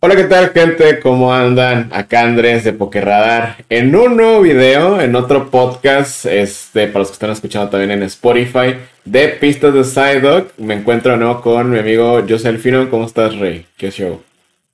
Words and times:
Hola, 0.00 0.16
¿qué 0.16 0.24
tal, 0.24 0.48
gente? 0.54 0.98
¿Cómo 1.00 1.34
andan? 1.34 1.90
Acá 1.92 2.22
Andrés 2.22 2.64
de 2.64 2.72
Pokerradar 2.72 3.56
en 3.68 3.94
un 3.94 4.16
nuevo 4.16 4.40
video, 4.40 4.98
en 5.02 5.14
otro 5.14 5.50
podcast, 5.50 6.24
este, 6.24 6.86
para 6.86 7.00
los 7.00 7.08
que 7.08 7.14
están 7.14 7.30
escuchando 7.32 7.68
también 7.68 7.90
en 7.90 8.02
Spotify, 8.04 8.76
de 9.04 9.28
Pistas 9.28 9.74
de 9.74 9.84
Psyduck. 9.84 10.56
Me 10.56 10.72
encuentro 10.72 11.12
de 11.12 11.18
nuevo 11.18 11.42
con 11.42 11.70
mi 11.70 11.80
amigo 11.80 12.24
José 12.26 12.48
Elfino. 12.48 12.88
¿Cómo 12.88 13.04
estás, 13.04 13.36
Rey? 13.36 13.66
¿Qué 13.76 13.90
show? 13.90 14.22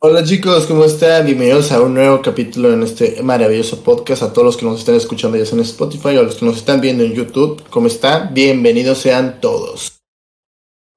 Hola 0.06 0.22
chicos, 0.22 0.66
¿cómo 0.66 0.84
están? 0.84 1.24
Bienvenidos 1.24 1.72
a 1.72 1.80
un 1.80 1.94
nuevo 1.94 2.20
capítulo 2.20 2.70
en 2.70 2.82
este 2.82 3.22
maravilloso 3.22 3.82
podcast. 3.82 4.22
A 4.22 4.34
todos 4.34 4.44
los 4.44 4.56
que 4.58 4.66
nos 4.66 4.80
están 4.80 4.96
escuchando 4.96 5.38
ya 5.38 5.46
sea 5.46 5.56
en 5.56 5.64
Spotify 5.64 6.08
o 6.08 6.20
a 6.20 6.24
los 6.24 6.34
que 6.34 6.44
nos 6.44 6.58
están 6.58 6.82
viendo 6.82 7.02
en 7.02 7.14
YouTube, 7.14 7.62
¿cómo 7.70 7.86
están? 7.86 8.34
Bienvenidos 8.34 8.98
sean 8.98 9.40
todos. 9.40 9.96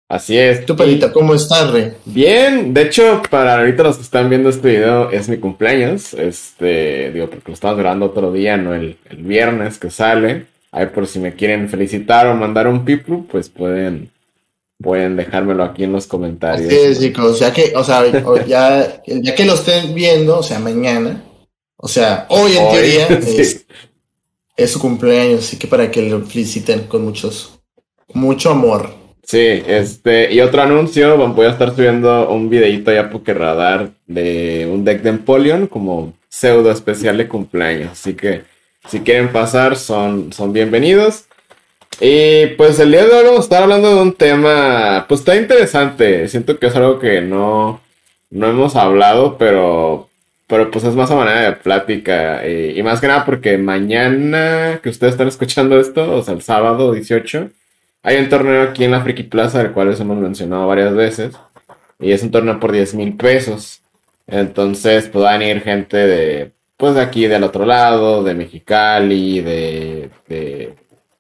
Así 0.10 0.38
es. 0.38 0.66
¿Tú, 0.66 0.76
Pedita, 0.76 1.14
cómo 1.14 1.34
estás, 1.36 1.72
Rey? 1.72 1.94
Bien, 2.04 2.74
de 2.74 2.82
hecho, 2.82 3.22
para 3.30 3.58
ahorita 3.60 3.84
los 3.84 3.96
que 3.96 4.04
están 4.04 4.30
viendo 4.30 4.50
este 4.50 4.72
video, 4.72 5.10
es 5.10 5.30
mi 5.30 5.38
cumpleaños. 5.38 6.14
Este, 6.14 7.10
digo, 7.14 7.30
porque 7.30 7.52
lo 7.52 7.54
estamos 7.54 7.78
grabando 7.78 8.08
otro 8.08 8.34
día, 8.34 8.58
no 8.58 8.76
el, 8.76 8.98
el 9.10 9.24
viernes 9.24 9.80
que 9.80 9.90
sale. 9.90 10.48
Ahí 10.74 10.88
por 10.88 11.08
si 11.08 11.20
me 11.20 11.34
quieren 11.34 11.70
felicitar 11.70 12.28
o 12.28 12.36
mandar 12.36 12.68
un 12.68 12.84
pipu, 12.84 13.26
pues 13.26 13.48
pueden 13.48 14.10
pueden 14.80 15.16
dejármelo 15.16 15.64
aquí 15.64 15.84
en 15.84 15.92
los 15.92 16.08
comentarios. 16.08 16.72
Así 16.72 17.08
chicos, 17.08 17.40
ya 17.40 17.52
que, 17.52 17.74
o 17.76 17.84
sea, 17.84 18.04
ya, 18.46 19.02
ya 19.06 19.36
que 19.36 19.46
lo 19.46 19.54
estén 19.54 19.94
viendo, 19.94 20.40
o 20.40 20.44
sea, 20.44 20.60
mañana, 20.60 21.24
o 21.78 21.88
sea, 21.88 22.26
hoy 22.30 22.58
en 22.58 22.70
teoría 22.70 23.08
es, 24.58 24.72
su 24.72 24.80
cumpleaños, 24.80 25.42
así 25.42 25.58
que 25.58 25.68
para 25.68 25.90
que 25.92 26.02
lo 26.04 26.22
feliciten 26.26 26.84
con 26.84 27.04
muchos, 27.04 27.60
mucho 28.14 28.52
amor. 28.52 28.90
Sí, 29.24 29.62
este, 29.68 30.34
y 30.34 30.40
otro 30.40 30.62
anuncio, 30.62 31.18
voy 31.30 31.48
a 31.48 31.52
estar 31.52 31.76
subiendo 31.76 32.30
un 32.30 32.50
videito 32.50 32.94
ya 32.94 33.10
porque 33.10 33.34
radar 33.34 33.92
de 34.06 34.70
un 34.72 34.86
deck 34.86 35.02
de 35.02 35.10
Empoleon 35.10 35.68
como 35.68 36.14
pseudo 36.30 36.72
especial 36.72 37.18
de 37.18 37.28
cumpleaños, 37.28 37.92
así 37.92 38.14
que 38.14 38.44
si 38.88 39.02
quieren 39.02 39.32
pasar 39.34 39.76
son, 39.76 40.32
son 40.32 40.54
bienvenidos. 40.54 41.27
Y 42.00 42.48
pues 42.58 42.80
el 42.80 42.92
día 42.92 43.06
de 43.06 43.12
hoy 43.12 43.24
vamos 43.24 43.40
a 43.40 43.44
estar 43.44 43.64
hablando 43.64 43.96
de 43.96 44.02
un 44.02 44.14
tema, 44.14 45.06
pues 45.08 45.22
está 45.22 45.36
interesante. 45.36 46.28
Siento 46.28 46.60
que 46.60 46.68
es 46.68 46.76
algo 46.76 47.00
que 47.00 47.22
no, 47.22 47.82
no 48.30 48.48
hemos 48.48 48.76
hablado, 48.76 49.38
pero, 49.38 50.08
pero 50.48 50.70
pues 50.70 50.84
es 50.84 50.96
más 50.96 51.10
a 51.10 51.16
manera 51.16 51.42
de 51.42 51.54
plática. 51.54 52.48
Y, 52.48 52.82
más 52.84 53.02
que 53.02 53.08
nada 53.08 53.26
porque 53.26 53.58
mañana 53.58 54.80
que 54.84 54.90
ustedes 54.90 55.14
están 55.14 55.28
escuchando 55.28 55.80
esto, 55.80 56.18
o 56.18 56.22
sea, 56.24 56.36
el 56.36 56.44
sábado 56.44 56.94
18, 56.94 57.50
hay 58.04 58.18
un 58.18 58.30
torneo 58.30 58.62
aquí 58.64 58.84
en 58.84 58.92
la 58.92 59.02
Friki 59.02 59.24
Plaza, 59.24 59.62
el 59.62 59.72
cual 59.72 59.96
hemos 60.00 60.18
mencionado 60.18 60.68
varias 60.68 60.94
veces. 60.94 61.36
Y 62.00 62.12
es 62.12 62.22
un 62.24 62.32
torneo 62.32 62.60
por 62.60 62.72
10 62.72 62.94
mil 62.96 63.18
pesos. 63.18 63.82
Entonces, 64.28 65.10
pues 65.10 65.42
ir 65.42 65.62
gente 65.62 65.98
de, 65.98 66.52
pues 66.78 66.96
de 66.96 67.02
aquí 67.02 67.28
del 67.28 67.44
otro 67.44 67.66
lado, 67.66 68.24
de 68.24 68.36
Mexicali, 68.36 69.42
de 69.42 70.10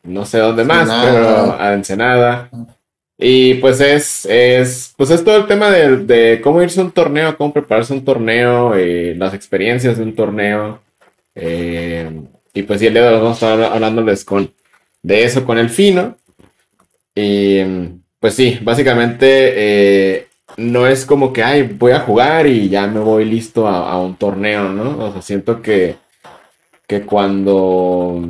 no 0.07 0.25
sé 0.25 0.39
dónde 0.39 0.63
más, 0.63 0.89
pero 1.03 1.59
a 1.59 1.73
Ensenada. 1.73 2.49
Y 3.17 3.55
pues 3.55 3.81
es, 3.81 4.25
es, 4.25 4.93
pues 4.95 5.09
es 5.09 5.23
todo 5.23 5.37
el 5.37 5.47
tema 5.47 5.71
de, 5.71 6.39
cómo 6.43 6.61
irse 6.61 6.79
a 6.79 6.83
un 6.83 6.91
torneo, 6.91 7.35
cómo 7.35 7.51
prepararse 7.51 7.93
un 7.93 8.05
torneo, 8.05 8.75
eh, 8.75 9.15
las 9.17 9.33
experiencias 9.33 9.97
de 9.97 10.03
un 10.03 10.15
torneo. 10.15 10.81
Eh, 11.33 12.09
y 12.53 12.63
pues 12.63 12.79
sí, 12.79 12.87
el 12.87 12.93
día 12.93 13.03
de 13.03 13.09
hoy 13.09 13.21
vamos 13.21 13.41
a 13.41 13.53
estar 13.53 13.73
hablándoles 13.73 14.23
con, 14.23 14.51
de 15.01 15.23
eso 15.23 15.45
con 15.45 15.57
el 15.57 15.69
fino. 15.69 16.15
Y 17.15 17.61
pues 18.19 18.35
sí, 18.35 18.59
básicamente 18.61 19.53
eh, 19.55 20.27
no 20.57 20.85
es 20.85 21.05
como 21.05 21.33
que, 21.33 21.43
ay, 21.43 21.63
voy 21.63 21.93
a 21.93 22.01
jugar 22.01 22.45
y 22.45 22.69
ya 22.69 22.85
me 22.85 22.99
voy 22.99 23.25
listo 23.25 23.67
a, 23.67 23.91
a 23.91 23.99
un 23.99 24.15
torneo, 24.15 24.69
¿no? 24.69 25.05
O 25.05 25.13
sea, 25.13 25.21
siento 25.23 25.61
que, 25.61 25.95
que 26.87 27.01
cuando 27.01 28.29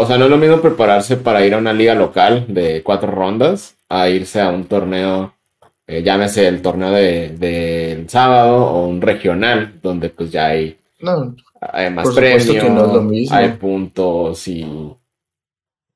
o 0.00 0.06
sea, 0.06 0.16
no 0.16 0.26
es 0.26 0.30
lo 0.30 0.38
mismo 0.38 0.60
prepararse 0.60 1.16
para 1.16 1.44
ir 1.44 1.54
a 1.54 1.58
una 1.58 1.72
liga 1.72 1.92
local 1.92 2.44
de 2.46 2.84
cuatro 2.84 3.10
rondas 3.10 3.74
a 3.88 4.08
irse 4.08 4.40
a 4.40 4.48
un 4.48 4.66
torneo, 4.66 5.34
eh, 5.88 6.04
llámese 6.04 6.46
el 6.46 6.62
torneo 6.62 6.92
del 6.92 7.36
de, 7.36 8.04
sábado 8.06 8.64
o 8.64 8.86
un 8.86 9.00
regional, 9.00 9.80
donde 9.82 10.10
pues 10.10 10.30
ya 10.30 10.46
hay, 10.46 10.78
hay 11.60 11.90
más 11.90 12.10
premios, 12.14 13.32
hay 13.32 13.48
puntos 13.54 14.46
y, 14.46 14.64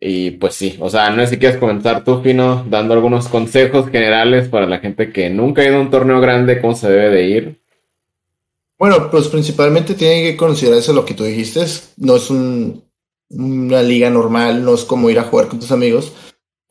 y 0.01 0.33
pues 0.33 0.57
sí, 0.57 0.77
o 0.81 0.91
sea, 0.91 1.11
no 1.11 1.23
sé 1.23 1.29
si 1.29 1.39
quieres 1.39 1.59
comentar 1.59 2.03
tú, 2.03 2.23
Fino, 2.23 2.67
dando 2.69 2.95
algunos 2.95 3.29
consejos 3.29 3.89
generales 3.89 4.49
para 4.49 4.67
la 4.67 4.81
gente 4.81 5.13
que 5.13 5.31
nunca 5.31 5.63
ha 5.63 5.67
ido 5.67 5.77
a 5.77 5.81
un 5.81 5.91
torneo 5.91 6.21
grande, 6.21 6.61
cómo 6.61 6.75
se 6.75 6.91
debe 6.91 7.11
de 7.11 7.23
ir. 7.23 7.61
Bueno, 8.81 9.09
pues 9.13 9.29
principalmente 9.29 9.95
tienen 9.95 10.25
que 10.25 10.37
considerarse 10.37 10.93
lo 10.93 11.05
que 11.05 11.15
tú 11.15 11.23
dijiste, 11.23 11.65
no 11.99 12.17
es 12.17 12.31
un 12.31 12.83
una 13.33 13.83
liga 13.83 14.11
normal, 14.11 14.65
no 14.65 14.75
es 14.75 14.85
como 14.85 15.11
ir 15.11 15.19
a 15.19 15.25
jugar 15.25 15.49
con 15.49 15.59
tus 15.59 15.73
amigos, 15.73 16.13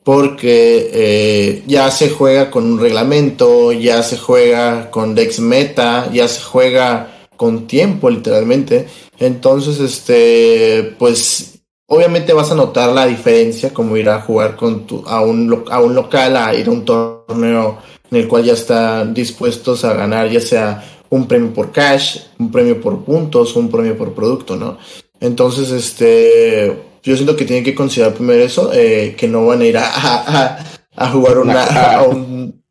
porque 0.04 0.90
eh, 0.92 1.62
ya 1.66 1.90
se 1.90 2.10
juega 2.10 2.50
con 2.50 2.64
un 2.64 2.80
reglamento, 2.80 3.72
ya 3.72 4.02
se 4.02 4.18
juega 4.18 4.90
con 4.90 5.14
Dex 5.14 5.40
Meta, 5.40 6.10
ya 6.12 6.26
se 6.28 6.40
juega 6.42 7.26
con 7.36 7.66
tiempo 7.66 8.10
literalmente. 8.10 8.86
Entonces, 9.18 9.78
este, 9.80 10.94
pues 10.98 11.60
obviamente 11.86 12.32
vas 12.32 12.50
a 12.50 12.54
notar 12.54 12.90
la 12.90 13.06
diferencia 13.06 13.72
como 13.72 13.96
ir 13.96 14.08
a 14.08 14.20
jugar 14.20 14.56
con 14.56 14.86
tu, 14.86 15.04
a, 15.06 15.20
un, 15.20 15.64
a 15.70 15.80
un 15.80 15.94
local, 15.94 16.36
a 16.36 16.54
ir 16.54 16.66
a 16.68 16.70
un 16.70 16.84
torneo 16.84 17.78
en 18.10 18.18
el 18.18 18.28
cual 18.28 18.44
ya 18.44 18.54
están 18.54 19.14
dispuestos 19.14 19.84
a 19.84 19.94
ganar 19.94 20.28
ya 20.30 20.40
sea 20.40 20.84
un 21.10 21.26
premio 21.28 21.52
por 21.52 21.72
cash, 21.72 22.20
un 22.38 22.50
premio 22.50 22.80
por 22.80 23.04
puntos, 23.04 23.54
un 23.56 23.70
premio 23.70 23.96
por 23.96 24.14
producto, 24.14 24.56
¿no? 24.56 24.78
Entonces, 25.22 25.70
este, 25.70 26.76
yo 27.00 27.14
siento 27.14 27.36
que 27.36 27.44
tienen 27.44 27.64
que 27.64 27.76
considerar 27.76 28.12
primero 28.12 28.42
eso, 28.42 28.72
eh, 28.74 29.14
que 29.16 29.28
no 29.28 29.46
van 29.46 29.60
a 29.60 29.64
ir 29.64 29.78
a, 29.78 30.58
a, 30.96 31.10
jugar 31.10 31.38
una, 31.38 32.04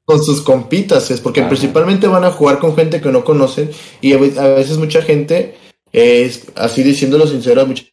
con 0.03 0.21
sus 0.21 0.41
compitas, 0.41 1.09
es 1.11 1.21
porque 1.21 1.43
principalmente 1.43 2.07
van 2.07 2.25
a 2.25 2.31
jugar 2.31 2.59
con 2.59 2.75
gente 2.75 2.99
que 2.99 3.09
no 3.09 3.23
conocen 3.23 3.71
y 4.01 4.11
a 4.11 4.17
veces 4.17 4.77
mucha 4.77 5.01
gente, 5.01 5.55
es 5.93 6.47
así 6.55 6.83
diciéndolo 6.83 7.25
sincero, 7.25 7.65
mucha 7.65 7.85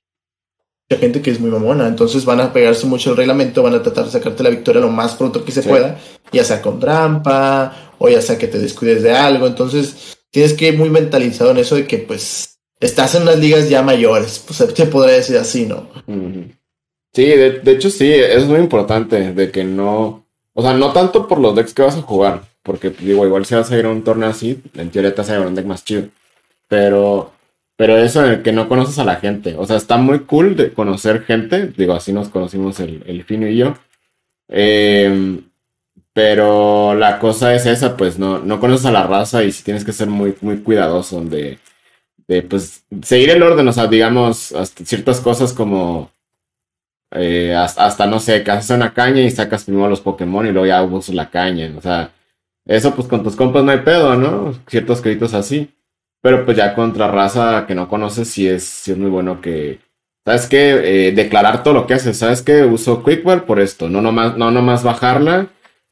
gente 0.91 1.23
que 1.23 1.31
es 1.31 1.39
muy 1.39 1.51
mamona, 1.51 1.87
entonces 1.87 2.25
van 2.25 2.41
a 2.41 2.53
pegarse 2.53 2.85
mucho 2.87 3.13
el 3.13 3.17
reglamento, 3.17 3.63
van 3.63 3.75
a 3.75 3.83
tratar 3.83 4.07
de 4.07 4.11
sacarte 4.11 4.43
la 4.43 4.51
victoria 4.51 4.81
lo 4.81 4.91
más 4.91 5.15
pronto 5.15 5.45
que 5.45 5.53
se 5.53 5.63
pueda, 5.63 6.01
ya 6.33 6.43
sea 6.43 6.61
con 6.61 6.81
trampa 6.81 7.93
o 7.99 8.09
ya 8.09 8.21
sea 8.21 8.37
que 8.37 8.49
te 8.49 8.59
descuides 8.59 9.05
de 9.05 9.13
algo, 9.13 9.47
entonces 9.47 10.19
tienes 10.31 10.55
que 10.55 10.67
ir 10.67 10.77
muy 10.77 10.91
mentalizado 10.91 11.53
en 11.53 11.59
eso 11.59 11.77
de 11.77 11.87
que 11.87 11.99
pues 11.99 12.58
estás 12.81 13.15
en 13.15 13.23
unas 13.23 13.39
ligas 13.39 13.69
ya 13.69 13.83
mayores, 13.83 14.45
pues 14.47 14.75
te 14.75 14.87
podría 14.87 15.17
decir 15.17 15.37
así, 15.37 15.67
¿no? 15.67 15.89
Sí, 17.13 17.25
de, 17.25 17.73
hecho 17.73 17.91
sí, 17.91 18.13
es 18.13 18.45
muy 18.47 18.59
importante 18.61 19.33
de 19.33 19.51
que 19.51 19.65
no, 19.65 20.25
o 20.55 20.63
sea, 20.63 20.75
no 20.75 20.93
tanto 20.93 21.27
por 21.27 21.39
los 21.39 21.55
decks 21.55 21.75
que 21.75 21.83
vas 21.83 21.97
a 21.97 22.03
jugar, 22.03 22.43
porque 22.63 22.91
digo, 22.91 23.27
igual 23.27 23.47
si 23.47 23.55
vas 23.55 23.71
a 23.71 23.79
ir 23.79 23.87
a 23.87 23.91
un 23.91 24.05
torneo 24.05 24.29
así, 24.29 24.63
en 24.75 24.91
teoría 24.91 25.15
te 25.15 25.23
vas 25.23 25.31
a 25.31 25.33
llevar 25.33 25.49
un 25.49 25.55
deck 25.55 25.67
más 25.67 25.85
chido, 25.85 26.09
pero, 26.69 27.33
pero 27.77 27.97
eso 27.99 28.25
en 28.25 28.33
el 28.33 28.43
que 28.43 28.53
no 28.53 28.69
conoces 28.69 28.99
a 28.99 29.05
la 29.05 29.17
gente, 29.17 29.57
o 29.59 29.67
sea, 29.67 29.77
está 29.77 29.97
muy 29.97 30.21
cool 30.21 30.55
de 30.57 30.73
conocer 30.73 31.25
gente, 31.25 31.73
digo, 31.77 31.95
así 31.95 32.13
nos 32.13 32.29
conocimos 32.29 32.79
el, 32.81 33.03
el 33.07 33.25
Fino 33.25 33.49
y 33.49 33.57
yo, 33.57 33.75
em, 34.49 35.43
pero 36.13 36.95
la 36.95 37.19
cosa 37.19 37.55
es 37.55 37.67
esa, 37.67 37.97
pues 37.97 38.19
no, 38.19 38.39
no 38.39 38.61
conoces 38.61 38.87
a 38.87 38.93
la 38.93 39.07
raza 39.07 39.45
y 39.45 39.53
si 39.53 39.65
tienes 39.65 39.85
que 39.85 39.93
ser 39.93 40.09
muy, 40.09 40.35
muy 40.41 40.59
cuidadoso 40.59 41.21
de 41.23 41.59
de 42.29 42.43
pues 42.43 42.85
seguir 43.03 43.31
el 43.31 43.43
orden, 43.43 43.67
o 43.67 43.73
sea, 43.73 43.87
digamos, 43.87 44.53
hasta 44.53 44.85
ciertas 44.85 45.21
cosas 45.21 45.53
como 45.55 46.11
eh, 47.11 47.55
hasta, 47.57 48.07
no 48.07 48.21
sé, 48.21 48.45
que 48.45 48.51
haces 48.51 48.71
una 48.77 48.93
caña 48.93 49.23
y 49.23 49.31
sacas 49.31 49.65
primero 49.65 49.89
los 49.89 50.03
Pokémon 50.03 50.47
y 50.47 50.53
luego 50.53 50.67
ya 50.67 50.83
usas 50.83 51.15
la 51.15 51.31
caña, 51.31 51.73
o 51.77 51.81
sea, 51.81 52.13
eso 52.67 52.95
pues 52.95 53.09
con 53.09 53.23
tus 53.23 53.35
compas 53.35 53.65
no 53.65 53.71
hay 53.73 53.79
pedo, 53.79 54.15
¿no? 54.15 54.55
Ciertos 54.69 55.01
créditos 55.01 55.33
así, 55.33 55.75
pero 56.21 56.45
pues 56.45 56.57
ya 56.57 56.75
contra 56.75 57.09
raza 57.11 57.67
que 57.67 57.75
no 57.75 57.89
conoces 57.89 58.29
sí 58.29 58.47
es, 58.47 58.65
sí 58.65 58.93
es 58.93 58.99
muy 58.99 59.09
bueno 59.11 59.41
que, 59.41 59.81
¿sabes 60.27 60.47
qué? 60.47 61.09
Eh, 61.09 61.13
declarar 61.13 61.63
todo 61.63 61.73
lo 61.73 61.87
que 61.87 61.95
haces, 61.95 62.19
¿sabes 62.19 62.43
qué? 62.43 62.65
Uso 62.65 63.03
Quickball 63.03 63.45
por 63.45 63.59
esto, 63.61 63.89
no 63.89 64.03
nomás, 64.03 64.37
no 64.37 64.51
nomás 64.51 64.83
bajarla 64.83 65.49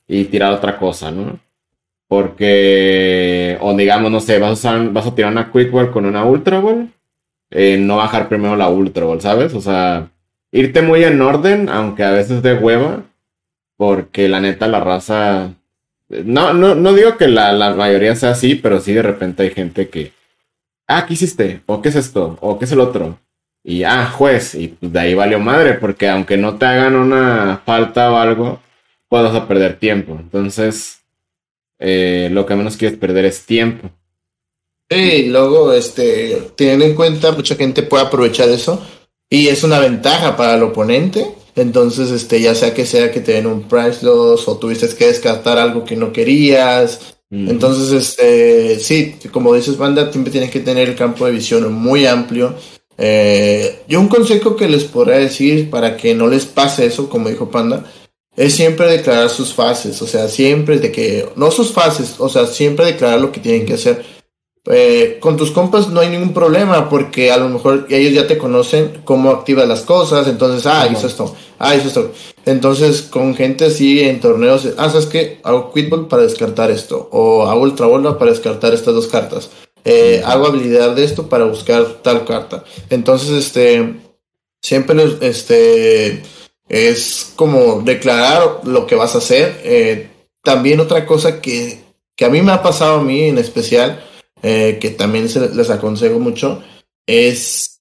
y 0.06 0.24
tirar 0.26 0.52
otra 0.52 0.78
cosa, 0.78 1.10
¿no? 1.10 1.40
Porque, 2.08 3.58
o 3.60 3.74
digamos, 3.76 4.10
no 4.10 4.20
sé, 4.20 4.38
vas 4.38 4.64
a, 4.64 4.78
vas 4.78 5.06
a 5.06 5.14
tirar 5.14 5.32
una 5.32 5.50
Quick 5.50 5.70
Ball 5.70 5.90
con 5.90 6.06
una 6.06 6.24
Ultra 6.24 6.60
Ball, 6.60 6.92
eh, 7.50 7.78
no 7.78 7.96
bajar 7.96 8.28
primero 8.28 8.56
la 8.56 8.68
Ultra 8.68 9.04
Ball, 9.04 9.20
¿sabes? 9.20 9.54
O 9.54 9.60
sea, 9.60 10.10
irte 10.52 10.82
muy 10.82 11.04
en 11.04 11.20
orden, 11.20 11.68
aunque 11.68 12.04
a 12.04 12.12
veces 12.12 12.42
de 12.42 12.54
hueva, 12.54 13.02
porque 13.76 14.28
la 14.28 14.40
neta 14.40 14.68
la 14.68 14.80
raza... 14.80 15.54
No, 16.08 16.52
no, 16.52 16.76
no 16.76 16.92
digo 16.92 17.16
que 17.16 17.26
la, 17.26 17.52
la 17.52 17.74
mayoría 17.74 18.14
sea 18.14 18.30
así, 18.30 18.54
pero 18.54 18.80
sí 18.80 18.92
de 18.92 19.02
repente 19.02 19.42
hay 19.42 19.50
gente 19.50 19.88
que, 19.88 20.12
ah, 20.86 21.06
¿qué 21.06 21.14
hiciste? 21.14 21.62
¿O 21.66 21.82
qué 21.82 21.88
es 21.88 21.96
esto? 21.96 22.38
¿O 22.40 22.58
qué 22.58 22.64
es 22.66 22.72
el 22.72 22.80
otro? 22.80 23.18
Y, 23.64 23.82
ah, 23.82 24.06
juez, 24.06 24.54
y 24.54 24.76
de 24.80 25.00
ahí 25.00 25.14
valió 25.14 25.40
madre, 25.40 25.74
porque 25.74 26.08
aunque 26.08 26.36
no 26.36 26.56
te 26.56 26.66
hagan 26.66 26.94
una 26.94 27.62
falta 27.66 28.12
o 28.12 28.16
algo, 28.16 28.60
puedes 29.08 29.34
a 29.34 29.48
perder 29.48 29.78
tiempo. 29.80 30.16
Entonces, 30.20 31.02
eh, 31.78 32.28
lo 32.32 32.46
que 32.46 32.56
menos 32.56 32.76
quieres 32.76 32.98
perder 32.98 33.24
es 33.24 33.44
tiempo. 33.44 33.90
Sí, 34.88 35.24
luego, 35.24 35.72
este, 35.72 36.50
tienen 36.54 36.82
en 36.82 36.94
cuenta, 36.94 37.32
mucha 37.32 37.56
gente 37.56 37.82
puede 37.82 38.04
aprovechar 38.04 38.48
eso 38.48 38.80
y 39.28 39.48
es 39.48 39.64
una 39.64 39.80
ventaja 39.80 40.36
para 40.36 40.54
el 40.54 40.62
oponente. 40.62 41.26
Entonces, 41.56 42.10
este, 42.10 42.40
ya 42.40 42.54
sea 42.54 42.74
que 42.74 42.86
sea 42.86 43.10
que 43.10 43.20
te 43.20 43.32
den 43.32 43.46
un 43.46 43.62
price 43.62 44.04
loss 44.04 44.46
o 44.46 44.58
tuviste 44.58 44.88
que 44.94 45.06
descartar 45.06 45.58
algo 45.58 45.84
que 45.84 45.96
no 45.96 46.12
querías. 46.12 47.16
Entonces, 47.28 47.90
este, 47.90 48.78
sí, 48.78 49.16
como 49.32 49.52
dices, 49.54 49.76
banda, 49.76 50.12
siempre 50.12 50.30
tienes 50.30 50.50
que 50.50 50.60
tener 50.60 50.88
el 50.88 50.94
campo 50.94 51.26
de 51.26 51.32
visión 51.32 51.72
muy 51.72 52.06
amplio. 52.06 52.54
Eh, 52.98 53.82
yo 53.88 54.00
un 54.00 54.08
consejo 54.08 54.54
que 54.54 54.68
les 54.68 54.84
podría 54.84 55.18
decir 55.18 55.68
para 55.68 55.96
que 55.96 56.14
no 56.14 56.28
les 56.28 56.46
pase 56.46 56.86
eso, 56.86 57.08
como 57.08 57.28
dijo 57.28 57.50
Panda, 57.50 57.84
es 58.36 58.54
siempre 58.54 58.86
declarar 58.86 59.30
sus 59.30 59.54
fases, 59.54 60.00
o 60.02 60.06
sea, 60.06 60.28
siempre 60.28 60.78
de 60.78 60.92
que, 60.92 61.28
no 61.36 61.50
sus 61.50 61.72
fases, 61.72 62.16
o 62.18 62.28
sea, 62.28 62.46
siempre 62.46 62.86
declarar 62.86 63.20
lo 63.20 63.32
que 63.32 63.40
tienen 63.40 63.66
que 63.66 63.74
hacer 63.74 64.04
eh, 64.68 65.18
con 65.20 65.36
tus 65.36 65.52
compas 65.52 65.88
no 65.90 66.00
hay 66.00 66.08
ningún 66.08 66.34
problema 66.34 66.88
porque 66.88 67.30
a 67.30 67.36
lo 67.36 67.48
mejor 67.48 67.86
ellos 67.88 68.12
ya 68.12 68.26
te 68.26 68.36
conocen 68.36 69.02
cómo 69.04 69.30
activas 69.30 69.68
las 69.68 69.82
cosas, 69.82 70.26
entonces, 70.26 70.66
ah, 70.66 70.88
hizo 70.90 71.06
esto, 71.06 71.36
ah, 71.58 71.76
hizo 71.76 71.86
esto. 71.86 72.12
Entonces, 72.44 73.02
con 73.02 73.36
gente 73.36 73.66
así 73.66 74.00
en 74.00 74.20
torneos, 74.20 74.66
ah, 74.76 74.90
¿sabes 74.90 75.06
qué? 75.06 75.38
Hago 75.44 75.72
quitball 75.72 76.08
para 76.08 76.22
descartar 76.22 76.72
esto, 76.72 77.08
o 77.12 77.46
hago 77.46 77.60
ultra 77.60 77.86
bola 77.86 78.18
para 78.18 78.32
descartar 78.32 78.74
estas 78.74 78.94
dos 78.94 79.06
cartas. 79.06 79.50
Eh, 79.84 80.20
hago 80.24 80.46
habilidad 80.46 80.96
de 80.96 81.04
esto 81.04 81.28
para 81.28 81.44
buscar 81.44 81.84
tal 82.02 82.24
carta. 82.24 82.64
Entonces, 82.90 83.30
este, 83.30 84.00
siempre, 84.60 84.96
este, 85.20 86.24
es 86.68 87.32
como 87.36 87.82
declarar 87.82 88.60
lo 88.64 88.86
que 88.86 88.94
vas 88.94 89.14
a 89.14 89.18
hacer. 89.18 89.60
Eh, 89.64 90.08
también 90.42 90.80
otra 90.80 91.06
cosa 91.06 91.40
que, 91.40 91.80
que 92.14 92.24
a 92.24 92.28
mí 92.28 92.42
me 92.42 92.52
ha 92.52 92.62
pasado 92.62 93.00
a 93.00 93.02
mí 93.02 93.24
en 93.24 93.38
especial, 93.38 94.04
eh, 94.42 94.78
que 94.80 94.90
también 94.90 95.28
se 95.28 95.48
les 95.54 95.70
aconsejo 95.70 96.18
mucho, 96.18 96.62
es 97.06 97.80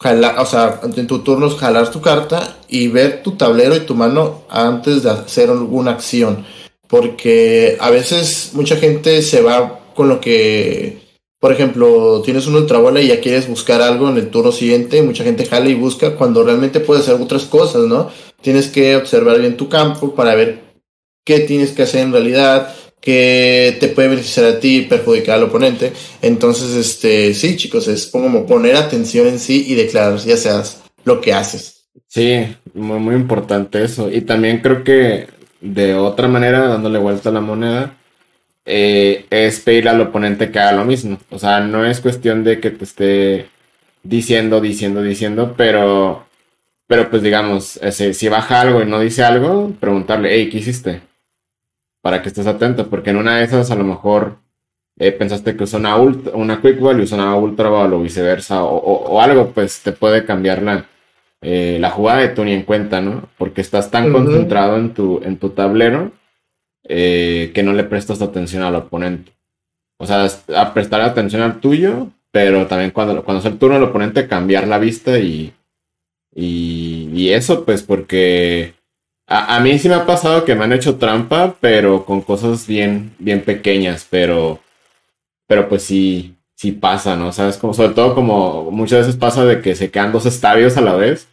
jalar, 0.00 0.38
o 0.38 0.46
sea, 0.46 0.80
en 0.82 1.06
tu 1.06 1.20
turno 1.20 1.48
jalar 1.50 1.90
tu 1.90 2.00
carta 2.00 2.58
y 2.68 2.88
ver 2.88 3.22
tu 3.22 3.32
tablero 3.32 3.76
y 3.76 3.80
tu 3.80 3.94
mano 3.94 4.42
antes 4.48 5.02
de 5.02 5.10
hacer 5.10 5.50
alguna 5.50 5.92
acción. 5.92 6.44
Porque 6.88 7.78
a 7.80 7.90
veces 7.90 8.50
mucha 8.52 8.76
gente 8.76 9.22
se 9.22 9.40
va 9.40 9.80
con 9.94 10.08
lo 10.08 10.20
que, 10.20 11.01
por 11.42 11.50
ejemplo, 11.50 12.22
tienes 12.24 12.46
una 12.46 12.58
ultrabola 12.58 13.00
y 13.00 13.08
ya 13.08 13.18
quieres 13.18 13.48
buscar 13.48 13.82
algo 13.82 14.08
en 14.08 14.16
el 14.16 14.30
turno 14.30 14.52
siguiente, 14.52 15.02
mucha 15.02 15.24
gente 15.24 15.44
jala 15.44 15.70
y 15.70 15.74
busca 15.74 16.14
cuando 16.14 16.44
realmente 16.44 16.78
puedes 16.78 17.02
hacer 17.02 17.20
otras 17.20 17.46
cosas, 17.46 17.82
¿no? 17.88 18.12
Tienes 18.40 18.68
que 18.68 18.94
observar 18.94 19.40
bien 19.40 19.56
tu 19.56 19.68
campo 19.68 20.14
para 20.14 20.36
ver 20.36 20.60
qué 21.24 21.40
tienes 21.40 21.72
que 21.72 21.82
hacer 21.82 22.02
en 22.02 22.12
realidad, 22.12 22.72
que 23.00 23.76
te 23.80 23.88
puede 23.88 24.10
beneficiar 24.10 24.46
a 24.46 24.60
ti 24.60 24.76
y 24.76 24.82
perjudicar 24.82 25.38
al 25.38 25.42
oponente. 25.42 25.92
Entonces, 26.22 26.76
este, 26.76 27.34
sí, 27.34 27.56
chicos, 27.56 27.88
es 27.88 28.06
como 28.06 28.46
poner 28.46 28.76
atención 28.76 29.26
en 29.26 29.40
sí 29.40 29.64
y 29.66 29.74
declarar, 29.74 30.18
ya 30.18 30.36
seas 30.36 30.84
lo 31.02 31.20
que 31.20 31.32
haces. 31.32 31.88
Sí, 32.06 32.46
muy, 32.72 33.00
muy 33.00 33.16
importante 33.16 33.82
eso. 33.82 34.08
Y 34.08 34.20
también 34.20 34.60
creo 34.60 34.84
que 34.84 35.26
de 35.60 35.96
otra 35.96 36.28
manera, 36.28 36.68
dándole 36.68 37.00
vuelta 37.00 37.30
a 37.30 37.32
la 37.32 37.40
moneda, 37.40 37.96
eh, 38.64 39.26
es 39.30 39.60
pedirle 39.60 39.90
al 39.90 40.00
oponente 40.00 40.50
que 40.50 40.58
haga 40.58 40.72
lo 40.72 40.84
mismo. 40.84 41.18
O 41.30 41.38
sea, 41.38 41.60
no 41.60 41.84
es 41.84 42.00
cuestión 42.00 42.44
de 42.44 42.60
que 42.60 42.70
te 42.70 42.84
esté 42.84 43.48
diciendo, 44.02 44.60
diciendo, 44.60 45.02
diciendo, 45.02 45.54
pero, 45.56 46.26
pero 46.86 47.10
pues 47.10 47.22
digamos, 47.22 47.76
ese, 47.78 48.14
si 48.14 48.28
baja 48.28 48.60
algo 48.60 48.82
y 48.82 48.86
no 48.86 49.00
dice 49.00 49.24
algo, 49.24 49.72
preguntarle, 49.80 50.34
hey, 50.34 50.48
¿qué 50.50 50.58
hiciste? 50.58 51.02
para 52.02 52.20
que 52.20 52.28
estés 52.28 52.46
atento, 52.46 52.88
porque 52.90 53.10
en 53.10 53.16
una 53.16 53.38
de 53.38 53.44
esas 53.44 53.70
a 53.70 53.76
lo 53.76 53.84
mejor 53.84 54.38
eh, 54.98 55.12
pensaste 55.12 55.56
que 55.56 55.64
usó 55.64 55.78
una, 55.78 55.96
una 55.96 56.60
quick 56.60 56.80
ball 56.80 57.00
y 57.00 57.04
usó 57.04 57.14
una 57.14 57.34
ultra 57.36 57.70
ball 57.70 57.94
o 57.94 58.02
viceversa, 58.02 58.64
o, 58.64 59.20
algo, 59.20 59.50
pues 59.52 59.80
te 59.82 59.92
puede 59.92 60.26
cambiar 60.26 60.62
la, 60.62 60.86
eh, 61.40 61.78
la 61.80 61.90
jugada 61.90 62.20
de 62.20 62.28
tu 62.28 62.44
ni 62.44 62.52
en 62.52 62.64
cuenta, 62.64 63.00
¿no? 63.00 63.28
Porque 63.38 63.60
estás 63.60 63.90
tan 63.90 64.12
concentrado 64.12 64.76
en 64.76 64.92
tu, 64.92 65.22
en 65.24 65.38
tu 65.38 65.50
tablero 65.50 66.10
eh, 66.84 67.52
que 67.54 67.62
no 67.62 67.72
le 67.72 67.84
prestas 67.84 68.22
atención 68.22 68.62
al 68.62 68.74
oponente. 68.76 69.32
O 69.98 70.06
sea, 70.06 70.26
a 70.56 70.74
prestar 70.74 71.00
atención 71.00 71.42
al 71.42 71.60
tuyo, 71.60 72.08
pero 72.30 72.66
también 72.66 72.90
cuando, 72.90 73.22
cuando 73.24 73.40
es 73.40 73.46
el 73.46 73.58
turno 73.58 73.76
del 73.76 73.84
oponente, 73.84 74.26
cambiar 74.28 74.66
la 74.66 74.78
vista 74.78 75.18
y, 75.18 75.52
y, 76.34 77.10
y 77.14 77.30
eso, 77.30 77.64
pues 77.64 77.82
porque 77.82 78.74
a, 79.26 79.60
mí 79.60 79.78
sí 79.78 79.88
me 79.88 79.94
ha 79.94 80.06
pasado 80.06 80.44
que 80.44 80.54
me 80.54 80.64
han 80.64 80.72
hecho 80.72 80.98
trampa, 80.98 81.56
pero 81.60 82.04
con 82.04 82.20
cosas 82.22 82.66
bien, 82.66 83.14
bien 83.18 83.42
pequeñas, 83.42 84.06
pero, 84.10 84.60
pero 85.46 85.68
pues 85.68 85.84
sí, 85.84 86.36
sí 86.54 86.72
pasa, 86.72 87.16
¿no? 87.16 87.32
Sabes, 87.32 87.56
como 87.56 87.74
sobre 87.74 87.94
todo 87.94 88.14
como 88.14 88.70
muchas 88.70 89.06
veces 89.06 89.16
pasa 89.16 89.44
de 89.44 89.62
que 89.62 89.74
se 89.74 89.90
quedan 89.90 90.12
dos 90.12 90.26
estadios 90.26 90.76
a 90.76 90.82
la 90.82 90.94
vez 90.96 91.28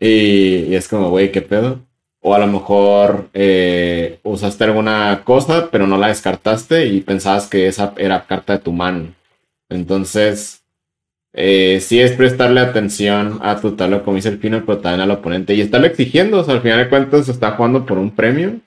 y, 0.00 0.74
es 0.74 0.88
como, 0.88 1.10
güey, 1.10 1.32
¿qué 1.32 1.42
pedo? 1.42 1.80
O 2.28 2.34
a 2.34 2.40
lo 2.40 2.48
mejor 2.48 3.30
eh, 3.34 4.18
usaste 4.24 4.64
alguna 4.64 5.22
cosa, 5.22 5.70
pero 5.70 5.86
no 5.86 5.96
la 5.96 6.08
descartaste 6.08 6.86
y 6.86 7.00
pensabas 7.00 7.46
que 7.46 7.68
esa 7.68 7.94
era 7.98 8.26
carta 8.26 8.54
de 8.54 8.58
tu 8.58 8.72
mano. 8.72 9.14
Entonces, 9.68 10.64
eh, 11.32 11.78
sí 11.80 12.00
es 12.00 12.10
prestarle 12.10 12.58
atención 12.58 13.38
a 13.42 13.60
tu 13.60 13.76
tal, 13.76 14.02
como 14.02 14.16
dice 14.16 14.30
el 14.30 14.38
Pino, 14.38 14.64
pero 14.66 14.78
también 14.78 15.02
al 15.02 15.12
oponente 15.12 15.54
y 15.54 15.60
estarle 15.60 15.86
exigiendo, 15.86 16.40
o 16.40 16.44
sea, 16.44 16.54
al 16.54 16.62
final 16.62 16.78
de 16.80 16.88
cuentas 16.88 17.28
está 17.28 17.52
jugando 17.52 17.86
por 17.86 17.96
un 17.96 18.10
premio 18.10 18.58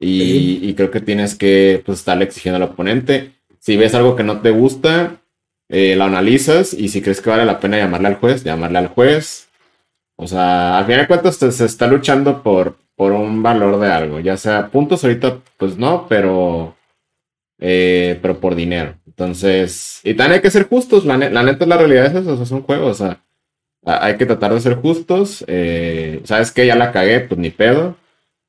y, 0.00 0.72
creo 0.72 0.90
que 0.90 1.02
tienes 1.02 1.34
que 1.34 1.82
pues, 1.84 1.98
estarle 1.98 2.24
exigiendo 2.24 2.56
al 2.56 2.70
oponente. 2.70 3.32
Si 3.58 3.76
ves 3.76 3.94
algo 3.94 4.16
que 4.16 4.24
no 4.24 4.40
te 4.40 4.52
gusta, 4.52 5.20
eh, 5.68 5.96
lo 5.96 6.04
analizas 6.04 6.72
y 6.72 6.88
si 6.88 7.02
crees 7.02 7.20
que 7.20 7.28
vale 7.28 7.44
la 7.44 7.60
pena 7.60 7.76
llamarle 7.76 8.08
al 8.08 8.16
juez, 8.16 8.42
llamarle 8.42 8.78
al 8.78 8.88
juez. 8.88 9.48
O 10.16 10.26
sea, 10.26 10.78
al 10.78 10.86
final 10.86 11.02
de 11.02 11.08
cuentas 11.08 11.36
se 11.36 11.64
está 11.66 11.86
luchando 11.86 12.42
por, 12.42 12.85
por 12.96 13.12
un 13.12 13.42
valor 13.42 13.78
de 13.78 13.88
algo, 13.88 14.20
ya 14.20 14.36
sea 14.36 14.68
puntos 14.68 15.04
ahorita, 15.04 15.40
pues 15.58 15.76
no, 15.76 16.06
pero, 16.08 16.76
eh, 17.58 18.18
pero 18.22 18.40
por 18.40 18.54
dinero. 18.54 18.96
Entonces, 19.06 20.00
y 20.04 20.14
también 20.14 20.36
hay 20.36 20.42
que 20.42 20.50
ser 20.50 20.68
justos, 20.68 21.04
la, 21.04 21.16
neta 21.18 21.66
la 21.66 21.76
realidad 21.76 22.06
es 22.06 22.14
eso, 22.14 22.42
es 22.42 22.50
un 22.50 22.62
juego, 22.62 22.88
o 22.88 22.94
sea, 22.94 23.22
hay 23.84 24.16
que 24.16 24.26
tratar 24.26 24.52
de 24.54 24.60
ser 24.60 24.76
justos, 24.76 25.44
eh, 25.46 26.20
sabes 26.24 26.50
que 26.52 26.66
ya 26.66 26.74
la 26.76 26.92
cagué, 26.92 27.20
pues 27.20 27.38
ni 27.38 27.50
pedo, 27.50 27.96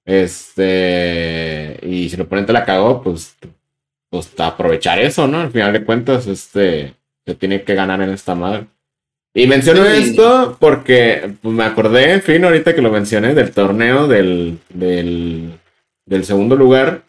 este, 0.05 1.79
y 1.83 2.09
si 2.09 2.15
el 2.15 2.21
oponente 2.21 2.53
la 2.53 2.65
cagó, 2.65 3.03
pues, 3.03 3.37
pues 4.09 4.33
aprovechar 4.39 4.99
eso, 4.99 5.27
¿no? 5.27 5.41
Al 5.41 5.51
final 5.51 5.73
de 5.73 5.83
cuentas, 5.83 6.27
este, 6.27 6.95
se 7.25 7.35
tiene 7.35 7.63
que 7.63 7.75
ganar 7.75 8.01
en 8.01 8.11
esta 8.11 8.33
madre. 8.33 8.67
Y 9.37 9.45
menciono 9.45 9.85
esto 9.85 10.57
porque 10.59 11.35
pues, 11.43 11.53
me 11.53 11.63
acordé, 11.63 12.13
en 12.13 12.23
fin, 12.23 12.43
ahorita 12.43 12.73
que 12.73 12.81
lo 12.81 12.91
mencioné, 12.91 13.35
del 13.35 13.51
torneo 13.51 14.07
del, 14.07 14.57
del, 14.69 15.59
del 16.07 16.25
segundo 16.25 16.55
lugar, 16.55 17.03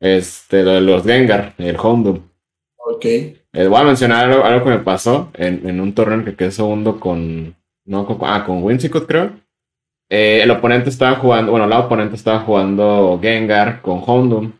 este, 0.00 0.64
de 0.64 0.80
los 0.80 1.04
Gengar, 1.04 1.54
el 1.58 1.76
Hondo. 1.80 2.24
Ok. 2.76 3.04
Eh, 3.04 3.38
voy 3.68 3.80
a 3.80 3.84
mencionar 3.84 4.32
algo, 4.32 4.64
que 4.64 4.70
me 4.70 4.78
pasó 4.80 5.30
en, 5.34 5.80
un 5.80 5.94
torneo 5.94 6.18
en 6.18 6.24
que 6.24 6.34
quedé 6.34 6.50
segundo 6.50 6.98
con. 6.98 7.54
No, 7.84 8.04
con, 8.04 8.18
ah, 8.22 8.42
con 8.44 8.60
Whimsicott, 8.60 9.06
creo. 9.06 9.30
Eh, 10.10 10.40
el 10.42 10.50
oponente 10.50 10.90
estaba 10.90 11.14
jugando, 11.14 11.52
bueno, 11.52 11.68
la 11.68 11.78
oponente 11.78 12.16
estaba 12.16 12.40
jugando 12.40 13.20
Gengar 13.22 13.80
con 13.80 14.02
Hondum. 14.04 14.50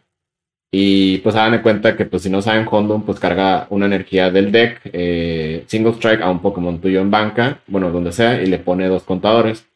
Y 0.76 1.19
pues 1.19 1.37
hagan 1.37 1.62
cuenta 1.62 1.97
que 1.97 2.04
pues 2.04 2.25
si 2.25 2.31
no 2.31 2.43
saben 2.43 2.66
Hondum, 2.69 3.04
pues 3.04 3.21
carga 3.21 3.69
una 3.71 3.87
energía 3.87 4.33
del 4.33 4.50
deck, 4.50 4.81
eh, 4.93 5.62
single 5.69 5.93
strike 5.93 6.21
a 6.21 6.28
un 6.28 6.43
Pokémon 6.43 6.81
tuyo 6.81 7.00
en 7.00 7.12
banca, 7.12 7.61
bueno, 7.69 7.93
donde 7.93 8.11
sea, 8.11 8.43
y 8.43 8.47
le 8.47 8.59
pone 8.59 8.88
dos 8.88 9.04
contadores. 9.04 9.66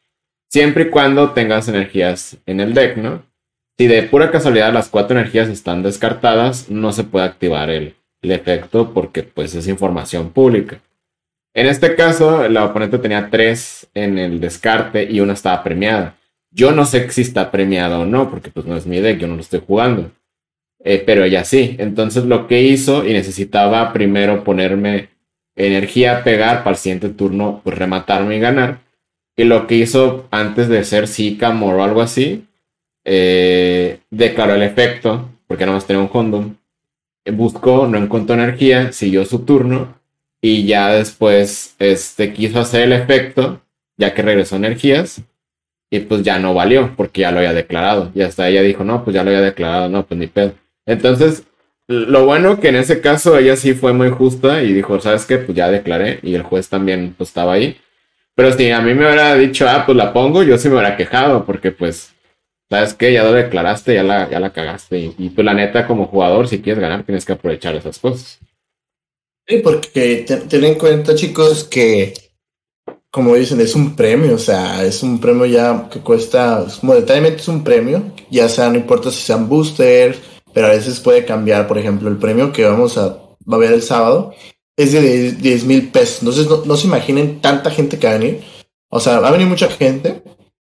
Siempre 0.48 0.82
y 0.82 0.90
cuando 0.90 1.30
tengas 1.30 1.68
energías 1.68 2.38
en 2.46 2.58
el 2.58 2.74
deck, 2.74 2.96
¿no? 2.96 3.22
Si 3.78 3.86
de 3.86 4.02
pura 4.02 4.32
casualidad 4.32 4.72
las 4.72 4.88
cuatro 4.88 5.16
energías 5.16 5.48
están 5.48 5.84
descartadas, 5.84 6.68
no 6.68 6.90
se 6.90 7.04
puede 7.04 7.26
activar 7.26 7.70
el, 7.70 7.94
el 8.20 8.32
efecto 8.32 8.92
porque 8.92 9.22
pues 9.22 9.54
es 9.54 9.68
información 9.68 10.30
pública. 10.30 10.80
En 11.54 11.66
este 11.66 11.94
caso, 11.94 12.48
la 12.48 12.64
oponente 12.64 12.98
tenía 12.98 13.30
tres 13.30 13.86
en 13.94 14.18
el 14.18 14.40
descarte 14.40 15.04
y 15.04 15.20
una 15.20 15.34
estaba 15.34 15.62
premiada. 15.62 16.16
Yo 16.50 16.72
no 16.72 16.84
sé 16.84 17.08
si 17.10 17.22
está 17.22 17.52
premiada 17.52 18.00
o 18.00 18.04
no, 18.04 18.28
porque 18.28 18.50
pues 18.50 18.66
no 18.66 18.76
es 18.76 18.84
mi 18.84 18.98
deck, 18.98 19.20
yo 19.20 19.28
no 19.28 19.36
lo 19.36 19.42
estoy 19.42 19.62
jugando. 19.64 20.10
Eh, 20.84 21.02
pero 21.04 21.24
ella 21.24 21.44
sí. 21.44 21.76
Entonces 21.78 22.24
lo 22.24 22.46
que 22.46 22.62
hizo 22.62 23.06
y 23.06 23.12
necesitaba 23.12 23.92
primero 23.92 24.44
ponerme 24.44 25.10
energía 25.56 26.22
pegar 26.24 26.58
para 26.58 26.70
el 26.70 26.76
siguiente 26.76 27.08
turno, 27.10 27.60
pues 27.64 27.76
rematarme 27.76 28.36
y 28.36 28.40
ganar. 28.40 28.80
Y 29.36 29.44
lo 29.44 29.66
que 29.66 29.76
hizo 29.76 30.26
antes 30.30 30.68
de 30.68 30.84
ser 30.84 31.08
Sycamore 31.08 31.78
o 31.78 31.82
algo 31.82 32.02
así, 32.02 32.46
eh, 33.04 34.00
declaró 34.10 34.54
el 34.54 34.62
efecto, 34.62 35.28
porque 35.46 35.64
nada 35.64 35.76
más 35.76 35.86
tenía 35.86 36.02
un 36.02 36.08
condom 36.08 36.54
buscó, 37.30 37.86
no 37.86 37.98
encontró 37.98 38.34
energía, 38.34 38.92
siguió 38.92 39.24
su 39.24 39.44
turno 39.44 39.96
Y 40.40 40.66
ya 40.66 40.92
después 40.92 41.74
este, 41.80 42.32
quiso 42.32 42.60
hacer 42.60 42.82
el 42.82 42.92
efecto, 42.92 43.60
ya 43.96 44.14
que 44.14 44.22
regresó 44.22 44.56
energías. 44.56 45.22
Y 45.90 46.00
pues 46.00 46.22
ya 46.22 46.38
no 46.38 46.54
valió, 46.54 46.94
porque 46.96 47.22
ya 47.22 47.32
lo 47.32 47.38
había 47.38 47.52
declarado. 47.52 48.12
Y 48.14 48.22
hasta 48.22 48.48
ella 48.48 48.62
dijo, 48.62 48.84
no, 48.84 49.04
pues 49.04 49.14
ya 49.14 49.24
lo 49.24 49.30
había 49.30 49.42
declarado, 49.42 49.88
no, 49.88 50.06
pues 50.06 50.20
ni 50.20 50.28
pedo. 50.28 50.52
Entonces, 50.88 51.44
lo 51.86 52.24
bueno 52.24 52.58
que 52.60 52.68
en 52.68 52.76
ese 52.76 53.00
caso 53.02 53.38
ella 53.38 53.56
sí 53.56 53.74
fue 53.74 53.92
muy 53.92 54.08
justa 54.08 54.62
y 54.62 54.72
dijo, 54.72 54.98
¿sabes 55.00 55.26
qué? 55.26 55.36
Pues 55.36 55.56
ya 55.56 55.70
declaré. 55.70 56.18
Y 56.22 56.34
el 56.34 56.42
juez 56.42 56.68
también 56.68 57.14
pues, 57.16 57.28
estaba 57.28 57.52
ahí. 57.52 57.76
Pero 58.34 58.52
si 58.52 58.70
a 58.70 58.80
mí 58.80 58.94
me 58.94 59.04
hubiera 59.06 59.34
dicho, 59.34 59.68
ah, 59.68 59.84
pues 59.84 59.96
la 59.96 60.12
pongo, 60.14 60.42
yo 60.42 60.56
sí 60.56 60.68
me 60.68 60.76
hubiera 60.76 60.96
quejado, 60.96 61.44
porque 61.44 61.72
pues, 61.72 62.14
¿sabes 62.70 62.94
qué? 62.94 63.12
Ya 63.12 63.22
lo 63.22 63.32
declaraste, 63.32 63.94
ya 63.94 64.02
la, 64.02 64.30
ya 64.30 64.40
la 64.40 64.50
cagaste. 64.50 64.98
Y, 64.98 65.14
y 65.18 65.28
pues 65.30 65.44
la 65.44 65.54
neta, 65.54 65.86
como 65.86 66.06
jugador, 66.06 66.48
si 66.48 66.62
quieres 66.62 66.80
ganar, 66.80 67.04
tienes 67.04 67.26
que 67.26 67.32
aprovechar 67.32 67.74
esas 67.74 67.98
cosas. 67.98 68.38
Sí, 69.46 69.58
porque 69.58 70.24
ten 70.48 70.64
en 70.64 70.74
cuenta, 70.76 71.14
chicos, 71.14 71.64
que 71.64 72.14
como 73.10 73.34
dicen, 73.34 73.60
es 73.60 73.74
un 73.74 73.96
premio, 73.96 74.34
o 74.34 74.38
sea, 74.38 74.84
es 74.84 75.02
un 75.02 75.20
premio 75.20 75.46
ya 75.46 75.88
que 75.90 76.00
cuesta, 76.00 76.66
monetariamente 76.82 77.40
es 77.40 77.48
un 77.48 77.64
premio, 77.64 78.12
ya 78.30 78.48
sea, 78.48 78.68
no 78.68 78.76
importa 78.76 79.10
si 79.10 79.22
sean 79.22 79.48
boosters, 79.48 80.18
pero 80.52 80.66
a 80.66 80.70
veces 80.70 81.00
puede 81.00 81.24
cambiar, 81.24 81.66
por 81.66 81.78
ejemplo, 81.78 82.08
el 82.08 82.16
premio 82.16 82.52
que 82.52 82.64
vamos 82.64 82.98
a, 82.98 83.08
va 83.08 83.56
a 83.56 83.58
ver 83.58 83.72
el 83.72 83.82
sábado 83.82 84.34
es 84.76 84.92
de 84.92 85.32
10 85.32 85.64
mil 85.64 85.88
pesos, 85.90 86.20
entonces 86.20 86.46
no, 86.66 86.76
se 86.76 86.86
imaginen 86.86 87.40
tanta 87.40 87.70
gente 87.70 87.98
que 87.98 88.06
va 88.06 88.14
a 88.14 88.18
venir, 88.18 88.44
o 88.90 89.00
sea, 89.00 89.18
va 89.18 89.28
a 89.28 89.32
venir 89.32 89.48
mucha 89.48 89.68
gente 89.68 90.22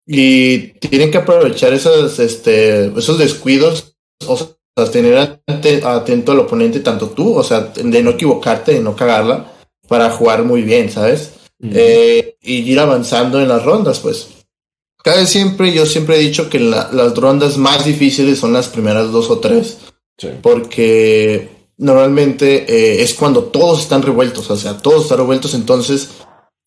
y 0.05 0.73
tienen 0.79 1.09
que 1.09 1.17
aprovechar 1.17 1.73
esos, 1.73 2.19
este, 2.19 2.87
esos 2.97 3.17
descuidos, 3.17 3.95
o 4.27 4.37
sea, 4.37 4.91
tener 4.91 5.39
atento 5.47 6.31
al 6.31 6.39
oponente, 6.39 6.81
tanto 6.81 7.09
tú, 7.09 7.35
o 7.35 7.43
sea, 7.43 7.61
de 7.61 8.03
no 8.03 8.11
equivocarte, 8.11 8.73
de 8.73 8.81
no 8.81 8.95
cagarla, 8.95 9.51
para 9.87 10.11
jugar 10.11 10.43
muy 10.43 10.61
bien, 10.61 10.91
¿sabes? 10.91 11.33
Eh, 11.63 12.35
y 12.41 12.71
ir 12.71 12.79
avanzando 12.79 13.41
en 13.41 13.47
las 13.47 13.63
rondas, 13.63 13.99
pues. 13.99 14.29
Cada 15.05 15.17
vez 15.17 15.29
siempre, 15.29 15.71
yo 15.71 15.85
siempre 15.85 16.15
he 16.15 16.19
dicho 16.19 16.49
que 16.49 16.59
las 16.59 17.15
rondas 17.15 17.59
más 17.59 17.85
difíciles 17.85 18.39
son 18.39 18.53
las 18.53 18.69
primeras 18.69 19.11
dos 19.11 19.29
o 19.29 19.37
tres. 19.37 19.77
Porque 20.41 21.47
normalmente 21.77 22.65
eh, 22.67 23.03
es 23.03 23.13
cuando 23.13 23.43
todos 23.43 23.81
están 23.81 24.01
revueltos, 24.01 24.49
o 24.49 24.57
sea, 24.57 24.79
todos 24.79 25.03
están 25.03 25.19
revueltos, 25.19 25.53
entonces 25.53 26.09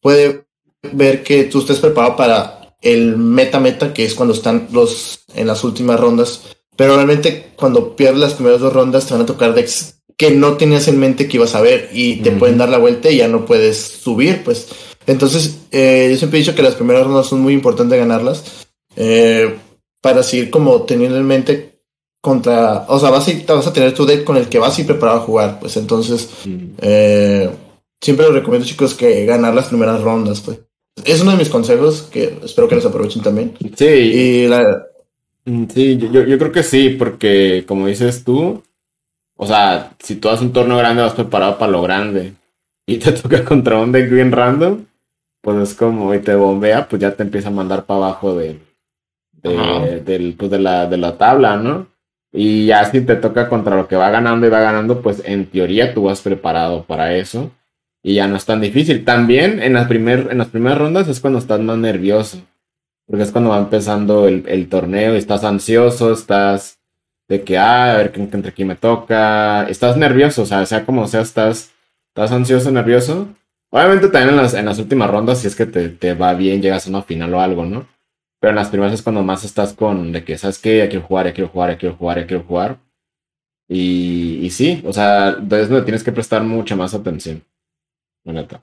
puede 0.00 0.46
ver 0.92 1.24
que 1.24 1.44
tú 1.44 1.58
estés 1.58 1.80
preparado 1.80 2.14
para 2.14 2.76
el 2.80 3.16
meta-meta, 3.16 3.92
que 3.92 4.04
es 4.04 4.14
cuando 4.14 4.34
están 4.34 4.68
los 4.70 5.24
en 5.34 5.48
las 5.48 5.64
últimas 5.64 5.98
rondas. 5.98 6.42
Pero 6.76 6.94
realmente 6.94 7.54
cuando 7.56 7.96
pierdes 7.96 8.20
las 8.20 8.34
primeras 8.34 8.60
dos 8.60 8.72
rondas 8.72 9.06
te 9.06 9.14
van 9.14 9.24
a 9.24 9.26
tocar 9.26 9.52
decks 9.52 9.96
que 10.16 10.30
no 10.30 10.56
tenías 10.56 10.86
en 10.86 11.00
mente 11.00 11.26
que 11.26 11.38
ibas 11.38 11.56
a 11.56 11.60
ver 11.60 11.90
y 11.92 12.18
te 12.22 12.30
pueden 12.30 12.58
dar 12.58 12.68
la 12.68 12.78
vuelta 12.78 13.10
y 13.10 13.16
ya 13.16 13.26
no 13.26 13.44
puedes 13.44 13.78
subir, 13.78 14.44
pues. 14.44 14.68
Entonces, 15.08 15.62
eh, 15.70 16.08
yo 16.10 16.18
siempre 16.18 16.38
he 16.38 16.42
dicho 16.42 16.54
que 16.54 16.62
las 16.62 16.74
primeras 16.74 17.04
rondas 17.04 17.26
son 17.26 17.40
muy 17.40 17.54
importantes 17.54 17.98
ganarlas 17.98 18.68
eh, 18.94 19.56
para 20.02 20.22
seguir 20.22 20.50
como 20.50 20.82
teniendo 20.82 21.16
en 21.16 21.26
mente 21.26 21.80
contra, 22.20 22.84
o 22.88 22.98
sea, 23.00 23.08
vas 23.08 23.26
a, 23.26 23.54
vas 23.54 23.66
a 23.66 23.72
tener 23.72 23.94
tu 23.94 24.04
deck 24.04 24.22
con 24.22 24.36
el 24.36 24.48
que 24.48 24.58
vas 24.58 24.76
a 24.76 24.80
ir 24.82 24.86
preparado 24.86 25.18
a 25.18 25.22
jugar, 25.22 25.58
pues 25.60 25.78
entonces, 25.78 26.28
eh, 26.82 27.48
siempre 27.98 28.26
les 28.26 28.34
recomiendo 28.34 28.68
chicos 28.68 28.94
que 28.94 29.24
ganar 29.24 29.54
las 29.54 29.68
primeras 29.68 30.02
rondas, 30.02 30.42
pues. 30.42 30.58
Es 31.04 31.22
uno 31.22 31.30
de 31.30 31.38
mis 31.38 31.48
consejos 31.48 32.02
que 32.02 32.38
espero 32.44 32.68
que 32.68 32.74
los 32.74 32.84
aprovechen 32.84 33.22
también. 33.22 33.56
Sí. 33.76 33.86
Y 33.86 34.46
la... 34.46 34.84
Mm, 35.46 35.64
sí, 35.72 35.96
yo, 35.96 36.24
yo 36.24 36.38
creo 36.38 36.52
que 36.52 36.64
sí, 36.64 36.90
porque 36.90 37.64
como 37.66 37.86
dices 37.86 38.24
tú, 38.24 38.62
o 39.36 39.46
sea, 39.46 39.92
si 40.00 40.16
tú 40.16 40.28
haces 40.28 40.42
un 40.42 40.52
torneo 40.52 40.76
grande, 40.76 41.02
vas 41.02 41.14
preparado 41.14 41.56
para 41.56 41.72
lo 41.72 41.80
grande. 41.80 42.34
Y 42.86 42.98
te 42.98 43.12
toca 43.22 43.42
contra 43.42 43.78
un 43.78 43.92
deck 43.92 44.10
bien 44.10 44.32
random, 44.32 44.84
pues 45.40 45.70
es 45.70 45.74
como, 45.74 46.14
y 46.14 46.20
te 46.20 46.34
bombea, 46.34 46.88
pues 46.88 47.00
ya 47.00 47.14
te 47.14 47.22
empieza 47.22 47.48
a 47.48 47.52
mandar 47.52 47.84
para 47.86 47.98
abajo 47.98 48.34
de, 48.36 48.60
del, 49.42 50.34
pues 50.38 50.50
de, 50.50 50.58
la, 50.58 50.86
de 50.86 50.96
la 50.96 51.16
tabla, 51.16 51.56
¿no? 51.56 51.88
Y 52.32 52.66
ya 52.66 52.84
si 52.84 53.00
te 53.00 53.16
toca 53.16 53.48
contra 53.48 53.76
lo 53.76 53.88
que 53.88 53.96
va 53.96 54.10
ganando 54.10 54.46
y 54.46 54.50
va 54.50 54.60
ganando, 54.60 55.00
pues 55.00 55.22
en 55.24 55.46
teoría 55.46 55.94
tú 55.94 56.04
vas 56.04 56.20
preparado 56.20 56.84
para 56.84 57.14
eso. 57.14 57.50
Y 58.02 58.14
ya 58.14 58.28
no 58.28 58.36
es 58.36 58.44
tan 58.44 58.60
difícil. 58.60 59.04
También 59.04 59.62
en 59.62 59.72
las, 59.74 59.88
primer, 59.88 60.28
en 60.30 60.38
las 60.38 60.48
primeras 60.48 60.78
rondas 60.78 61.08
es 61.08 61.20
cuando 61.20 61.38
estás 61.38 61.60
más 61.60 61.78
nervioso. 61.78 62.38
Porque 63.06 63.22
es 63.22 63.32
cuando 63.32 63.50
va 63.50 63.58
empezando 63.58 64.28
el, 64.28 64.44
el 64.46 64.68
torneo 64.68 65.14
y 65.14 65.18
estás 65.18 65.42
ansioso, 65.42 66.12
estás 66.12 66.78
de 67.28 67.42
que, 67.42 67.58
ah, 67.58 67.94
a 67.94 67.96
ver 67.96 68.12
qué 68.12 68.20
entre 68.20 68.50
aquí 68.50 68.64
me 68.64 68.76
toca. 68.76 69.66
Estás 69.68 69.96
nervioso, 69.96 70.42
o 70.42 70.46
sea, 70.46 70.64
sea 70.66 70.84
como 70.84 71.06
sea, 71.06 71.22
estás, 71.22 71.70
estás 72.08 72.32
ansioso, 72.32 72.70
nervioso. 72.70 73.28
Obviamente 73.70 74.08
también 74.08 74.30
en 74.30 74.36
las, 74.36 74.54
en 74.54 74.64
las 74.64 74.78
últimas 74.78 75.10
rondas, 75.10 75.40
si 75.40 75.46
es 75.46 75.54
que 75.54 75.66
te, 75.66 75.90
te, 75.90 76.14
va 76.14 76.34
bien, 76.34 76.62
llegas 76.62 76.86
a 76.86 76.90
una 76.90 77.02
final 77.02 77.34
o 77.34 77.40
algo, 77.40 77.64
¿no? 77.66 77.86
Pero 78.40 78.50
en 78.50 78.56
las 78.56 78.68
primeras 78.68 78.94
es 78.94 79.02
cuando 79.02 79.22
más 79.22 79.44
estás 79.44 79.72
con 79.72 80.12
de 80.12 80.24
que, 80.24 80.38
¿sabes 80.38 80.58
qué? 80.58 80.78
Ya 80.78 80.88
quiero 80.88 81.06
jugar, 81.06 81.26
ya 81.26 81.34
quiero 81.34 81.50
jugar, 81.50 81.70
ya 81.70 81.78
quiero 81.78 81.96
jugar, 81.96 82.18
ya 82.18 82.26
quiero 82.26 82.44
jugar. 82.44 82.78
Y, 83.68 84.38
y 84.42 84.50
sí, 84.50 84.82
o 84.86 84.92
sea, 84.92 85.36
entonces 85.38 85.84
tienes 85.84 86.02
que 86.02 86.12
prestar 86.12 86.42
mucha 86.42 86.76
más 86.76 86.94
atención. 86.94 87.42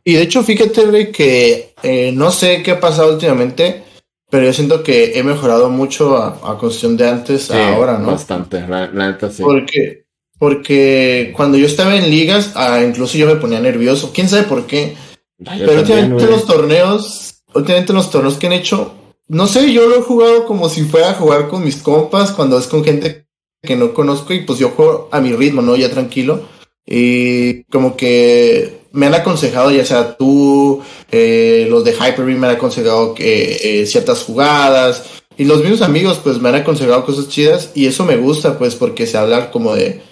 Y 0.03 0.13
de 0.13 0.21
hecho, 0.21 0.43
fíjate, 0.43 1.11
que 1.11 1.73
eh, 1.81 2.11
no 2.11 2.29
sé 2.31 2.61
qué 2.61 2.71
ha 2.71 2.79
pasado 2.79 3.13
últimamente, 3.13 3.83
pero 4.29 4.45
yo 4.45 4.53
siento 4.53 4.83
que 4.83 5.17
he 5.17 5.23
mejorado 5.23 5.69
mucho 5.69 6.17
a, 6.17 6.57
cuestión 6.59 6.95
de 6.97 7.09
antes 7.09 7.49
a 7.49 7.73
ahora, 7.73 7.97
¿no? 7.97 8.11
Bastante, 8.11 8.65
la, 8.67 8.87
neta 8.87 9.29
sí. 9.31 9.41
Porque, 9.41 10.04
porque 10.45 11.33
cuando 11.35 11.57
yo 11.57 11.65
estaba 11.65 11.95
en 11.95 12.07
ligas, 12.07 12.51
ah, 12.53 12.79
incluso 12.87 13.17
yo 13.17 13.25
me 13.25 13.37
ponía 13.37 13.59
nervioso. 13.59 14.11
¿Quién 14.13 14.29
sabe 14.29 14.43
por 14.43 14.67
qué? 14.67 14.95
pero 15.43 15.79
últimamente 15.79 16.27
los 16.27 16.45
torneos, 16.45 17.41
últimamente 17.55 17.93
los 17.93 18.11
torneos 18.11 18.35
que 18.35 18.45
han 18.45 18.53
hecho, 18.53 18.93
no 19.27 19.47
sé, 19.47 19.73
yo 19.73 19.89
lo 19.89 19.97
he 19.97 20.01
jugado 20.03 20.45
como 20.45 20.69
si 20.69 20.83
fuera 20.83 21.09
a 21.09 21.13
jugar 21.15 21.47
con 21.47 21.65
mis 21.65 21.77
compas, 21.77 22.29
cuando 22.29 22.59
es 22.59 22.67
con 22.67 22.83
gente 22.83 23.25
que 23.63 23.75
no 23.75 23.91
conozco 23.95 24.35
y 24.35 24.41
pues 24.41 24.59
yo 24.59 24.69
juego 24.69 25.09
a 25.11 25.19
mi 25.19 25.33
ritmo, 25.33 25.63
¿no? 25.63 25.75
Ya 25.75 25.89
tranquilo. 25.89 26.41
Y 26.85 27.63
como 27.63 27.97
que 27.97 28.81
me 28.91 29.07
han 29.07 29.15
aconsejado, 29.15 29.71
ya 29.71 29.83
sea 29.83 30.15
tú, 30.15 30.79
eh, 31.11 31.65
los 31.71 31.83
de 31.83 31.93
Hyperbeam 31.93 32.37
me 32.37 32.47
han 32.49 32.57
aconsejado 32.57 33.15
que 33.15 33.81
eh, 33.81 33.87
ciertas 33.87 34.21
jugadas, 34.21 35.05
y 35.37 35.45
los 35.45 35.61
mismos 35.61 35.81
amigos 35.81 36.19
pues 36.23 36.39
me 36.39 36.49
han 36.49 36.55
aconsejado 36.55 37.03
cosas 37.03 37.29
chidas, 37.29 37.71
y 37.73 37.87
eso 37.87 38.05
me 38.05 38.17
gusta 38.17 38.59
pues 38.59 38.75
porque 38.75 39.07
se 39.07 39.17
habla 39.17 39.49
como 39.49 39.73
de 39.73 40.04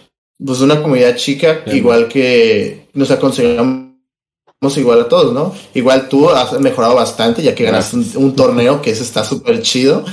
pues 0.45 0.61
una 0.61 0.81
comunidad 0.81 1.15
chica, 1.15 1.63
igual 1.67 2.07
que 2.07 2.87
nos 2.93 3.11
aconsejamos 3.11 3.93
igual 4.77 5.01
a 5.01 5.09
todos, 5.09 5.33
¿no? 5.33 5.53
Igual 5.73 6.09
tú 6.09 6.29
has 6.29 6.59
mejorado 6.59 6.95
bastante 6.95 7.41
ya 7.41 7.53
que 7.53 7.65
ganas 7.65 7.93
un, 7.93 8.35
torneo 8.35 8.81
que 8.81 8.91
eso 8.91 9.03
está 9.03 9.23
súper 9.23 9.61
chido. 9.61 10.05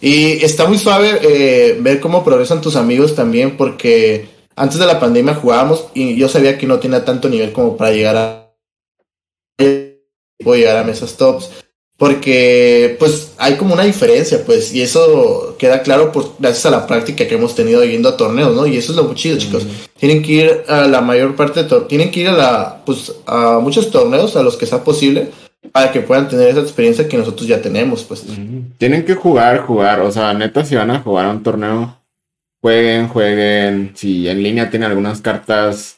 Y 0.00 0.44
está 0.44 0.66
muy 0.66 0.78
suave 0.78 1.18
eh, 1.22 1.76
ver 1.80 2.00
cómo 2.00 2.24
progresan 2.24 2.60
tus 2.60 2.76
amigos 2.76 3.14
también 3.14 3.56
porque 3.56 4.28
antes 4.54 4.78
de 4.78 4.86
la 4.86 5.00
pandemia 5.00 5.34
jugábamos 5.34 5.86
y 5.92 6.16
yo 6.16 6.28
sabía 6.28 6.56
que 6.56 6.66
no 6.66 6.78
tenía 6.78 7.04
tanto 7.04 7.28
nivel 7.28 7.52
como 7.52 7.76
para 7.76 7.90
llegar 7.92 8.16
a 8.16 8.54
llegar 9.58 10.76
a 10.76 10.84
mesas 10.84 11.16
tops 11.16 11.50
porque 11.98 12.96
pues 12.98 13.32
hay 13.38 13.56
como 13.56 13.74
una 13.74 13.82
diferencia 13.82 14.44
pues 14.46 14.72
y 14.72 14.82
eso 14.82 15.56
queda 15.58 15.82
claro 15.82 16.12
por 16.12 16.36
gracias 16.38 16.64
a 16.66 16.70
la 16.70 16.86
práctica 16.86 17.26
que 17.26 17.34
hemos 17.34 17.56
tenido 17.56 17.84
yendo 17.84 18.08
a 18.08 18.16
torneos 18.16 18.54
no 18.54 18.66
y 18.66 18.76
eso 18.76 18.92
es 18.92 18.96
lo 18.96 19.04
muy 19.04 19.16
chido 19.16 19.36
chicos. 19.36 19.66
Tienen 19.98 20.22
que 20.22 20.32
ir 20.32 20.62
a 20.68 20.86
la 20.86 21.00
mayor 21.00 21.34
parte 21.34 21.64
de 21.64 21.80
tienen 21.82 22.10
que 22.12 22.20
ir 22.20 22.28
a 22.28 22.32
la 22.32 22.82
pues 22.86 23.12
a 23.26 23.58
muchos 23.60 23.90
torneos 23.90 24.36
a 24.36 24.42
los 24.42 24.56
que 24.56 24.66
sea 24.66 24.84
posible 24.84 25.30
para 25.72 25.90
que 25.90 26.00
puedan 26.00 26.28
tener 26.28 26.48
esa 26.48 26.60
experiencia 26.60 27.08
que 27.08 27.18
nosotros 27.18 27.48
ya 27.48 27.60
tenemos 27.60 28.04
pues. 28.04 28.24
Tienen 28.78 29.04
que 29.04 29.14
jugar 29.14 29.62
jugar. 29.62 30.00
O 30.00 30.12
sea 30.12 30.32
neta 30.32 30.64
si 30.64 30.76
van 30.76 30.92
a 30.92 31.00
jugar 31.00 31.26
a 31.26 31.30
un 31.30 31.42
torneo 31.42 31.98
jueguen, 32.60 33.08
jueguen. 33.08 33.92
Si 33.94 34.28
en 34.28 34.42
línea 34.42 34.70
tienen 34.70 34.90
algunas 34.90 35.20
cartas, 35.20 35.97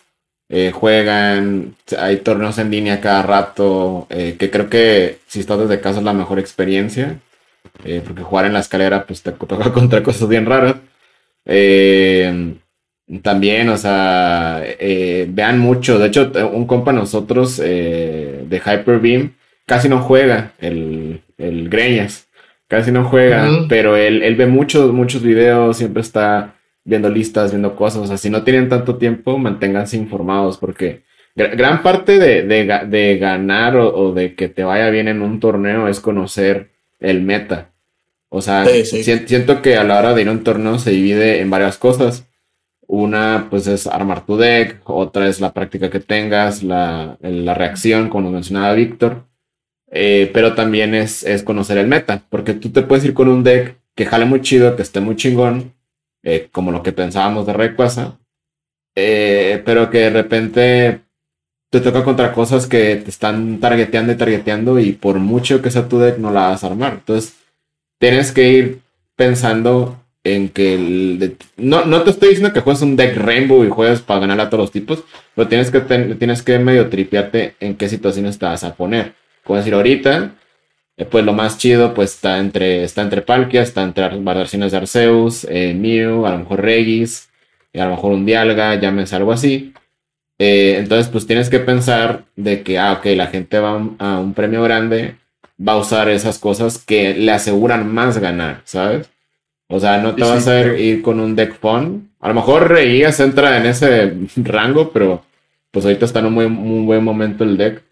eh, 0.50 0.72
juegan. 0.72 1.76
Hay 1.98 2.18
torneos 2.18 2.58
en 2.58 2.70
línea 2.70 3.00
cada 3.00 3.22
rato. 3.22 4.06
Eh, 4.10 4.36
que 4.38 4.50
creo 4.50 4.68
que 4.68 5.18
si 5.26 5.40
estás 5.40 5.60
desde 5.60 5.80
casa 5.80 6.00
es 6.00 6.04
la 6.04 6.12
mejor 6.12 6.38
experiencia. 6.38 7.20
Eh, 7.84 8.02
porque 8.04 8.22
jugar 8.22 8.46
en 8.46 8.52
la 8.52 8.60
escalera, 8.60 9.06
pues 9.06 9.22
te 9.22 9.32
toca 9.32 9.72
contra 9.72 10.02
cosas 10.02 10.28
bien 10.28 10.46
raras. 10.46 10.76
también, 13.22 13.68
o 13.68 13.76
sea, 13.76 14.62
vean 15.28 15.58
mucho. 15.58 15.98
De 15.98 16.08
hecho, 16.08 16.30
un 16.52 16.66
compa 16.66 16.92
nosotros 16.92 17.56
de 17.58 18.62
Hyper 18.64 18.98
Beam 19.00 19.34
casi 19.66 19.88
no 19.88 20.00
juega 20.00 20.52
el, 20.58 21.22
el 21.38 21.68
Greñas 21.68 22.26
casi 22.70 22.92
no 22.92 23.04
juega, 23.04 23.48
pero 23.68 23.96
él, 23.96 24.22
él 24.22 24.36
ve 24.36 24.46
muchos, 24.46 24.92
muchos 24.92 25.22
videos, 25.22 25.76
siempre 25.76 26.02
está 26.02 26.54
viendo 26.90 27.08
listas, 27.08 27.52
viendo 27.52 27.76
cosas. 27.76 28.02
O 28.02 28.06
sea, 28.06 28.18
si 28.18 28.28
no 28.28 28.42
tienen 28.42 28.68
tanto 28.68 28.96
tiempo, 28.96 29.38
manténganse 29.38 29.96
informados, 29.96 30.58
porque 30.58 31.04
gran 31.34 31.82
parte 31.82 32.18
de, 32.18 32.42
de, 32.42 33.18
ganar 33.18 33.76
o, 33.76 34.12
de 34.12 34.34
que 34.34 34.48
te 34.48 34.64
vaya 34.64 34.90
bien 34.90 35.08
en 35.08 35.22
un 35.22 35.40
torneo 35.40 35.88
es 35.88 36.00
conocer 36.00 36.70
el 36.98 37.22
meta. 37.22 37.70
O 38.28 38.42
sea, 38.42 38.66
siento 38.66 39.62
que 39.62 39.76
a 39.76 39.84
la 39.84 39.98
hora 39.98 40.14
de 40.14 40.22
ir 40.22 40.28
a 40.28 40.32
un 40.32 40.44
torneo 40.44 40.78
se 40.78 40.90
divide 40.90 41.40
en 41.40 41.48
varias 41.48 41.78
cosas. 41.78 42.26
Una, 42.86 43.46
pues 43.50 43.68
es 43.68 43.86
armar 43.86 44.26
tu 44.26 44.36
deck, 44.36 44.80
otra 44.84 45.28
es 45.28 45.40
la 45.40 45.52
práctica 45.52 45.90
que 45.90 46.00
tengas, 46.00 46.64
la, 46.64 47.16
la 47.20 47.54
reacción, 47.54 48.08
como 48.08 48.32
mencionaba 48.32 48.74
Víctor, 48.74 49.26
eh, 49.92 50.28
pero 50.34 50.56
también 50.56 50.96
es, 50.96 51.22
es, 51.22 51.44
conocer 51.44 51.78
el 51.78 51.86
meta, 51.86 52.24
porque 52.28 52.52
tú 52.52 52.70
te 52.70 52.82
puedes 52.82 53.04
ir 53.04 53.14
con 53.14 53.28
un 53.28 53.44
deck 53.44 53.76
que 53.94 54.06
jale 54.06 54.24
muy 54.24 54.40
chido, 54.40 54.74
que 54.74 54.82
esté 54.82 54.98
muy 54.98 55.14
chingón, 55.14 55.72
eh, 56.22 56.48
como 56.52 56.72
lo 56.72 56.82
que 56.82 56.92
pensábamos 56.92 57.46
de 57.46 57.52
Rayquaza, 57.52 58.18
eh, 58.94 59.62
pero 59.64 59.90
que 59.90 59.98
de 59.98 60.10
repente 60.10 61.00
te 61.70 61.80
toca 61.80 62.02
contra 62.02 62.32
cosas 62.32 62.66
que 62.66 62.96
te 62.96 63.10
están 63.10 63.60
targeteando 63.60 64.12
y 64.12 64.16
targeteando 64.16 64.78
y 64.80 64.92
por 64.92 65.18
mucho 65.18 65.62
que 65.62 65.70
sea 65.70 65.88
tu 65.88 65.98
deck 65.98 66.18
no 66.18 66.32
la 66.32 66.48
vas 66.48 66.64
a 66.64 66.66
armar. 66.66 66.94
Entonces, 66.94 67.36
tienes 67.98 68.32
que 68.32 68.48
ir 68.48 68.80
pensando 69.16 70.00
en 70.24 70.48
que 70.50 70.74
el 70.74 71.36
no, 71.56 71.84
no 71.84 72.02
te 72.02 72.10
estoy 72.10 72.30
diciendo 72.30 72.52
que 72.52 72.60
juegues 72.60 72.82
un 72.82 72.96
deck 72.96 73.16
Rainbow 73.16 73.64
y 73.64 73.70
juegues 73.70 74.00
para 74.00 74.20
ganar 74.20 74.40
a 74.40 74.50
todos 74.50 74.64
los 74.64 74.72
tipos, 74.72 75.04
pero 75.34 75.48
tienes 75.48 75.70
que, 75.70 75.80
tienes 75.80 76.42
que 76.42 76.58
medio 76.58 76.88
tripearte 76.90 77.54
en 77.60 77.76
qué 77.76 77.88
situaciones 77.88 78.38
te 78.38 78.46
vas 78.46 78.64
a 78.64 78.74
poner. 78.74 79.14
Como 79.44 79.58
decir, 79.58 79.74
ahorita, 79.74 80.34
pues 81.08 81.24
lo 81.24 81.32
más 81.32 81.58
chido 81.58 81.94
pues 81.94 82.14
está 82.14 82.38
entre, 82.38 82.84
está 82.84 83.02
entre 83.02 83.22
Palkia, 83.22 83.62
está 83.62 83.82
entre 83.82 84.08
versiones 84.18 84.72
de 84.72 84.78
Arceus, 84.78 85.46
eh, 85.48 85.74
Mew, 85.74 86.26
a 86.26 86.32
lo 86.32 86.38
mejor 86.40 86.60
Regis, 86.62 87.30
a 87.74 87.84
lo 87.84 87.90
mejor 87.92 88.12
un 88.12 88.26
Dialga, 88.26 88.74
llámese 88.74 89.16
algo 89.16 89.32
así. 89.32 89.72
Eh, 90.38 90.76
entonces, 90.78 91.08
pues 91.08 91.26
tienes 91.26 91.50
que 91.50 91.60
pensar 91.60 92.24
de 92.34 92.62
que, 92.62 92.78
ah, 92.78 92.94
ok, 92.94 93.06
la 93.16 93.26
gente 93.26 93.58
va 93.58 93.80
a 93.98 94.18
un 94.18 94.34
premio 94.34 94.62
grande, 94.62 95.16
va 95.60 95.74
a 95.74 95.78
usar 95.78 96.08
esas 96.08 96.38
cosas 96.38 96.78
que 96.78 97.14
le 97.14 97.30
aseguran 97.32 97.92
más 97.92 98.18
ganar, 98.18 98.62
¿sabes? 98.64 99.10
O 99.68 99.78
sea, 99.78 99.98
no 99.98 100.14
te 100.14 100.22
vas 100.22 100.48
a 100.48 100.60
ir 100.76 101.02
con 101.02 101.20
un 101.20 101.36
deck 101.36 101.54
fun. 101.60 102.10
A 102.20 102.28
lo 102.28 102.34
mejor 102.34 102.68
Reías 102.68 103.20
entra 103.20 103.56
en 103.58 103.66
ese 103.66 104.14
rango, 104.36 104.90
pero 104.92 105.24
pues 105.70 105.84
ahorita 105.84 106.06
está 106.06 106.20
en 106.20 106.26
un 106.26 106.34
muy, 106.34 106.48
muy 106.48 106.84
buen 106.86 107.04
momento 107.04 107.44
el 107.44 107.56
deck. 107.56 107.82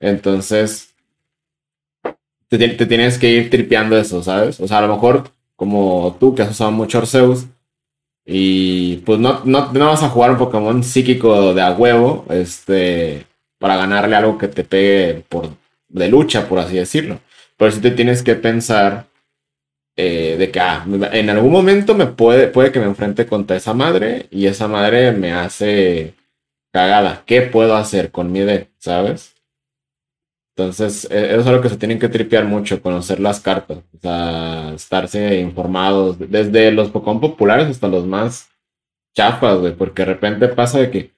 Entonces, 0.00 0.93
te, 2.58 2.86
tienes 2.86 3.18
que 3.18 3.30
ir 3.30 3.50
tripeando 3.50 3.96
eso, 3.96 4.22
¿sabes? 4.22 4.60
O 4.60 4.68
sea, 4.68 4.78
a 4.78 4.86
lo 4.86 4.94
mejor, 4.94 5.30
como 5.56 6.16
tú 6.20 6.34
que 6.34 6.42
has 6.42 6.50
usado 6.50 6.70
mucho 6.72 6.98
Arceus, 6.98 7.46
y 8.26 8.96
pues 8.98 9.18
no, 9.18 9.42
no, 9.44 9.72
no 9.72 9.86
vas 9.86 10.02
a 10.02 10.08
jugar 10.08 10.30
un 10.30 10.38
Pokémon 10.38 10.82
psíquico 10.82 11.54
de 11.54 11.62
a 11.62 11.72
huevo, 11.72 12.24
este, 12.30 13.26
para 13.58 13.76
ganarle 13.76 14.16
algo 14.16 14.38
que 14.38 14.48
te 14.48 14.64
pegue 14.64 15.24
por, 15.28 15.50
de 15.88 16.08
lucha, 16.08 16.48
por 16.48 16.58
así 16.58 16.76
decirlo. 16.76 17.20
Pero 17.56 17.70
sí 17.70 17.80
te 17.80 17.90
tienes 17.90 18.22
que 18.22 18.34
pensar 18.34 19.06
eh, 19.96 20.36
de 20.38 20.50
que 20.50 20.60
ah, 20.60 20.84
en 21.12 21.30
algún 21.30 21.52
momento 21.52 21.94
me 21.94 22.06
puede, 22.06 22.48
puede 22.48 22.72
que 22.72 22.80
me 22.80 22.86
enfrente 22.86 23.26
contra 23.26 23.56
esa 23.56 23.74
madre 23.74 24.26
y 24.30 24.46
esa 24.46 24.66
madre 24.68 25.12
me 25.12 25.32
hace 25.32 26.14
cagada. 26.72 27.22
¿Qué 27.26 27.42
puedo 27.42 27.76
hacer 27.76 28.10
con 28.10 28.32
mi 28.32 28.40
deck? 28.40 28.70
¿Sabes? 28.78 29.33
Entonces, 30.56 31.08
e, 31.10 31.32
eso 31.32 31.40
es 31.40 31.46
algo 31.46 31.62
que 31.62 31.68
se 31.68 31.76
tienen 31.76 31.98
que 31.98 32.08
tripear 32.08 32.44
mucho, 32.44 32.80
conocer 32.80 33.18
las 33.20 33.40
cartas, 33.40 33.78
o 33.78 33.98
sea, 34.00 34.72
estarse 34.74 35.40
informados, 35.40 36.18
desde 36.18 36.70
los 36.70 36.90
Pokémon 36.90 37.20
populares 37.20 37.68
hasta 37.68 37.88
los 37.88 38.06
más 38.06 38.48
chafas, 39.14 39.58
güey, 39.58 39.74
porque 39.74 40.02
de 40.02 40.06
repente 40.06 40.48
pasa 40.48 40.78
de 40.78 40.90
que, 40.90 41.14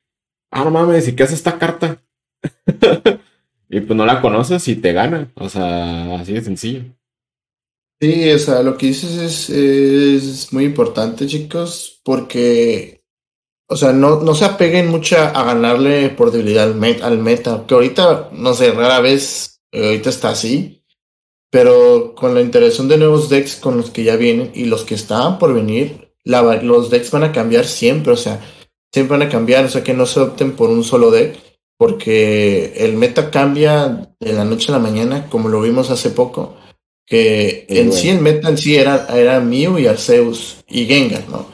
ah, 0.50 0.64
no 0.64 0.71
mames, 0.71 1.09
¿y 1.09 1.14
qué 1.14 1.25
hace 1.25 1.35
esta 1.35 1.59
carta? 1.59 2.02
y 3.69 3.81
pues 3.81 3.97
no 3.97 4.07
la 4.07 4.21
conoces 4.21 4.66
y 4.69 4.76
te 4.76 4.93
gana, 4.93 5.31
o 5.35 5.49
sea, 5.49 6.19
así 6.19 6.33
de 6.33 6.43
sencillo. 6.43 6.85
Sí, 8.00 8.31
o 8.31 8.38
sea, 8.38 8.62
lo 8.62 8.76
que 8.76 8.88
dices 8.88 9.49
es, 9.49 10.52
muy 10.52 10.64
importante, 10.64 11.26
chicos, 11.26 12.00
porque, 12.05 12.96
o 13.68 13.76
sea, 13.76 13.92
no, 13.92 14.20
no 14.20 14.35
se 14.35 14.44
apeguen 14.44 14.88
mucho 14.88 15.16
a 15.16 15.44
ganarle 15.44 16.08
por 16.11 16.30
debilidad 16.30 16.64
al, 16.70 17.02
al 17.02 17.18
meta, 17.18 17.64
que 17.66 17.75
ahorita, 17.75 18.30
no 18.32 18.54
sé, 18.54 18.70
rara 18.73 19.00
vez, 19.00 19.61
eh, 19.73 19.87
ahorita 19.87 20.11
está 20.11 20.30
así, 20.30 20.85
pero 21.50 22.14
con 22.14 22.35
la 22.35 22.40
interacción 22.40 22.88
de 22.88 22.99
nuevos 22.99 23.28
decks 23.28 23.57
con 23.57 23.76
los 23.76 23.90
que 23.90 24.05
ya 24.05 24.16
vienen 24.16 24.50
y 24.55 24.64
los 24.64 24.85
que 24.85 24.94
estaban 24.94 25.38
por 25.38 25.55
venir, 25.55 26.14
la, 26.24 26.42
los 26.62 26.90
decks 26.90 27.11
van 27.11 27.24
a 27.24 27.33
cambiar 27.33 27.64
siempre, 27.64 28.12
o 28.12 28.16
sea, 28.16 28.40
siempre 28.92 29.18
van 29.18 29.26
a 29.26 29.31
cambiar, 29.31 29.64
o 29.64 29.68
sea, 29.68 29.83
que 29.85 29.94
no 29.94 30.07
se 30.07 30.20
opten 30.20 30.52
por 30.52 30.70
un 30.70 30.85
solo 30.85 31.11
deck, 31.11 31.38
porque 31.79 32.72
el 32.76 32.94
meta 32.94 33.31
cambia 33.31 34.14
de 34.18 34.33
la 34.33 34.44
noche 34.44 34.70
a 34.70 34.76
la 34.76 34.79
mañana, 34.79 35.29
como 35.29 35.48
lo 35.48 35.61
vimos 35.61 35.90
hace 35.90 36.11
poco 36.11 36.57
que 37.07 37.66
en 37.68 37.92
sí 37.92 38.09
el 38.09 38.20
meta 38.20 38.48
en 38.48 38.59
sí 38.59 38.76
era, 38.76 39.07
era 39.16 39.40
Mew 39.40 39.79
y 39.79 39.87
Arceus 39.87 40.57
y 40.68 40.87
Gengar, 40.87 41.29
¿no? 41.29 41.46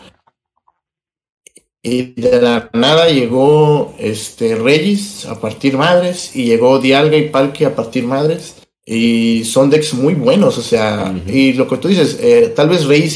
Y 1.82 2.20
de 2.20 2.40
la 2.40 2.70
nada 2.72 3.08
llegó 3.08 3.94
este 3.98 4.54
Regis 4.54 5.26
a 5.26 5.40
partir 5.40 5.76
madres 5.76 6.36
y 6.36 6.44
llegó 6.44 6.78
Dialga 6.78 7.16
y 7.16 7.28
Palki 7.28 7.64
a 7.64 7.74
partir 7.74 8.04
madres 8.04 8.62
y 8.84 9.44
son 9.44 9.70
decks 9.70 9.94
muy 9.94 10.14
buenos, 10.14 10.58
o 10.58 10.62
sea, 10.62 11.14
y 11.26 11.52
lo 11.52 11.68
que 11.68 11.76
tú 11.76 11.88
dices, 11.88 12.18
eh, 12.20 12.52
tal 12.54 12.68
vez 12.68 12.86
Regis 12.86 13.14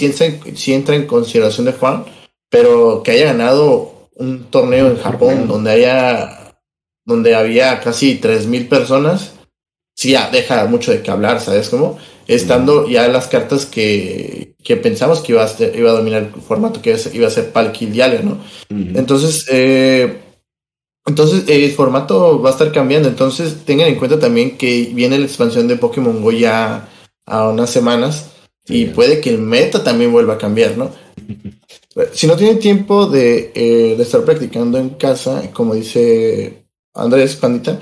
sí 0.55 0.72
entra, 0.72 0.94
en 0.94 1.07
consideración 1.07 1.66
de 1.66 1.72
Juan, 1.72 2.05
pero 2.48 3.02
que 3.02 3.12
haya 3.12 3.26
ganado 3.26 4.09
un 4.14 4.44
torneo 4.44 4.88
en 4.88 4.98
Japón 4.98 5.48
donde 5.48 5.70
haya 5.72 6.46
donde 7.05 7.37
había 7.37 7.81
casi 7.81 8.16
3000 8.16 8.68
personas, 8.68 9.36
sí 9.96 10.12
ya 10.12 10.30
deja 10.30 10.66
mucho 10.66 10.92
de 10.92 11.02
qué 11.02 11.11
hablar, 11.11 11.40
¿sabes 11.40 11.68
cómo? 11.68 11.98
estando 12.26 12.88
ya 12.88 13.09
las 13.09 13.28
cartas 13.28 13.66
que, 13.66 14.54
que 14.62 14.76
pensamos 14.76 15.20
que 15.20 15.32
iba 15.32 15.44
a, 15.44 15.76
iba 15.76 15.90
a 15.90 15.94
dominar 15.94 16.22
el 16.22 16.42
formato, 16.42 16.82
que 16.82 16.96
iba 17.12 17.26
a 17.26 17.30
ser 17.30 17.52
Palki 17.52 17.87
Dialga, 17.87 18.22
¿no? 18.22 18.38
Entonces, 18.68 19.46
eh, 19.50 20.18
entonces 21.06 21.44
el 21.48 21.70
formato 21.72 22.40
va 22.42 22.50
a 22.50 22.52
estar 22.52 22.72
cambiando. 22.72 23.09
Entonces, 23.09 23.59
tengan 23.64 23.88
en 23.88 23.94
cuenta 23.96 24.18
también 24.18 24.56
que 24.56 24.90
viene 24.92 25.18
la 25.18 25.26
expansión 25.26 25.68
de 25.68 25.76
Pokémon 25.76 26.20
Go 26.20 26.32
ya 26.32 26.88
a 27.26 27.48
unas 27.48 27.70
semanas 27.70 28.30
y 28.66 28.87
puede 28.87 29.20
que 29.20 29.30
el 29.30 29.38
meta 29.38 29.85
también 29.85 30.12
vuelva 30.12 30.35
a 30.35 30.38
cambiar, 30.38 30.76
¿no? 30.76 30.90
si 32.12 32.26
no 32.26 32.37
tienen 32.37 32.59
tiempo 32.59 33.06
de, 33.06 33.52
eh, 33.54 33.94
de 33.96 34.02
estar 34.02 34.24
practicando 34.24 34.78
en 34.78 34.90
casa, 34.90 35.50
como 35.52 35.74
dice 35.74 36.64
Andrés 36.92 37.37
Pandita, 37.37 37.78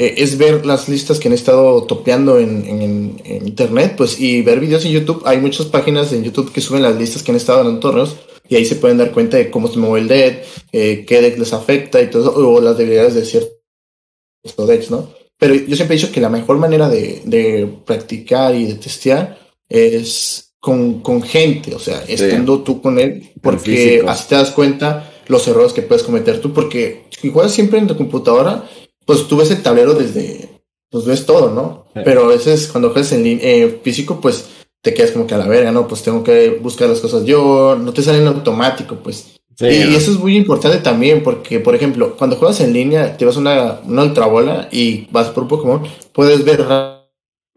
eh, 0.00 0.22
es 0.22 0.38
ver 0.38 0.64
las 0.64 0.88
listas 0.88 1.18
que 1.18 1.26
han 1.26 1.34
estado 1.34 1.82
topeando 1.82 2.38
en, 2.38 3.20
internet, 3.44 3.94
pues, 3.96 4.20
y 4.20 4.42
ver 4.42 4.60
videos 4.60 4.84
en 4.84 4.92
YouTube. 4.92 5.24
Hay 5.26 5.38
muchas 5.38 5.66
páginas 5.66 6.12
en 6.12 6.22
YouTube 6.22 6.52
que 6.52 6.60
suben 6.60 6.82
las 6.82 6.96
listas 6.96 7.24
que 7.24 7.32
han 7.32 7.36
estado 7.36 7.68
en 7.68 7.80
torneos 7.80 8.14
y 8.48 8.54
ahí 8.54 8.64
se 8.64 8.76
pueden 8.76 8.98
dar 8.98 9.10
cuenta 9.10 9.38
de 9.38 9.50
cómo 9.50 9.66
se 9.66 9.80
mueve 9.80 9.98
el 9.98 10.06
deck, 10.06 10.44
eh, 10.70 11.04
qué 11.04 11.20
deck 11.20 11.36
les 11.36 11.52
afecta 11.52 12.00
y 12.00 12.10
todo 12.10 12.32
o 12.32 12.60
las 12.60 12.78
debilidades 12.78 13.14
de 13.14 13.24
ciertos 13.24 14.68
decks, 14.68 14.92
¿no? 14.92 15.12
Pero 15.36 15.56
yo 15.56 15.74
siempre 15.74 15.96
he 15.96 15.98
dicho 15.98 16.12
que 16.12 16.20
la 16.20 16.28
mejor 16.28 16.58
manera 16.58 16.88
de, 16.88 17.68
practicar 17.84 18.54
y 18.54 18.66
de 18.66 18.74
testear 18.74 19.36
es 19.68 20.52
con, 20.60 21.02
gente, 21.24 21.74
o 21.74 21.80
sea, 21.80 22.04
estando 22.06 22.60
tú 22.60 22.80
con 22.80 23.00
él, 23.00 23.30
porque 23.42 24.04
así 24.06 24.28
te 24.28 24.36
das 24.36 24.52
cuenta 24.52 25.12
los 25.26 25.48
errores 25.48 25.72
que 25.72 25.82
puedes 25.82 26.04
cometer 26.04 26.40
tú, 26.40 26.52
porque 26.52 27.06
si 27.20 27.32
juegas 27.32 27.50
siempre 27.50 27.80
en 27.80 27.88
tu 27.88 27.96
computadora, 27.96 28.64
pues 29.08 29.26
tú 29.26 29.38
ves 29.38 29.50
el 29.50 29.62
tablero 29.62 29.94
desde, 29.94 30.50
pues 30.90 31.06
ves 31.06 31.24
todo, 31.24 31.50
¿no? 31.50 31.86
Pero 32.04 32.24
a 32.24 32.28
veces 32.28 32.68
cuando 32.68 32.90
juegas 32.90 33.10
en 33.12 33.24
eh, 33.24 33.80
físico, 33.82 34.20
pues 34.20 34.50
te 34.82 34.92
quedas 34.92 35.12
como 35.12 35.26
que 35.26 35.34
a 35.34 35.38
la 35.38 35.48
verga, 35.48 35.72
¿no? 35.72 35.88
Pues 35.88 36.02
tengo 36.02 36.22
que 36.22 36.50
buscar 36.50 36.90
las 36.90 37.00
cosas 37.00 37.24
yo, 37.24 37.74
no 37.80 37.94
te 37.94 38.02
salen 38.02 38.26
automático, 38.26 38.96
pues. 38.96 39.40
y 39.60 39.94
eso 39.94 40.10
es 40.10 40.18
muy 40.18 40.36
importante 40.36 40.76
también, 40.76 41.22
porque, 41.22 41.58
por 41.58 41.74
ejemplo, 41.74 42.16
cuando 42.18 42.36
juegas 42.36 42.60
en 42.60 42.74
línea, 42.74 43.16
te 43.16 43.24
vas 43.24 43.38
una, 43.38 43.80
una 43.82 44.02
ultra 44.02 44.26
bola 44.26 44.68
y 44.70 45.06
vas 45.10 45.28
por 45.28 45.44
un 45.44 45.48
Pokémon, 45.48 45.82
puedes 46.12 46.44
ver 46.44 46.66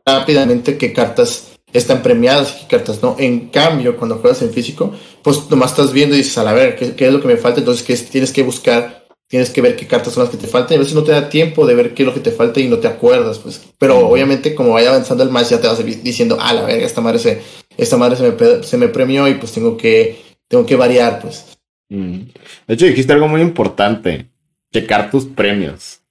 rápidamente 0.08 0.78
qué 0.78 0.94
cartas 0.94 1.52
están 1.74 2.02
premiadas 2.02 2.56
y 2.56 2.62
qué 2.62 2.78
cartas 2.78 3.04
no. 3.04 3.18
En 3.20 3.50
cambio, 3.50 3.98
cuando 3.98 4.20
juegas 4.20 4.42
en 4.42 4.52
físico, 4.52 4.94
pues 5.22 5.50
nomás 5.50 5.72
estás 5.72 5.92
viendo 5.92 6.16
y 6.16 6.20
dices, 6.20 6.38
a 6.38 6.46
la 6.46 6.54
ver, 6.54 6.78
¿qué, 6.78 6.96
qué 6.96 7.08
es 7.08 7.14
lo 7.14 7.20
que 7.20 7.28
me 7.28 7.36
falta? 7.36 7.60
Entonces, 7.60 7.86
¿qué 7.86 7.98
tienes 8.10 8.32
que 8.32 8.44
buscar 8.44 9.01
tienes 9.32 9.50
que 9.50 9.62
ver 9.62 9.78
qué 9.78 9.88
cartas 9.88 10.13
son 10.13 10.24
las 10.24 10.30
que 10.30 10.36
te 10.38 10.46
faltan 10.46 10.74
y 10.74 10.76
a 10.76 10.80
veces 10.80 10.94
no 10.94 11.06
te 11.06 11.13
da 11.13 11.30
tiempo 11.30 11.65
de 11.65 11.74
ver 11.74 11.94
qué 11.94 12.04
es 12.04 12.08
lo 12.08 12.13
que 12.13 12.20
te 12.20 12.32
falta 12.32 12.60
y 12.60 12.67
no 12.67 12.80
te 12.80 12.89
acuerdas, 12.89 13.39
pues. 13.39 13.62
Pero 13.80 14.10
obviamente 14.10 14.54
como 14.54 14.74
vaya 14.74 14.89
avanzando 14.89 15.24
el 15.24 15.30
match 15.30 15.52
ya 15.52 15.62
te 15.62 15.67
vas 15.67 15.84
diciendo, 16.04 16.38
ah, 16.38 16.52
la 16.52 16.63
verga, 16.63 16.86
esta 16.86 17.00
madre 17.00 17.17
se, 17.17 17.41
esta 17.78 17.96
madre 17.96 18.17
se 18.17 18.30
me, 18.30 18.63
se 18.63 18.78
me 18.78 18.89
premió 18.89 19.30
y 19.30 19.36
pues 19.36 19.54
tengo 19.54 19.78
que, 19.78 20.20
tengo 20.50 20.65
que 20.65 20.76
variar, 20.76 21.22
pues. 21.22 21.46
De 21.88 22.74
hecho, 22.74 22.86
dijiste 22.86 23.13
algo 23.13 23.30
muy 23.30 23.39
importante, 23.39 24.28
checar 24.74 25.10
tus 25.10 25.26
premios. 25.26 26.02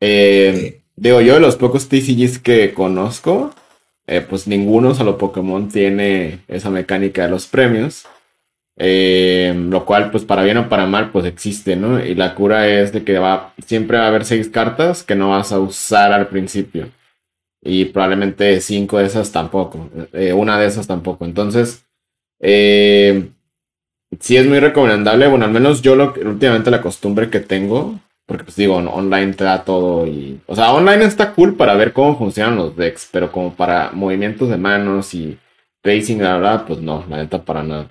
Eh, 0.00 0.82
digo, 0.96 1.20
yo 1.20 1.34
de 1.34 1.40
los 1.40 1.54
pocos 1.54 1.88
TCGs 1.88 2.40
que 2.40 2.74
conozco, 2.74 3.54
eh, 4.08 4.26
pues 4.28 4.48
ninguno 4.48 4.92
solo 4.96 5.18
Pokémon 5.18 5.68
tiene 5.68 6.40
esa 6.48 6.70
mecánica 6.70 7.22
de 7.22 7.30
los 7.30 7.46
premios. 7.46 8.06
Eh, 8.78 9.54
lo 9.56 9.86
cual, 9.86 10.10
pues 10.10 10.24
para 10.24 10.42
bien 10.42 10.58
o 10.58 10.68
para 10.68 10.86
mal, 10.86 11.10
pues 11.10 11.24
existe, 11.24 11.76
¿no? 11.76 12.04
Y 12.04 12.14
la 12.14 12.34
cura 12.34 12.68
es 12.68 12.92
de 12.92 13.04
que 13.04 13.18
va, 13.18 13.54
siempre 13.64 13.98
va 13.98 14.04
a 14.04 14.08
haber 14.08 14.24
seis 14.24 14.48
cartas 14.50 15.02
que 15.02 15.14
no 15.14 15.30
vas 15.30 15.52
a 15.52 15.60
usar 15.60 16.12
al 16.12 16.28
principio. 16.28 16.88
Y 17.62 17.86
probablemente 17.86 18.60
cinco 18.60 18.98
de 18.98 19.06
esas 19.06 19.32
tampoco. 19.32 19.90
Eh, 20.12 20.32
una 20.32 20.58
de 20.58 20.66
esas 20.66 20.86
tampoco. 20.86 21.24
Entonces, 21.24 21.86
eh, 22.40 23.30
sí 24.20 24.36
es 24.36 24.46
muy 24.46 24.60
recomendable. 24.60 25.26
Bueno, 25.28 25.46
al 25.46 25.52
menos 25.52 25.82
yo 25.82 25.96
lo 25.96 26.14
últimamente 26.24 26.70
la 26.70 26.82
costumbre 26.82 27.30
que 27.30 27.40
tengo, 27.40 27.98
porque 28.26 28.44
pues 28.44 28.56
digo, 28.56 28.76
online 28.76 29.32
te 29.34 29.44
da 29.44 29.64
todo 29.64 30.06
y... 30.06 30.40
O 30.46 30.54
sea, 30.54 30.72
online 30.72 31.04
está 31.04 31.32
cool 31.32 31.56
para 31.56 31.74
ver 31.74 31.92
cómo 31.92 32.18
funcionan 32.18 32.56
los 32.56 32.76
decks, 32.76 33.08
pero 33.10 33.32
como 33.32 33.54
para 33.54 33.90
movimientos 33.92 34.48
de 34.50 34.58
manos 34.58 35.14
y 35.14 35.38
pacing, 35.82 36.22
la 36.22 36.34
verdad, 36.34 36.64
pues 36.66 36.80
no, 36.80 37.04
la 37.08 37.18
neta 37.18 37.42
para 37.44 37.62
nada. 37.62 37.88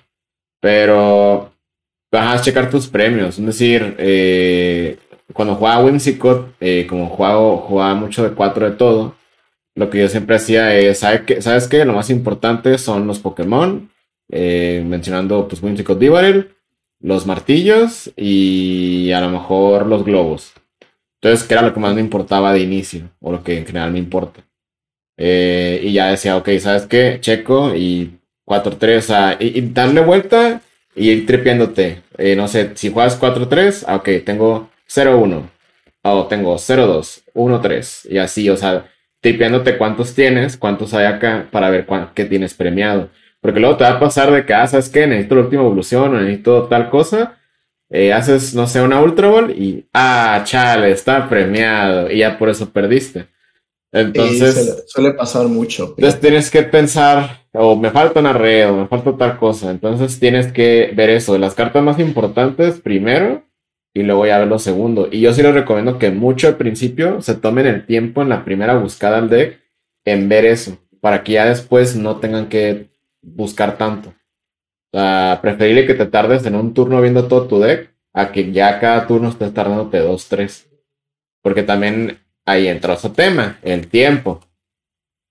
Pero 0.65 1.51
vas 2.11 2.41
a 2.41 2.43
checar 2.43 2.71
tus 2.71 2.87
premios, 2.87 3.37
es 3.37 3.45
decir, 3.45 3.95
eh, 3.99 4.97
cuando 5.31 5.53
jugaba 5.53 5.85
Whimsicott, 5.85 6.55
eh, 6.59 6.87
como 6.89 7.07
jugaba, 7.07 7.93
mucho 7.93 8.23
de 8.23 8.33
4 8.33 8.71
de 8.71 8.75
todo, 8.75 9.13
lo 9.75 9.91
que 9.91 9.99
yo 9.99 10.09
siempre 10.09 10.37
hacía 10.37 10.75
es, 10.75 10.97
¿sabes 10.97 11.21
qué? 11.21 11.39
¿Sabes 11.39 11.67
qué? 11.67 11.85
Lo 11.85 11.93
más 11.93 12.09
importante 12.09 12.79
son 12.79 13.05
los 13.05 13.19
Pokémon, 13.19 13.91
eh, 14.31 14.83
mencionando 14.83 15.47
pues 15.47 15.61
Whimsicott 15.61 15.99
Divarel, 15.99 16.55
los 16.99 17.27
martillos 17.27 18.11
y 18.15 19.11
a 19.11 19.21
lo 19.21 19.29
mejor 19.29 19.85
los 19.85 20.03
globos. 20.03 20.51
Entonces, 21.21 21.47
que 21.47 21.53
era 21.53 21.61
lo 21.61 21.75
que 21.75 21.79
más 21.79 21.93
me 21.93 22.01
importaba 22.01 22.53
de 22.53 22.61
inicio, 22.61 23.11
o 23.19 23.31
lo 23.31 23.43
que 23.43 23.59
en 23.59 23.67
general 23.67 23.91
me 23.91 23.99
importa. 23.99 24.43
Eh, 25.15 25.79
y 25.83 25.93
ya 25.93 26.07
decía, 26.07 26.37
ok, 26.37 26.49
¿sabes 26.57 26.87
qué? 26.87 27.19
Checo 27.21 27.75
y 27.75 28.17
4-3, 28.45 29.37
y, 29.39 29.61
darle 29.73 30.01
vuelta 30.01 30.61
y 30.95 31.09
ir 31.09 31.25
tripiéndote. 31.25 32.01
Eh, 32.17 32.35
no 32.35 32.47
sé, 32.47 32.71
si 32.75 32.91
juegas 32.91 33.19
4-3, 33.19 33.85
ah, 33.87 33.95
ok, 33.97 34.09
tengo 34.25 34.69
0-1, 34.87 35.49
o 36.03 36.27
tengo 36.27 36.55
0-2, 36.55 37.23
1-3, 37.33 38.11
y 38.11 38.17
así, 38.17 38.49
o 38.49 38.57
sea, 38.57 38.85
tripiéndote 39.21 39.77
cuántos 39.77 40.13
tienes, 40.13 40.57
cuántos 40.57 40.93
hay 40.93 41.05
acá, 41.05 41.47
para 41.51 41.69
ver 41.69 41.87
qué 42.13 42.25
tienes 42.25 42.53
premiado. 42.53 43.09
Porque 43.41 43.59
luego 43.59 43.77
te 43.77 43.83
va 43.83 43.91
a 43.91 43.99
pasar 43.99 44.31
de 44.31 44.45
que, 44.45 44.53
ah, 44.53 44.67
¿sabes 44.67 44.89
qué? 44.89 45.05
Necesito 45.05 45.35
la 45.35 45.41
última 45.41 45.61
evolución 45.63 46.15
o 46.15 46.19
necesito 46.19 46.63
tal 46.63 46.89
cosa. 46.89 47.37
Eh, 47.89 48.11
haces, 48.11 48.55
no 48.55 48.65
sé, 48.67 48.81
una 48.81 48.99
Ultra 48.99 49.27
Ball 49.27 49.51
y, 49.51 49.85
ah, 49.93 50.41
chale, 50.43 50.91
está 50.91 51.29
premiado 51.29 52.11
y 52.11 52.19
ya 52.19 52.37
por 52.37 52.49
eso 52.49 52.71
perdiste. 52.71 53.27
Entonces. 53.95 54.83
suele, 54.87 55.13
pasar 55.13 55.47
mucho. 55.47 55.93
Entonces 55.97 56.19
tienes 56.19 56.51
que 56.51 56.63
pensar, 56.63 57.45
o 57.53 57.77
me 57.77 57.91
falta 57.91 58.19
una 58.19 58.33
red, 58.33 58.69
o 58.69 58.75
me 58.75 58.87
falta 58.87 59.15
tal 59.15 59.37
cosa. 59.37 59.71
Entonces 59.71 60.19
tienes 60.19 60.51
que 60.51 60.91
ver 60.93 61.09
eso, 61.09 61.37
las 61.37 61.55
cartas 61.55 61.81
más 61.81 61.97
importantes 61.99 62.81
primero 62.81 63.43
y 63.93 64.03
luego 64.03 64.25
ya 64.25 64.39
ver 64.39 64.49
lo 64.49 64.59
segundo. 64.59 65.07
Y 65.09 65.21
yo 65.21 65.33
sí 65.33 65.41
les 65.41 65.53
recomiendo 65.53 65.97
que 65.97 66.11
mucho 66.11 66.49
al 66.49 66.57
principio 66.57 67.21
se 67.21 67.35
tomen 67.35 67.67
el 67.67 67.85
tiempo 67.85 68.21
en 68.21 68.29
la 68.29 68.43
primera 68.43 68.77
buscada 68.77 69.17
al 69.17 69.29
deck 69.29 69.61
en 70.03 70.27
ver 70.27 70.43
eso, 70.43 70.77
para 70.99 71.23
que 71.23 71.33
ya 71.33 71.45
después 71.45 71.95
no 71.95 72.17
tengan 72.17 72.49
que 72.49 72.89
buscar 73.21 73.77
tanto. 73.77 74.09
O 74.91 74.97
sea, 74.99 75.39
preferible 75.41 75.87
que 75.87 75.93
te 75.93 76.05
tardes 76.05 76.45
en 76.45 76.55
un 76.55 76.73
turno 76.73 77.01
viendo 77.01 77.29
todo 77.29 77.47
tu 77.47 77.59
deck 77.59 77.95
a 78.13 78.33
que 78.33 78.51
ya 78.51 78.77
cada 78.81 79.07
turno 79.07 79.29
estés 79.29 79.53
tardándote 79.53 79.99
dos, 79.99 80.27
tres. 80.27 80.69
Porque 81.41 81.63
también 81.63 82.24
ahí 82.45 82.67
entra 82.67 82.93
otro 82.93 83.11
tema, 83.11 83.59
el 83.63 83.87
tiempo. 83.87 84.41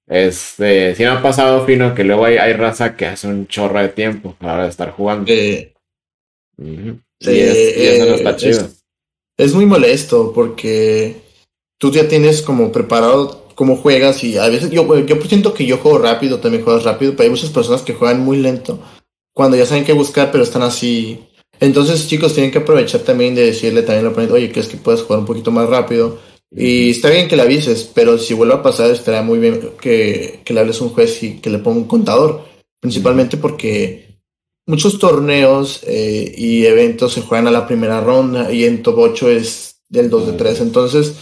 Este, 0.06 0.94
si 0.94 1.02
no 1.04 1.12
ha 1.12 1.22
pasado 1.22 1.64
fino 1.64 1.94
que 1.94 2.04
luego 2.04 2.26
hay, 2.26 2.36
hay, 2.36 2.52
raza 2.52 2.94
que 2.94 3.06
hace 3.06 3.26
un 3.26 3.46
chorro 3.46 3.80
de 3.80 3.88
tiempo 3.88 4.36
a 4.40 4.46
la 4.46 4.54
hora 4.54 4.62
de 4.64 4.68
estar 4.68 4.90
jugando. 4.90 5.26
sí, 5.26 5.72
eso 6.58 8.06
no 8.06 8.14
está 8.14 8.36
chido. 8.36 8.68
Es, 9.38 9.54
muy 9.54 9.64
molesto 9.64 10.32
porque 10.34 11.16
tú 11.78 11.90
ya 11.90 12.06
tienes 12.06 12.42
como 12.42 12.70
preparado 12.70 13.48
cómo 13.54 13.76
juegas 13.76 14.22
y 14.24 14.36
a 14.36 14.48
veces 14.48 14.70
yo, 14.70 14.98
yo 15.06 15.16
siento 15.22 15.54
que 15.54 15.64
yo 15.64 15.78
juego 15.78 15.98
rápido, 15.98 16.40
también 16.40 16.64
juegas 16.64 16.84
rápido, 16.84 17.12
pero 17.12 17.24
hay 17.24 17.30
muchas 17.30 17.50
personas 17.50 17.82
que 17.82 17.94
juegan 17.94 18.20
muy 18.20 18.36
lento 18.36 18.80
cuando 19.34 19.56
ya 19.56 19.66
saben 19.66 19.84
qué 19.84 19.92
buscar, 19.92 20.30
pero 20.30 20.44
están 20.44 20.62
así. 20.62 21.26
Entonces, 21.60 22.08
chicos, 22.08 22.34
tienen 22.34 22.52
que 22.52 22.58
aprovechar 22.58 23.02
también 23.02 23.34
de 23.34 23.46
decirle 23.46 23.82
también 23.82 24.06
al 24.06 24.12
oponente, 24.12 24.34
oye, 24.34 24.50
¿crees 24.50 24.68
que 24.68 24.76
puedes 24.76 25.02
jugar 25.02 25.20
un 25.20 25.26
poquito 25.26 25.50
más 25.50 25.68
rápido? 25.68 26.18
Y 26.56 26.90
está 26.90 27.10
bien 27.10 27.28
que 27.28 27.36
le 27.36 27.42
avises, 27.42 27.90
pero 27.92 28.16
si 28.16 28.32
vuelve 28.32 28.54
a 28.54 28.62
pasar, 28.62 28.90
estaría 28.90 29.22
muy 29.22 29.38
bien 29.38 29.72
que, 29.80 30.40
que 30.44 30.54
le 30.54 30.60
hables 30.60 30.80
a 30.80 30.84
un 30.84 30.90
juez 30.90 31.22
y 31.22 31.38
que 31.38 31.50
le 31.50 31.58
ponga 31.58 31.78
un 31.78 31.88
contador. 31.88 32.44
Principalmente 32.80 33.36
porque 33.36 34.18
muchos 34.66 34.98
torneos 34.98 35.80
eh, 35.86 36.32
y 36.36 36.64
eventos 36.66 37.12
se 37.12 37.22
juegan 37.22 37.48
a 37.48 37.50
la 37.50 37.66
primera 37.66 38.00
ronda 38.00 38.52
y 38.52 38.64
en 38.64 38.82
top 38.82 38.98
8 38.98 39.30
es 39.30 39.76
del 39.88 40.10
2 40.10 40.26
de 40.28 40.32
3. 40.34 40.60
Entonces, 40.60 41.14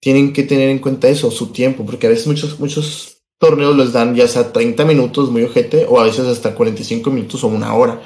tienen 0.00 0.32
que 0.32 0.44
tener 0.44 0.68
en 0.68 0.78
cuenta 0.78 1.08
eso, 1.08 1.30
su 1.30 1.48
tiempo, 1.48 1.84
porque 1.84 2.06
a 2.06 2.10
veces 2.10 2.26
muchos, 2.26 2.58
muchos 2.58 3.18
torneos 3.38 3.76
les 3.76 3.92
dan 3.92 4.14
ya 4.14 4.26
sea 4.26 4.52
30 4.52 4.84
minutos, 4.84 5.30
muy 5.30 5.42
ojete, 5.42 5.86
o 5.88 6.00
a 6.00 6.04
veces 6.04 6.26
hasta 6.26 6.54
45 6.54 7.10
minutos 7.10 7.44
o 7.44 7.48
una 7.48 7.74
hora. 7.74 8.02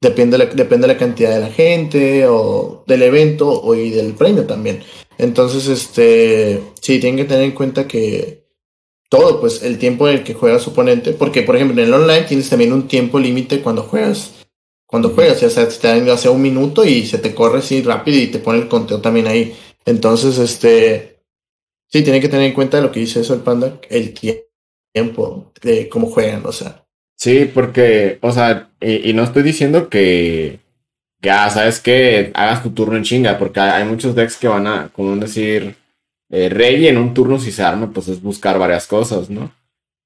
Depende 0.00 0.36
de 0.36 0.44
la, 0.44 0.50
depende 0.52 0.86
de 0.86 0.92
la 0.92 0.98
cantidad 0.98 1.30
de 1.30 1.40
la 1.40 1.50
gente 1.50 2.26
o 2.26 2.84
del 2.86 3.02
evento 3.02 3.48
o 3.48 3.74
y 3.74 3.90
del 3.90 4.14
premio 4.14 4.44
también. 4.44 4.82
Entonces, 5.18 5.68
este, 5.68 6.62
sí, 6.80 7.00
tienen 7.00 7.16
que 7.16 7.24
tener 7.24 7.44
en 7.44 7.52
cuenta 7.52 7.86
que 7.86 8.46
todo, 9.08 9.40
pues 9.40 9.62
el 9.62 9.78
tiempo 9.78 10.08
en 10.08 10.16
el 10.16 10.24
que 10.24 10.34
juega 10.34 10.58
su 10.58 10.70
oponente, 10.70 11.12
porque 11.12 11.42
por 11.42 11.56
ejemplo 11.56 11.80
en 11.80 11.88
el 11.88 11.94
online 11.94 12.22
tienes 12.22 12.48
también 12.48 12.72
un 12.72 12.88
tiempo 12.88 13.18
límite 13.18 13.62
cuando 13.62 13.82
juegas, 13.82 14.46
cuando 14.86 15.10
juegas, 15.10 15.40
ya 15.40 15.50
sea, 15.50 15.68
te 15.68 15.88
dan 15.88 16.08
hace 16.10 16.28
un 16.28 16.42
minuto 16.42 16.84
y 16.84 17.06
se 17.06 17.18
te 17.18 17.34
corre 17.34 17.58
así 17.58 17.82
rápido 17.82 18.18
y 18.18 18.26
te 18.28 18.38
pone 18.38 18.58
el 18.58 18.68
conteo 18.68 19.00
también 19.00 19.26
ahí. 19.26 19.56
Entonces, 19.84 20.38
este, 20.38 21.20
sí, 21.88 22.02
tienen 22.02 22.20
que 22.20 22.28
tener 22.28 22.46
en 22.46 22.54
cuenta 22.54 22.80
lo 22.80 22.90
que 22.90 23.00
dice 23.00 23.20
eso 23.20 23.34
el 23.34 23.40
panda, 23.40 23.80
el 23.88 24.12
tiempo 24.92 25.52
de 25.62 25.88
cómo 25.88 26.08
juegan, 26.08 26.44
o 26.44 26.52
sea. 26.52 26.84
Sí, 27.16 27.50
porque, 27.52 28.18
o 28.20 28.32
sea, 28.32 28.70
y, 28.80 29.10
y 29.10 29.12
no 29.14 29.22
estoy 29.22 29.42
diciendo 29.42 29.88
que 29.88 30.60
ya 31.26 31.50
sabes 31.50 31.80
que 31.80 32.30
hagas 32.34 32.62
tu 32.62 32.70
turno 32.70 32.96
en 32.96 33.02
chinga, 33.02 33.36
porque 33.36 33.58
hay 33.58 33.84
muchos 33.84 34.14
decks 34.14 34.36
que 34.36 34.46
van 34.46 34.66
a, 34.68 34.90
como 34.94 35.16
decir, 35.16 35.74
eh, 36.30 36.48
rey 36.48 36.86
en 36.86 36.98
un 36.98 37.14
turno 37.14 37.38
si 37.40 37.50
se 37.50 37.64
arma, 37.64 37.90
pues 37.92 38.06
es 38.06 38.22
buscar 38.22 38.58
varias 38.60 38.86
cosas, 38.86 39.28
¿no? 39.28 39.50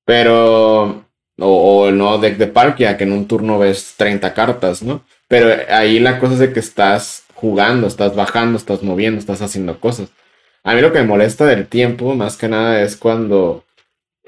Pero, 0.06 1.04
o, 1.38 1.88
el 1.88 1.98
nuevo 1.98 2.16
deck 2.18 2.38
de 2.38 2.46
Parkia, 2.46 2.96
que 2.96 3.04
en 3.04 3.12
un 3.12 3.28
turno 3.28 3.58
ves 3.58 3.94
30 3.98 4.32
cartas, 4.32 4.82
¿no? 4.82 5.04
Pero 5.28 5.50
ahí 5.68 6.00
la 6.00 6.18
cosa 6.18 6.34
es 6.34 6.38
de 6.40 6.52
que 6.54 6.60
estás 6.60 7.24
jugando, 7.34 7.86
estás 7.86 8.16
bajando, 8.16 8.56
estás 8.56 8.82
moviendo, 8.82 9.20
estás 9.20 9.42
haciendo 9.42 9.78
cosas. 9.78 10.08
A 10.64 10.74
mí 10.74 10.80
lo 10.80 10.90
que 10.92 11.00
me 11.00 11.06
molesta 11.06 11.44
del 11.44 11.66
tiempo, 11.66 12.14
más 12.14 12.38
que 12.38 12.48
nada, 12.48 12.82
es 12.82 12.96
cuando 12.96 13.64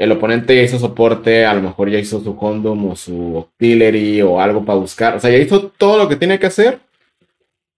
el 0.02 0.10
oponente 0.10 0.56
ya 0.56 0.62
hizo 0.62 0.80
soporte, 0.80 1.46
a 1.46 1.54
lo 1.54 1.62
mejor 1.62 1.88
ya 1.88 2.00
hizo 2.00 2.20
su 2.20 2.36
condom 2.36 2.90
o 2.90 2.96
su 2.96 3.36
auxiliary 3.36 4.20
o 4.20 4.40
algo 4.40 4.64
para 4.64 4.80
buscar. 4.80 5.14
O 5.14 5.20
sea, 5.20 5.30
ya 5.30 5.38
hizo 5.38 5.68
todo 5.78 5.96
lo 5.96 6.08
que 6.08 6.16
tiene 6.16 6.40
que 6.40 6.46
hacer 6.46 6.80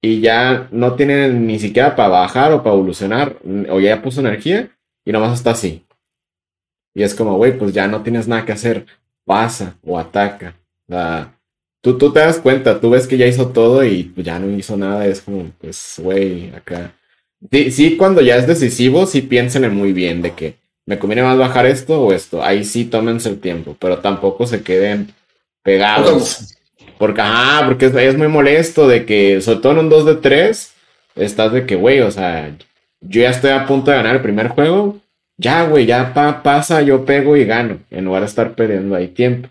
y 0.00 0.22
ya 0.22 0.66
no 0.70 0.94
tiene 0.94 1.28
ni 1.28 1.58
siquiera 1.58 1.94
para 1.94 2.08
bajar 2.08 2.50
o 2.54 2.62
para 2.62 2.76
evolucionar 2.76 3.36
o 3.68 3.78
ya 3.78 4.00
puso 4.00 4.20
energía 4.20 4.70
y 5.04 5.12
nomás 5.12 5.34
está 5.34 5.50
así. 5.50 5.84
Y 6.94 7.02
es 7.02 7.14
como, 7.14 7.36
güey, 7.36 7.58
pues 7.58 7.74
ya 7.74 7.88
no 7.88 8.02
tienes 8.02 8.26
nada 8.26 8.46
que 8.46 8.52
hacer. 8.52 8.86
Pasa 9.26 9.76
o 9.82 9.98
ataca. 9.98 10.54
Tú, 11.82 11.98
tú 11.98 12.10
te 12.10 12.20
das 12.20 12.38
cuenta, 12.38 12.80
tú 12.80 12.88
ves 12.88 13.06
que 13.06 13.18
ya 13.18 13.26
hizo 13.26 13.48
todo 13.48 13.84
y 13.84 14.04
pues 14.04 14.24
ya 14.24 14.38
no 14.38 14.50
hizo 14.56 14.78
nada. 14.78 15.06
Es 15.06 15.20
como, 15.20 15.50
pues, 15.60 16.00
güey, 16.02 16.54
acá. 16.56 16.94
Sí, 17.52 17.70
sí, 17.70 17.96
cuando 17.98 18.22
ya 18.22 18.36
es 18.36 18.46
decisivo, 18.46 19.04
sí 19.04 19.20
piénsenle 19.20 19.68
muy 19.68 19.92
bien 19.92 20.22
de 20.22 20.32
que 20.32 20.63
me 20.86 20.98
conviene 20.98 21.22
más 21.22 21.38
bajar 21.38 21.66
esto 21.66 22.00
o 22.00 22.12
esto. 22.12 22.42
Ahí 22.42 22.64
sí 22.64 22.84
tómense 22.84 23.28
el 23.28 23.40
tiempo, 23.40 23.76
pero 23.78 23.98
tampoco 23.98 24.46
se 24.46 24.62
queden 24.62 25.12
pegados. 25.62 26.56
Porque, 26.98 27.20
ajá, 27.20 27.66
porque 27.66 27.86
es, 27.86 28.16
muy 28.16 28.28
molesto 28.28 28.86
de 28.86 29.04
que, 29.04 29.40
sobre 29.40 29.60
todo 29.60 29.72
en 29.72 29.78
un 29.78 29.88
2 29.88 30.06
de 30.06 30.14
3, 30.16 30.74
estás 31.16 31.52
de 31.52 31.66
que, 31.66 31.76
güey, 31.76 32.00
o 32.00 32.10
sea, 32.10 32.54
yo 33.00 33.22
ya 33.22 33.30
estoy 33.30 33.50
a 33.50 33.66
punto 33.66 33.90
de 33.90 33.96
ganar 33.96 34.16
el 34.16 34.22
primer 34.22 34.48
juego. 34.48 34.98
Ya, 35.36 35.64
güey, 35.64 35.86
ya 35.86 36.12
pasa, 36.42 36.82
yo 36.82 37.04
pego 37.04 37.36
y 37.36 37.44
gano, 37.44 37.78
en 37.90 38.04
lugar 38.04 38.22
de 38.22 38.28
estar 38.28 38.54
perdiendo 38.54 38.94
ahí 38.94 39.08
tiempo. 39.08 39.48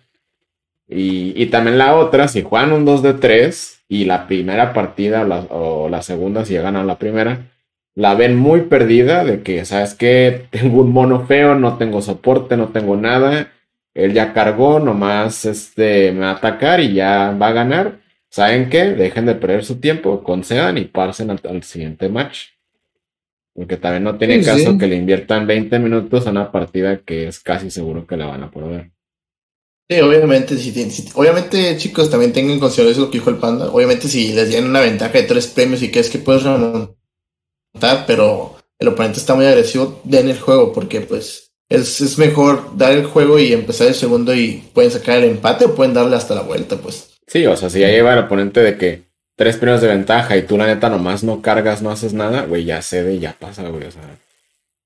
Y, 0.87 1.33
y 1.41 1.47
también 1.47 1.77
la 1.77 1.95
otra, 1.95 2.27
si 2.27 2.41
juegan 2.43 2.71
un 2.71 2.85
2 2.85 3.03
de 3.03 3.13
3 3.15 3.83
y 3.89 4.05
la 4.05 4.27
primera 4.27 4.73
partida 4.73 5.27
o 5.49 5.89
la 5.89 6.01
segunda, 6.01 6.45
si 6.45 6.53
llegan 6.53 6.75
a 6.77 6.83
la 6.83 6.97
primera, 6.97 7.52
la 7.95 8.15
ven 8.15 8.35
muy 8.35 8.61
perdida 8.61 9.23
de 9.23 9.43
que, 9.43 9.65
¿sabes 9.65 9.93
qué? 9.93 10.47
Tengo 10.51 10.81
un 10.81 10.91
mono 10.91 11.25
feo, 11.25 11.55
no 11.55 11.77
tengo 11.77 12.01
soporte, 12.01 12.57
no 12.57 12.69
tengo 12.69 12.95
nada. 12.95 13.51
Él 13.93 14.13
ya 14.13 14.33
cargó, 14.33 14.79
nomás 14.79 15.45
este, 15.45 16.11
me 16.11 16.21
va 16.21 16.31
a 16.31 16.35
atacar 16.35 16.79
y 16.79 16.93
ya 16.93 17.31
va 17.39 17.49
a 17.49 17.53
ganar. 17.53 17.99
¿Saben 18.29 18.69
qué? 18.69 18.85
Dejen 18.85 19.27
de 19.27 19.35
perder 19.35 19.63
su 19.63 19.79
tiempo, 19.79 20.23
concedan 20.23 20.79
y 20.79 20.85
pasen 20.85 21.29
al, 21.29 21.63
siguiente 21.63 22.09
match. 22.09 22.47
Porque 23.53 23.77
también 23.77 24.03
no 24.03 24.17
tiene 24.17 24.41
caso 24.41 24.75
que 24.79 24.87
le 24.87 24.95
inviertan 24.95 25.45
20 25.45 25.77
minutos 25.77 26.25
a 26.25 26.31
una 26.31 26.51
partida 26.51 27.01
que 27.01 27.27
es 27.27 27.39
casi 27.39 27.69
seguro 27.69 28.07
que 28.07 28.17
la 28.17 28.25
van 28.25 28.41
a 28.41 28.49
perder. 28.49 28.89
Sí, 29.87 29.99
obviamente, 29.99 30.57
si, 30.57 30.73
obviamente, 31.13 31.77
chicos, 31.77 32.09
también 32.09 32.33
tengan 32.33 32.53
en 32.53 32.59
consideración 32.59 33.05
lo 33.05 33.11
que 33.11 33.19
dijo 33.19 33.29
el 33.29 33.37
panda. 33.37 33.69
Obviamente, 33.69 34.07
si 34.07 34.33
les 34.33 34.49
dieron 34.49 34.71
una 34.71 34.81
ventaja 34.81 35.19
de 35.19 35.25
tres 35.25 35.45
premios 35.45 35.83
y 35.83 35.91
que 35.91 35.99
es 35.99 36.09
que 36.09 36.17
puedes 36.17 36.41
remontar 36.41 36.95
pero 37.79 38.55
el 38.79 38.87
oponente 38.87 39.19
está 39.19 39.35
muy 39.35 39.45
agresivo, 39.45 40.01
den 40.03 40.29
el 40.29 40.39
juego, 40.39 40.73
porque 40.73 41.01
pues 41.01 41.51
es, 41.69 42.01
es 42.01 42.17
mejor 42.17 42.77
dar 42.77 42.91
el 42.91 43.05
juego 43.05 43.39
y 43.39 43.53
empezar 43.53 43.87
el 43.87 43.95
segundo 43.95 44.33
y 44.33 44.63
pueden 44.73 44.91
sacar 44.91 45.17
el 45.17 45.31
empate 45.31 45.65
o 45.65 45.75
pueden 45.75 45.93
darle 45.93 46.15
hasta 46.15 46.35
la 46.35 46.41
vuelta, 46.41 46.77
pues. 46.77 47.11
Sí, 47.27 47.45
o 47.45 47.55
sea, 47.55 47.69
si 47.69 47.79
ya 47.79 47.87
lleva 47.87 48.13
el 48.13 48.19
oponente 48.19 48.61
de 48.61 48.77
que 48.77 49.03
tres 49.35 49.57
primeros 49.57 49.81
de 49.81 49.87
ventaja 49.87 50.37
y 50.37 50.43
tú 50.43 50.57
la 50.57 50.67
neta 50.67 50.89
nomás 50.89 51.23
no 51.23 51.41
cargas, 51.41 51.81
no 51.81 51.89
haces 51.91 52.13
nada, 52.13 52.45
güey, 52.45 52.65
ya 52.65 52.81
cede 52.81 53.15
y 53.15 53.19
ya 53.19 53.35
pasa, 53.39 53.67
güey. 53.69 53.85
O 53.85 53.91
sea, 53.91 54.19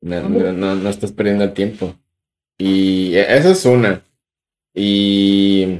no, 0.01 0.29
no, 0.29 0.75
no 0.75 0.89
estás 0.89 1.11
perdiendo 1.11 1.43
el 1.43 1.53
tiempo. 1.53 1.95
Y 2.57 3.15
e, 3.15 3.37
esa 3.37 3.51
es 3.51 3.65
una. 3.65 4.01
Y, 4.73 5.79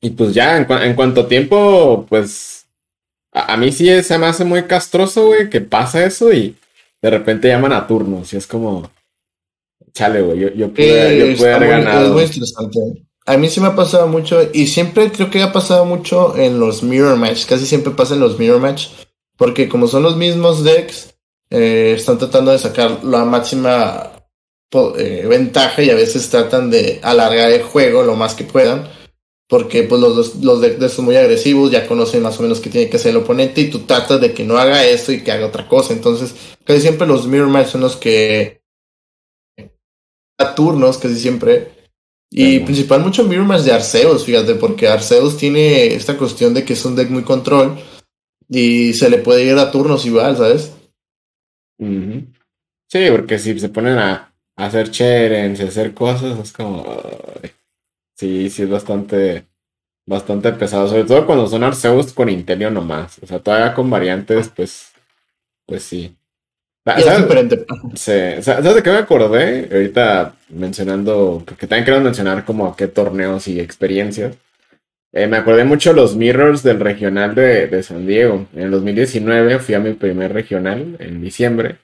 y 0.00 0.10
pues 0.10 0.34
ya, 0.34 0.56
en, 0.56 0.70
en 0.70 0.94
cuanto 0.94 1.22
a 1.22 1.28
tiempo, 1.28 2.06
pues 2.08 2.59
a, 3.32 3.54
a, 3.54 3.56
mí 3.56 3.72
sí 3.72 4.02
se 4.02 4.18
me 4.18 4.26
hace 4.26 4.44
muy 4.44 4.64
castroso, 4.64 5.26
güey, 5.26 5.50
que 5.50 5.60
pasa 5.60 6.04
eso 6.04 6.32
y 6.32 6.56
de 7.02 7.10
repente 7.10 7.48
llaman 7.48 7.72
a 7.72 7.86
turnos 7.86 8.32
y 8.32 8.36
es 8.36 8.46
como, 8.46 8.90
chale, 9.92 10.20
güey, 10.22 10.38
yo, 10.38 10.48
yo 10.50 10.68
pude, 10.70 11.18
yo 11.18 11.36
pude 11.36 11.52
haber 11.52 11.68
ganado. 11.68 12.06
Es 12.06 12.12
muy 12.12 12.22
estresante. 12.24 12.78
A 13.26 13.36
mí 13.36 13.48
sí 13.48 13.60
me 13.60 13.68
ha 13.68 13.76
pasado 13.76 14.08
mucho 14.08 14.40
y 14.52 14.66
siempre 14.66 15.12
creo 15.12 15.30
que 15.30 15.42
ha 15.42 15.52
pasado 15.52 15.84
mucho 15.84 16.36
en 16.36 16.58
los 16.58 16.82
mirror 16.82 17.16
match, 17.16 17.46
casi 17.46 17.66
siempre 17.66 17.92
pasa 17.92 18.14
en 18.14 18.20
los 18.20 18.38
mirror 18.38 18.60
match, 18.60 18.88
porque 19.36 19.68
como 19.68 19.86
son 19.86 20.02
los 20.02 20.16
mismos 20.16 20.64
decks, 20.64 21.14
eh, 21.50 21.94
están 21.96 22.18
tratando 22.18 22.50
de 22.50 22.58
sacar 22.58 23.04
la 23.04 23.24
máxima 23.24 24.12
eh, 24.98 25.26
ventaja 25.28 25.82
y 25.82 25.90
a 25.90 25.94
veces 25.94 26.28
tratan 26.30 26.70
de 26.70 27.00
alargar 27.02 27.50
el 27.50 27.62
juego 27.62 28.02
lo 28.02 28.16
más 28.16 28.34
que 28.34 28.44
puedan. 28.44 28.88
Porque 29.50 29.82
pues 29.82 30.00
los, 30.00 30.36
los 30.36 30.60
decks 30.60 30.92
son 30.92 31.04
muy 31.04 31.16
agresivos, 31.16 31.72
ya 31.72 31.86
conocen 31.86 32.22
más 32.22 32.38
o 32.38 32.42
menos 32.42 32.60
qué 32.60 32.70
tiene 32.70 32.88
que 32.88 32.96
hacer 32.96 33.10
el 33.10 33.18
oponente 33.18 33.60
y 33.60 33.68
tú 33.68 33.80
tratas 33.80 34.20
de 34.20 34.32
que 34.32 34.44
no 34.44 34.56
haga 34.56 34.86
esto 34.86 35.10
y 35.12 35.22
que 35.22 35.32
haga 35.32 35.48
otra 35.48 35.68
cosa. 35.68 35.92
Entonces, 35.92 36.34
casi 36.64 36.80
siempre 36.80 37.06
los 37.06 37.26
mirror 37.26 37.48
match 37.48 37.70
son 37.70 37.80
los 37.82 37.96
que 37.96 38.62
a 40.38 40.54
turnos, 40.54 40.98
casi 40.98 41.16
siempre. 41.16 41.80
Y 42.30 42.60
principal 42.60 43.00
mucho 43.00 43.24
mirror 43.24 43.44
match 43.44 43.62
de 43.62 43.72
Arceus, 43.72 44.24
fíjate, 44.24 44.54
porque 44.54 44.86
Arceus 44.86 45.36
tiene 45.36 45.86
esta 45.94 46.16
cuestión 46.16 46.54
de 46.54 46.64
que 46.64 46.74
es 46.74 46.84
un 46.84 46.94
deck 46.94 47.10
muy 47.10 47.24
control 47.24 47.76
y 48.48 48.92
se 48.94 49.10
le 49.10 49.18
puede 49.18 49.44
ir 49.44 49.58
a 49.58 49.72
turnos 49.72 50.06
igual, 50.06 50.36
¿sabes? 50.36 50.72
Sí, 52.86 53.06
porque 53.10 53.38
si 53.38 53.58
se 53.58 53.68
ponen 53.68 53.98
a, 53.98 54.32
hacer 54.56 54.90
cherens 54.90 55.58
y 55.58 55.64
hacer 55.64 55.92
cosas, 55.92 56.38
es 56.38 56.52
como. 56.52 56.84
Sí, 58.20 58.50
sí, 58.50 58.62
es 58.62 58.70
bastante. 58.70 59.46
Bastante 60.06 60.52
pesado. 60.52 60.88
Sobre 60.88 61.04
todo 61.04 61.26
cuando 61.26 61.46
son 61.46 61.62
Arceus 61.62 62.12
con 62.12 62.28
Intelio 62.28 62.70
nomás. 62.70 63.18
O 63.22 63.26
sea, 63.26 63.38
todavía 63.38 63.74
con 63.74 63.90
variantes, 63.90 64.50
pues. 64.54 64.92
Pues 65.66 65.82
sí. 65.84 66.16
¿Sabes? 66.84 67.06
Es 67.06 67.18
diferente. 67.18 67.66
Sí. 67.94 68.42
¿Sabes 68.42 68.74
de 68.74 68.82
qué 68.82 68.90
me 68.90 68.98
acordé? 68.98 69.68
Ahorita 69.72 70.34
mencionando. 70.48 71.42
Porque 71.46 71.66
también 71.66 71.84
quiero 71.84 72.00
mencionar 72.00 72.44
como 72.44 72.74
qué 72.76 72.88
torneos 72.88 73.46
y 73.48 73.60
experiencias. 73.60 74.36
Eh, 75.12 75.26
me 75.26 75.38
acordé 75.38 75.64
mucho 75.64 75.92
los 75.92 76.16
mirrors 76.16 76.62
del 76.62 76.80
regional 76.80 77.34
de, 77.34 77.66
de, 77.66 77.82
San 77.82 78.06
Diego. 78.06 78.46
En 78.54 78.62
el 78.62 78.70
2019 78.70 79.58
fui 79.58 79.74
a 79.74 79.80
mi 79.80 79.92
primer 79.94 80.32
regional 80.32 80.96
en 81.00 81.20
diciembre. 81.20 81.78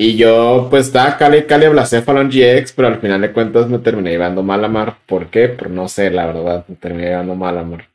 Y 0.00 0.16
yo, 0.16 0.68
pues, 0.70 0.86
estaba 0.86 1.16
Cali 1.16 1.42
Cali 1.42 1.66
Blacephalon 1.66 2.30
GX, 2.30 2.72
pero 2.72 2.86
al 2.86 3.00
final 3.00 3.20
de 3.20 3.32
cuentas 3.32 3.68
me 3.68 3.80
terminé 3.80 4.10
llevando 4.10 4.44
Malamar. 4.44 4.98
¿Por 5.06 5.26
qué? 5.26 5.48
Pues 5.48 5.72
no 5.72 5.88
sé, 5.88 6.08
la 6.12 6.26
verdad, 6.26 6.64
me 6.68 6.76
terminé 6.76 7.08
llevando 7.08 7.34
Malamar. 7.34 7.88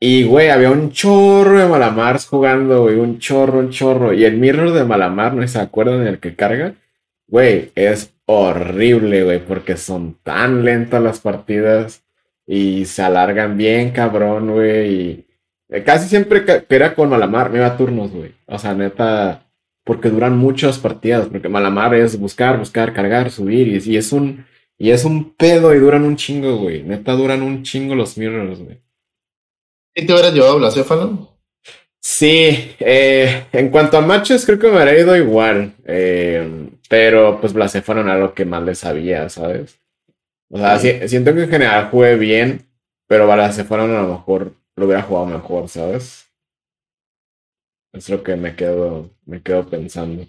Y, 0.00 0.24
güey, 0.24 0.48
había 0.48 0.70
un 0.70 0.90
chorro 0.90 1.58
de 1.58 1.66
Malamars 1.68 2.26
jugando, 2.26 2.84
güey, 2.84 2.96
un 2.96 3.18
chorro, 3.18 3.58
un 3.58 3.68
chorro. 3.68 4.14
Y 4.14 4.24
el 4.24 4.38
mirror 4.38 4.72
de 4.72 4.84
Malamar, 4.84 5.34
¿no 5.34 5.46
se 5.46 5.60
acuerdan 5.60 6.00
en 6.00 6.06
el 6.06 6.18
que 6.18 6.34
carga? 6.34 6.76
Güey, 7.28 7.72
es 7.74 8.14
horrible, 8.24 9.24
güey, 9.24 9.44
porque 9.44 9.76
son 9.76 10.16
tan 10.22 10.64
lentas 10.64 11.02
las 11.02 11.20
partidas 11.20 12.04
y 12.46 12.86
se 12.86 13.02
alargan 13.02 13.58
bien, 13.58 13.90
cabrón, 13.90 14.50
güey. 14.52 14.94
Y 14.94 15.26
eh, 15.68 15.82
casi 15.84 16.08
siempre 16.08 16.46
que 16.46 16.64
era 16.70 16.94
con 16.94 17.10
Malamar 17.10 17.50
me 17.50 17.58
iba 17.58 17.66
a 17.66 17.76
turnos, 17.76 18.12
güey. 18.12 18.32
O 18.46 18.58
sea, 18.58 18.72
neta, 18.72 19.41
porque 19.84 20.10
duran 20.10 20.36
muchas 20.36 20.78
partidas, 20.78 21.28
porque 21.28 21.48
Malamar 21.48 21.94
es 21.94 22.18
buscar, 22.18 22.58
buscar, 22.58 22.92
cargar, 22.92 23.30
subir, 23.30 23.68
y, 23.68 23.96
es 23.96 24.12
un 24.12 24.44
y 24.78 24.90
es 24.90 25.04
un 25.04 25.34
pedo 25.34 25.74
y 25.74 25.78
duran 25.78 26.04
un 26.04 26.16
chingo, 26.16 26.56
güey. 26.56 26.82
Neta 26.82 27.12
duran 27.12 27.42
un 27.42 27.62
chingo 27.62 27.94
los 27.94 28.16
mirrors, 28.18 28.60
güey. 28.60 28.80
¿Y 29.94 30.06
te 30.06 30.12
hubieras 30.12 30.32
llevado 30.32 30.58
Blacéfalo? 30.58 31.36
Sí, 32.00 32.74
eh, 32.80 33.44
en 33.52 33.70
cuanto 33.70 33.96
a 33.96 34.00
matches 34.00 34.44
creo 34.44 34.58
que 34.58 34.68
me 34.68 34.78
habría 34.78 34.98
ido 34.98 35.16
igual, 35.16 35.74
eh, 35.84 36.68
pero 36.88 37.40
pues 37.40 37.52
Blacéfalo 37.52 38.00
era 38.00 38.18
lo 38.18 38.34
que 38.34 38.44
más 38.44 38.62
le 38.64 38.74
sabía, 38.74 39.28
¿sabes? 39.28 39.78
O 40.50 40.58
sea, 40.58 40.78
siento 40.80 41.32
que 41.32 41.44
en 41.44 41.50
general 41.50 41.90
jugué 41.90 42.16
bien, 42.16 42.66
pero 43.06 43.26
Blacéfalo 43.26 43.84
a 43.84 43.86
lo 43.86 44.08
mejor 44.08 44.52
lo 44.74 44.86
hubiera 44.86 45.02
jugado 45.02 45.26
mejor, 45.26 45.68
¿sabes? 45.68 46.26
Es 47.92 48.08
lo 48.08 48.22
que 48.22 48.36
me 48.36 48.56
quedo, 48.56 49.10
me 49.26 49.42
quedo 49.42 49.68
pensando. 49.68 50.26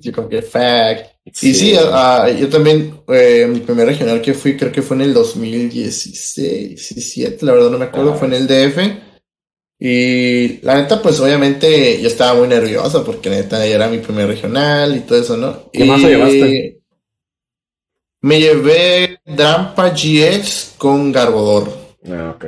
Chico, 0.00 0.28
que 0.28 0.42
fact. 0.42 1.06
Sí. 1.32 1.50
Y 1.50 1.54
sí, 1.54 1.72
yo 1.72 2.48
también, 2.48 3.00
eh, 3.08 3.46
mi 3.48 3.60
primer 3.60 3.86
regional 3.86 4.20
que 4.20 4.34
fui, 4.34 4.56
creo 4.56 4.72
que 4.72 4.82
fue 4.82 4.96
en 4.96 5.02
el 5.02 5.14
2016, 5.14 6.94
17, 6.94 7.46
la 7.46 7.52
verdad 7.52 7.70
no 7.70 7.78
me 7.78 7.84
acuerdo, 7.86 8.14
fue 8.14 8.28
en 8.28 8.34
el 8.34 8.46
DF. 8.46 8.78
Y 9.80 10.60
la 10.62 10.74
neta, 10.74 11.00
pues 11.00 11.20
obviamente 11.20 12.00
yo 12.02 12.08
estaba 12.08 12.38
muy 12.38 12.48
nerviosa 12.48 13.04
porque 13.04 13.30
neta 13.30 13.64
era 13.64 13.88
mi 13.88 13.98
primer 13.98 14.26
regional 14.26 14.96
y 14.96 15.00
todo 15.00 15.20
eso, 15.20 15.36
¿no? 15.36 15.70
¿Qué 15.72 15.84
más 15.84 16.00
llevaste? 16.00 16.80
Me 18.20 18.40
llevé 18.40 19.20
Drampa 19.24 19.90
GX 19.90 20.74
con 20.76 21.12
Garbodor. 21.12 21.70
Ah, 22.10 22.34
ok. 22.34 22.46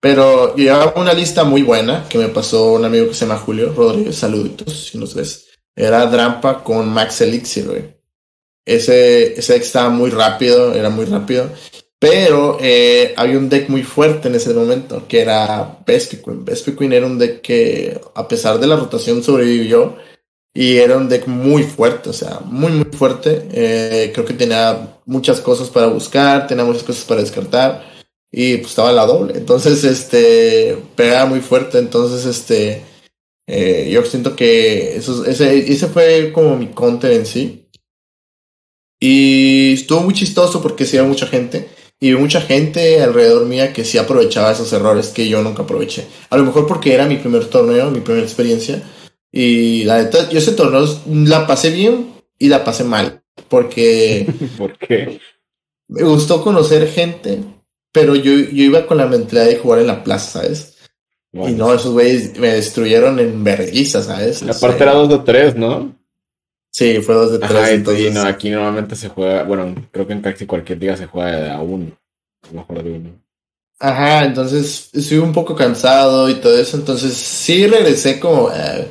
Pero 0.00 0.54
llevaba 0.54 0.94
una 1.00 1.12
lista 1.12 1.44
muy 1.44 1.62
buena 1.62 2.06
que 2.08 2.18
me 2.18 2.28
pasó 2.28 2.72
un 2.72 2.84
amigo 2.84 3.08
que 3.08 3.14
se 3.14 3.26
llama 3.26 3.40
Julio 3.40 3.72
Rodríguez. 3.74 4.16
Saluditos, 4.16 4.88
si 4.90 4.98
nos 4.98 5.14
ves. 5.14 5.48
Era 5.74 6.06
Drampa 6.06 6.62
con 6.62 6.88
Max 6.88 7.20
Elixir, 7.20 7.66
güey. 7.66 7.96
Ese, 8.64 9.38
ese 9.38 9.54
deck 9.54 9.62
estaba 9.62 9.88
muy 9.88 10.10
rápido, 10.10 10.74
era 10.74 10.90
muy 10.90 11.04
rápido. 11.04 11.50
Pero 11.98 12.58
eh, 12.60 13.12
había 13.16 13.38
un 13.38 13.48
deck 13.48 13.68
muy 13.68 13.82
fuerte 13.82 14.28
en 14.28 14.36
ese 14.36 14.54
momento, 14.54 15.08
que 15.08 15.20
era 15.20 15.78
Vespiquen. 15.84 16.44
Vespiquen 16.44 16.92
era 16.92 17.06
un 17.06 17.18
deck 17.18 17.40
que, 17.40 18.00
a 18.14 18.28
pesar 18.28 18.60
de 18.60 18.68
la 18.68 18.76
rotación, 18.76 19.22
sobrevivió. 19.22 19.96
Y 20.54 20.76
era 20.78 20.96
un 20.96 21.08
deck 21.08 21.26
muy 21.26 21.64
fuerte, 21.64 22.10
o 22.10 22.12
sea, 22.12 22.40
muy, 22.44 22.70
muy 22.70 22.86
fuerte. 22.86 23.48
Eh, 23.52 24.12
creo 24.12 24.24
que 24.24 24.34
tenía 24.34 25.00
muchas 25.06 25.40
cosas 25.40 25.70
para 25.70 25.88
buscar, 25.88 26.46
tenía 26.46 26.64
muchas 26.64 26.84
cosas 26.84 27.04
para 27.04 27.20
descartar 27.20 27.97
y 28.30 28.58
pues 28.58 28.70
estaba 28.70 28.90
en 28.90 28.96
la 28.96 29.06
doble. 29.06 29.34
Entonces, 29.36 29.84
este, 29.84 30.76
pegaba 30.94 31.26
muy 31.26 31.40
fuerte. 31.40 31.78
Entonces, 31.78 32.26
este, 32.26 32.82
eh, 33.46 33.88
yo 33.90 34.04
siento 34.04 34.36
que 34.36 34.96
eso, 34.96 35.24
ese, 35.24 35.72
ese 35.72 35.86
fue 35.88 36.32
como 36.32 36.56
mi 36.56 36.68
counter 36.68 37.12
en 37.12 37.26
sí. 37.26 37.68
Y 39.00 39.74
estuvo 39.74 40.00
muy 40.00 40.14
chistoso 40.14 40.60
porque 40.60 40.84
sí 40.84 40.96
había 40.98 41.08
mucha 41.08 41.26
gente. 41.26 41.68
Y 42.00 42.12
mucha 42.12 42.40
gente 42.40 43.02
alrededor 43.02 43.46
mía 43.46 43.72
que 43.72 43.84
sí 43.84 43.98
aprovechaba 43.98 44.52
esos 44.52 44.72
errores 44.72 45.08
que 45.08 45.28
yo 45.28 45.42
nunca 45.42 45.62
aproveché. 45.62 46.06
A 46.30 46.36
lo 46.36 46.44
mejor 46.44 46.66
porque 46.66 46.94
era 46.94 47.06
mi 47.06 47.16
primer 47.16 47.46
torneo, 47.46 47.90
mi 47.90 48.00
primera 48.00 48.24
experiencia. 48.24 48.82
Y 49.32 49.84
la 49.84 50.02
neta, 50.02 50.28
yo 50.28 50.38
ese 50.38 50.52
torneo 50.52 50.86
la 51.06 51.46
pasé 51.46 51.70
bien 51.70 52.12
y 52.38 52.48
la 52.48 52.62
pasé 52.62 52.84
mal. 52.84 53.22
Porque. 53.48 54.32
¿Por 54.58 54.78
qué? 54.78 55.20
Me 55.88 56.02
gustó 56.02 56.42
conocer 56.42 56.88
gente 56.88 57.40
pero 57.98 58.14
yo, 58.14 58.32
yo 58.32 58.64
iba 58.64 58.86
con 58.86 58.98
la 58.98 59.06
mentalidad 59.06 59.46
de 59.46 59.58
jugar 59.58 59.80
en 59.80 59.88
la 59.88 60.04
plaza, 60.04 60.40
¿sabes? 60.40 60.76
Y 61.32 61.52
no, 61.52 61.74
esos 61.74 61.92
güeyes 61.92 62.38
me 62.38 62.48
destruyeron 62.54 63.18
en 63.18 63.42
vergüenza, 63.42 64.02
¿sabes? 64.02 64.42
Aparte 64.42 64.82
era 64.82 64.94
2 64.94 65.08
de 65.08 65.18
3, 65.18 65.56
¿no? 65.56 65.94
Sí, 66.70 67.00
fue 67.00 67.14
2 67.16 67.32
de 67.32 67.38
3. 67.40 67.68
entonces... 67.70 68.14
no, 68.14 68.22
aquí 68.22 68.50
normalmente 68.50 68.94
se 68.94 69.08
juega, 69.08 69.42
bueno, 69.42 69.74
creo 69.90 70.06
que 70.06 70.12
en 70.12 70.20
casi 70.20 70.46
cualquier 70.46 70.78
liga 70.78 70.96
se 70.96 71.06
juega 71.06 71.54
a 71.54 71.60
uno, 71.60 71.90
mejor 72.52 72.84
de 72.84 72.90
uno. 72.92 73.10
Ajá, 73.80 74.24
entonces 74.24 74.90
estuve 74.92 75.20
un 75.20 75.32
poco 75.32 75.56
cansado 75.56 76.30
y 76.30 76.36
todo 76.36 76.56
eso, 76.56 76.76
entonces 76.76 77.14
sí 77.14 77.66
regresé 77.66 78.20
como... 78.20 78.50
Eh, 78.52 78.86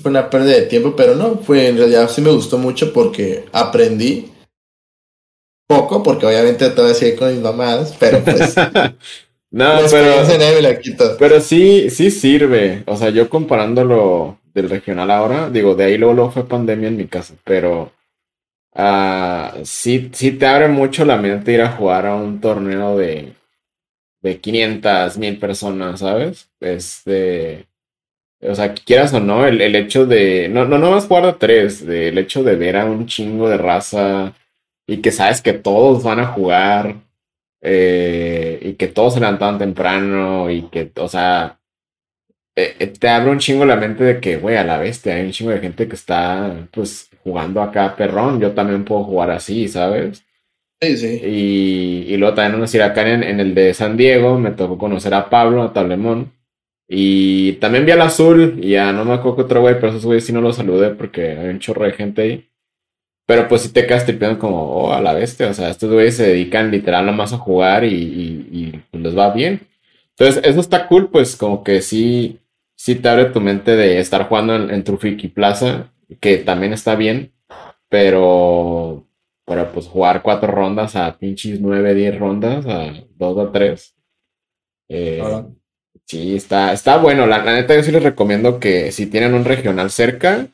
fue 0.00 0.10
una 0.10 0.30
pérdida 0.30 0.54
de 0.54 0.62
tiempo, 0.62 0.94
pero 0.96 1.16
no, 1.16 1.36
fue 1.36 1.68
en 1.68 1.76
realidad 1.76 2.08
sí 2.08 2.22
me 2.22 2.30
gustó 2.30 2.56
mucho 2.56 2.92
porque 2.92 3.44
aprendí 3.52 4.29
poco, 5.70 6.02
porque 6.02 6.26
obviamente 6.26 6.68
todavía 6.70 6.96
sigue 6.96 7.14
con 7.14 7.32
mis 7.32 7.40
mamás, 7.40 7.96
pero 8.00 8.18
pues. 8.24 8.56
no, 9.52 9.70
pero. 9.88 10.14
Pero 11.16 11.40
sí, 11.40 11.88
sí 11.90 12.10
sirve. 12.10 12.82
O 12.86 12.96
sea, 12.96 13.10
yo 13.10 13.30
comparándolo 13.30 14.40
del 14.52 14.68
regional 14.68 15.12
ahora, 15.12 15.48
digo, 15.48 15.76
de 15.76 15.84
ahí 15.84 15.96
luego, 15.96 16.32
fue 16.32 16.48
pandemia 16.48 16.88
en 16.88 16.96
mi 16.96 17.06
casa, 17.06 17.34
pero. 17.44 17.92
Uh, 18.72 19.64
sí, 19.64 20.10
sí 20.12 20.32
te 20.32 20.46
abre 20.46 20.68
mucho 20.68 21.04
la 21.04 21.16
mente 21.16 21.52
ir 21.52 21.60
a 21.60 21.72
jugar 21.72 22.06
a 22.06 22.14
un 22.14 22.40
torneo 22.40 22.96
de, 22.96 23.34
de 24.22 24.40
500, 24.40 25.18
mil 25.18 25.38
personas, 25.38 26.00
¿sabes? 26.00 26.48
Este. 26.58 27.66
O 28.42 28.54
sea, 28.54 28.74
quieras 28.74 29.12
o 29.12 29.20
no, 29.20 29.46
el, 29.46 29.60
el 29.60 29.76
hecho 29.76 30.04
de. 30.04 30.48
No, 30.48 30.64
no, 30.64 30.78
no 30.78 30.96
a 30.96 31.00
jugar 31.00 31.26
a 31.26 31.38
tres, 31.38 31.86
de, 31.86 32.08
el 32.08 32.18
hecho 32.18 32.42
de 32.42 32.56
ver 32.56 32.76
a 32.76 32.86
un 32.86 33.06
chingo 33.06 33.48
de 33.48 33.58
raza 33.58 34.34
y 34.86 35.00
que 35.02 35.12
sabes 35.12 35.42
que 35.42 35.52
todos 35.52 36.02
van 36.04 36.20
a 36.20 36.26
jugar 36.26 36.96
eh, 37.62 38.58
y 38.62 38.72
que 38.74 38.88
todos 38.88 39.14
se 39.14 39.20
levantaban 39.20 39.58
temprano 39.58 40.50
y 40.50 40.62
que, 40.70 40.90
o 40.96 41.08
sea, 41.08 41.60
eh, 42.56 42.76
eh, 42.78 42.86
te 42.88 43.08
abre 43.08 43.30
un 43.30 43.38
chingo 43.38 43.64
la 43.64 43.76
mente 43.76 44.04
de 44.04 44.20
que, 44.20 44.36
güey, 44.36 44.56
a 44.56 44.64
la 44.64 44.78
bestia, 44.78 45.14
hay 45.14 45.26
un 45.26 45.32
chingo 45.32 45.50
de 45.50 45.60
gente 45.60 45.88
que 45.88 45.94
está, 45.94 46.68
pues, 46.72 47.10
jugando 47.22 47.62
acá 47.62 47.96
perrón, 47.96 48.40
yo 48.40 48.52
también 48.52 48.84
puedo 48.84 49.04
jugar 49.04 49.30
así, 49.30 49.68
¿sabes? 49.68 50.24
Sí, 50.80 50.96
sí. 50.96 51.20
Y, 51.24 52.14
y 52.14 52.16
luego 52.16 52.34
también, 52.34 52.58
no 52.58 52.62
decir, 52.62 52.82
acá 52.82 53.08
en, 53.08 53.22
en, 53.22 53.40
el 53.40 53.54
de 53.54 53.74
San 53.74 53.96
Diego 53.96 54.38
me 54.38 54.52
tocó 54.52 54.78
conocer 54.78 55.14
a 55.14 55.28
Pablo, 55.30 55.62
a 55.62 55.72
Tablemón. 55.72 56.32
Y 56.88 57.54
también 57.54 57.86
vi 57.86 57.92
al 57.92 58.02
azul, 58.02 58.58
y 58.62 58.70
ya 58.70 58.92
no 58.92 59.04
me 59.04 59.14
acuerdo 59.14 59.36
que 59.36 59.42
otro 59.42 59.60
güey, 59.62 59.76
pero 59.76 59.88
esos 59.88 60.04
güeyes 60.04 60.24
sí 60.24 60.32
no 60.32 60.40
los 60.40 60.56
saludé 60.56 60.90
porque 60.90 61.30
hay 61.38 61.48
un 61.50 61.60
chorro 61.60 61.84
de 61.84 61.92
gente 61.92 62.22
ahí. 62.22 62.49
Pero 63.30 63.46
pues 63.46 63.62
sí 63.62 63.68
te 63.68 63.86
quedas 63.86 64.04
tripeando 64.04 64.40
como, 64.40 64.60
oh, 64.60 64.92
a 64.92 65.00
la 65.00 65.12
bestia. 65.12 65.48
O 65.50 65.54
sea, 65.54 65.70
estos 65.70 65.88
güeyes 65.92 66.16
se 66.16 66.26
dedican 66.26 66.68
literal 66.68 67.06
nomás 67.06 67.32
a 67.32 67.38
jugar 67.38 67.84
y, 67.84 67.94
y, 67.94 68.82
y, 68.92 68.98
les 68.98 69.16
va 69.16 69.30
bien. 69.32 69.68
Entonces, 70.18 70.42
eso 70.44 70.58
está 70.58 70.88
cool, 70.88 71.10
pues 71.10 71.36
como 71.36 71.62
que 71.62 71.80
sí, 71.80 72.40
sí 72.74 72.96
te 72.96 73.08
abre 73.08 73.26
tu 73.26 73.40
mente 73.40 73.76
de 73.76 74.00
estar 74.00 74.26
jugando 74.26 74.56
en, 74.56 74.70
en 74.74 74.82
Trufiki 74.82 75.28
Plaza, 75.28 75.92
que 76.18 76.38
también 76.38 76.72
está 76.72 76.96
bien, 76.96 77.32
pero, 77.88 79.06
pero 79.46 79.70
pues 79.70 79.86
jugar 79.86 80.22
cuatro 80.22 80.50
rondas 80.50 80.96
a 80.96 81.16
pinches 81.16 81.60
nueve, 81.60 81.94
diez 81.94 82.18
rondas, 82.18 82.66
a 82.66 82.94
dos 83.16 83.38
a 83.38 83.52
tres. 83.52 83.94
Eh, 84.88 85.22
Sí, 86.04 86.34
está, 86.34 86.72
está 86.72 86.96
bueno. 86.96 87.28
La, 87.28 87.44
la, 87.44 87.54
neta, 87.54 87.76
yo 87.76 87.84
sí 87.84 87.92
les 87.92 88.02
recomiendo 88.02 88.58
que 88.58 88.90
si 88.90 89.06
tienen 89.06 89.34
un 89.34 89.44
regional 89.44 89.92
cerca 89.92 90.48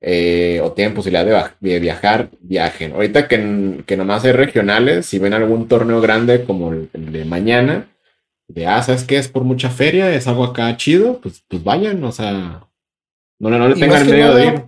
eh, 0.00 0.60
o 0.62 0.72
tienen 0.72 0.94
posibilidad 0.94 1.54
de, 1.60 1.70
de, 1.70 1.80
viajar, 1.80 2.30
viajen. 2.40 2.92
Ahorita 2.92 3.28
que, 3.28 3.82
que 3.86 3.96
nomás 3.96 4.24
hay 4.24 4.32
regionales, 4.32 5.06
si 5.06 5.18
ven 5.18 5.34
algún 5.34 5.68
torneo 5.68 6.00
grande 6.00 6.44
como 6.44 6.72
el, 6.72 6.90
el 6.92 7.12
de 7.12 7.24
mañana, 7.24 7.88
de 8.48 8.66
ah, 8.66 8.82
¿sabes 8.82 9.04
qué? 9.04 9.16
Es 9.16 9.28
por 9.28 9.44
mucha 9.44 9.70
feria, 9.70 10.14
es 10.14 10.26
algo 10.26 10.44
acá 10.44 10.76
chido, 10.76 11.20
pues, 11.20 11.42
pues 11.48 11.64
vayan, 11.64 12.02
o 12.04 12.12
sea, 12.12 12.66
no, 13.38 13.50
no, 13.50 13.58
no 13.58 13.68
le 13.68 13.74
tengan 13.74 14.06
miedo 14.06 14.34
de 14.34 14.46
ir. 14.46 14.64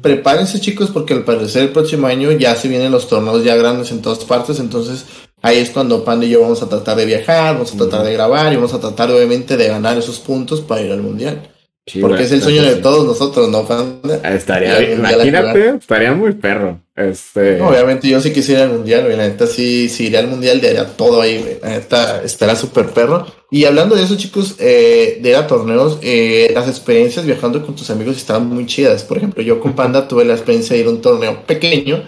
Prepárense 0.00 0.60
chicos 0.60 0.90
porque 0.90 1.12
al 1.12 1.24
parecer 1.24 1.64
el 1.64 1.68
próximo 1.70 2.06
año 2.06 2.32
ya 2.32 2.56
se 2.56 2.68
vienen 2.68 2.90
los 2.90 3.06
torneos 3.06 3.44
ya 3.44 3.54
grandes 3.54 3.92
en 3.92 4.00
todas 4.00 4.24
partes, 4.24 4.58
entonces 4.60 5.04
ahí 5.42 5.58
es 5.58 5.70
cuando 5.70 6.04
Panda 6.04 6.24
y 6.24 6.30
yo 6.30 6.40
vamos 6.40 6.62
a 6.62 6.68
tratar 6.68 6.96
de 6.96 7.04
viajar, 7.04 7.54
vamos 7.54 7.74
a 7.74 7.76
tratar 7.76 8.04
de 8.04 8.14
grabar 8.14 8.52
y 8.52 8.56
vamos 8.56 8.72
a 8.72 8.80
tratar 8.80 9.10
obviamente 9.10 9.56
de 9.56 9.68
ganar 9.68 9.98
esos 9.98 10.18
puntos 10.20 10.62
para 10.62 10.80
ir 10.80 10.90
al 10.90 11.02
mundial. 11.02 11.50
Sí, 11.88 12.00
porque 12.00 12.24
es 12.24 12.32
el 12.32 12.42
sueño 12.42 12.62
de 12.62 12.76
todos 12.76 13.06
nosotros, 13.06 13.48
¿no, 13.48 13.66
Panda? 13.66 14.20
Estaría 14.34 14.78
bien, 14.78 14.98
imagínate, 14.98 15.70
estaría 15.70 16.12
muy 16.12 16.32
perro. 16.32 16.80
Este... 16.94 17.60
obviamente 17.62 18.08
yo 18.08 18.20
sí 18.20 18.32
quisiera 18.32 18.64
al 18.64 18.70
mundial, 18.70 19.04
güey. 19.04 19.16
La 19.16 19.26
neta 19.26 19.46
sí, 19.46 19.88
sí 19.88 20.06
iría 20.06 20.18
al 20.18 20.28
mundial, 20.28 20.60
de 20.60 20.68
haría 20.68 20.86
todo 20.96 21.20
ahí, 21.22 21.38
güey. 21.38 21.58
La 21.62 21.70
neta 21.70 22.22
estará 22.22 22.56
súper 22.56 22.88
perro. 22.88 23.26
Y 23.50 23.64
hablando 23.64 23.96
de 23.96 24.02
eso, 24.02 24.16
chicos, 24.16 24.56
eh, 24.58 25.18
de 25.22 25.30
ir 25.30 25.36
a 25.36 25.46
torneos, 25.46 25.98
eh, 26.02 26.50
las 26.54 26.68
experiencias 26.68 27.24
viajando 27.24 27.64
con 27.64 27.74
tus 27.74 27.88
amigos 27.90 28.16
estaban 28.16 28.46
muy 28.46 28.66
chidas. 28.66 29.04
Por 29.04 29.16
ejemplo, 29.16 29.42
yo 29.42 29.58
con 29.58 29.74
Panda 29.74 30.06
tuve 30.06 30.24
la 30.24 30.34
experiencia 30.34 30.74
de 30.74 30.82
ir 30.82 30.88
a 30.88 30.90
un 30.90 31.00
torneo 31.00 31.46
pequeño 31.46 32.02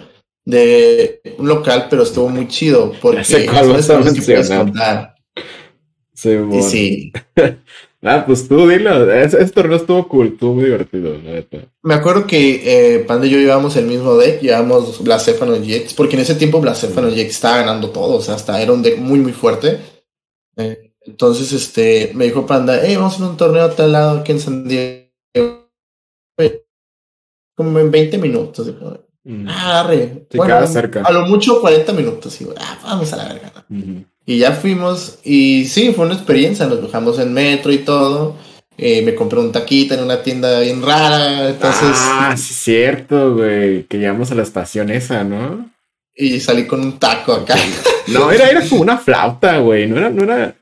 de 0.45 1.21
un 1.37 1.47
local, 1.47 1.87
pero 1.89 2.03
estuvo 2.03 2.29
muy 2.29 2.47
chido 2.47 2.93
porque 3.01 3.23
sé 3.23 3.45
cuál 3.45 3.69
vas 3.69 3.89
a 3.89 3.99
mencionar. 3.99 5.15
Sí, 6.13 6.35
bueno. 6.35 6.57
Y 6.57 6.61
sí. 6.61 7.11
Ah, 8.03 8.23
pues 8.25 8.47
tú 8.47 8.67
dilo. 8.67 9.11
Ese, 9.11 9.41
ese, 9.41 9.51
torneo 9.51 9.77
estuvo 9.77 10.07
cool, 10.07 10.27
estuvo 10.29 10.55
muy 10.55 10.65
divertido, 10.65 11.13
la 11.13 11.31
neta. 11.33 11.57
Me 11.83 11.93
acuerdo 11.93 12.25
que 12.25 12.95
eh, 12.95 12.99
Panda 12.99 13.27
y 13.27 13.29
yo 13.29 13.37
llevábamos 13.37 13.75
el 13.75 13.85
mismo 13.85 14.15
deck, 14.15 14.41
llevábamos 14.41 15.03
Blasphano 15.03 15.55
Jax, 15.63 15.93
porque 15.93 16.15
en 16.15 16.23
ese 16.23 16.35
tiempo 16.35 16.59
Blasphano 16.59 17.09
Jax 17.09 17.29
estaba 17.29 17.57
ganando 17.57 17.91
todo, 17.91 18.15
o 18.15 18.21
sea, 18.21 18.35
hasta 18.35 18.59
era 18.59 18.73
un 18.73 18.81
deck 18.81 18.97
muy, 18.97 19.19
muy 19.19 19.33
fuerte. 19.33 19.79
Eh, 20.57 20.93
entonces, 21.01 21.51
este, 21.53 22.11
me 22.15 22.25
dijo 22.25 22.45
Panda, 22.45 22.79
hey, 22.83 22.95
vamos 22.95 23.13
a 23.13 23.15
hacer 23.17 23.29
un 23.29 23.37
torneo 23.37 23.63
a 23.63 23.75
tal 23.75 23.91
lado 23.91 24.19
aquí 24.19 24.31
en 24.31 24.39
San 24.39 24.67
Diego. 24.67 25.09
Como 27.55 27.79
en 27.79 27.91
20 27.91 28.17
minutos. 28.17 28.73
Mm. 29.23 29.45
Ah, 29.47 29.81
arre. 29.81 30.25
Bueno, 30.33 30.65
cerca. 30.65 31.03
A 31.03 31.11
lo 31.11 31.27
mucho 31.27 31.61
40 31.61 31.93
minutos. 31.93 32.41
Y, 32.41 32.47
ah, 32.57 32.79
vamos 32.83 33.13
a 33.13 33.17
la 33.17 33.25
verga. 33.25 33.65
Y 34.31 34.37
ya 34.37 34.53
fuimos, 34.53 35.19
y 35.25 35.65
sí, 35.65 35.91
fue 35.93 36.05
una 36.05 36.13
experiencia, 36.13 36.65
nos 36.65 36.81
bajamos 36.81 37.19
en 37.19 37.33
metro 37.33 37.69
y 37.69 37.79
todo. 37.79 38.37
Eh, 38.77 39.01
me 39.01 39.13
compré 39.13 39.39
un 39.39 39.51
taquito 39.51 39.93
en 39.93 40.03
una 40.03 40.23
tienda 40.23 40.61
bien 40.61 40.81
rara, 40.81 41.49
entonces... 41.49 41.89
Ah, 41.91 42.33
sí, 42.37 42.53
cierto, 42.53 43.35
güey, 43.35 43.83
que 43.83 43.97
llegamos 43.97 44.31
a 44.31 44.35
la 44.35 44.43
estación 44.43 44.89
esa, 44.89 45.25
¿no? 45.25 45.69
Y 46.15 46.39
salí 46.39 46.65
con 46.65 46.79
un 46.79 46.97
taco 46.97 47.33
acá. 47.33 47.55
No, 48.07 48.31
era, 48.31 48.49
era 48.49 48.65
como 48.69 48.83
una 48.83 48.97
flauta, 48.97 49.57
güey, 49.57 49.85
no 49.87 49.97
era, 49.97 50.09
no 50.09 50.23
era... 50.23 50.55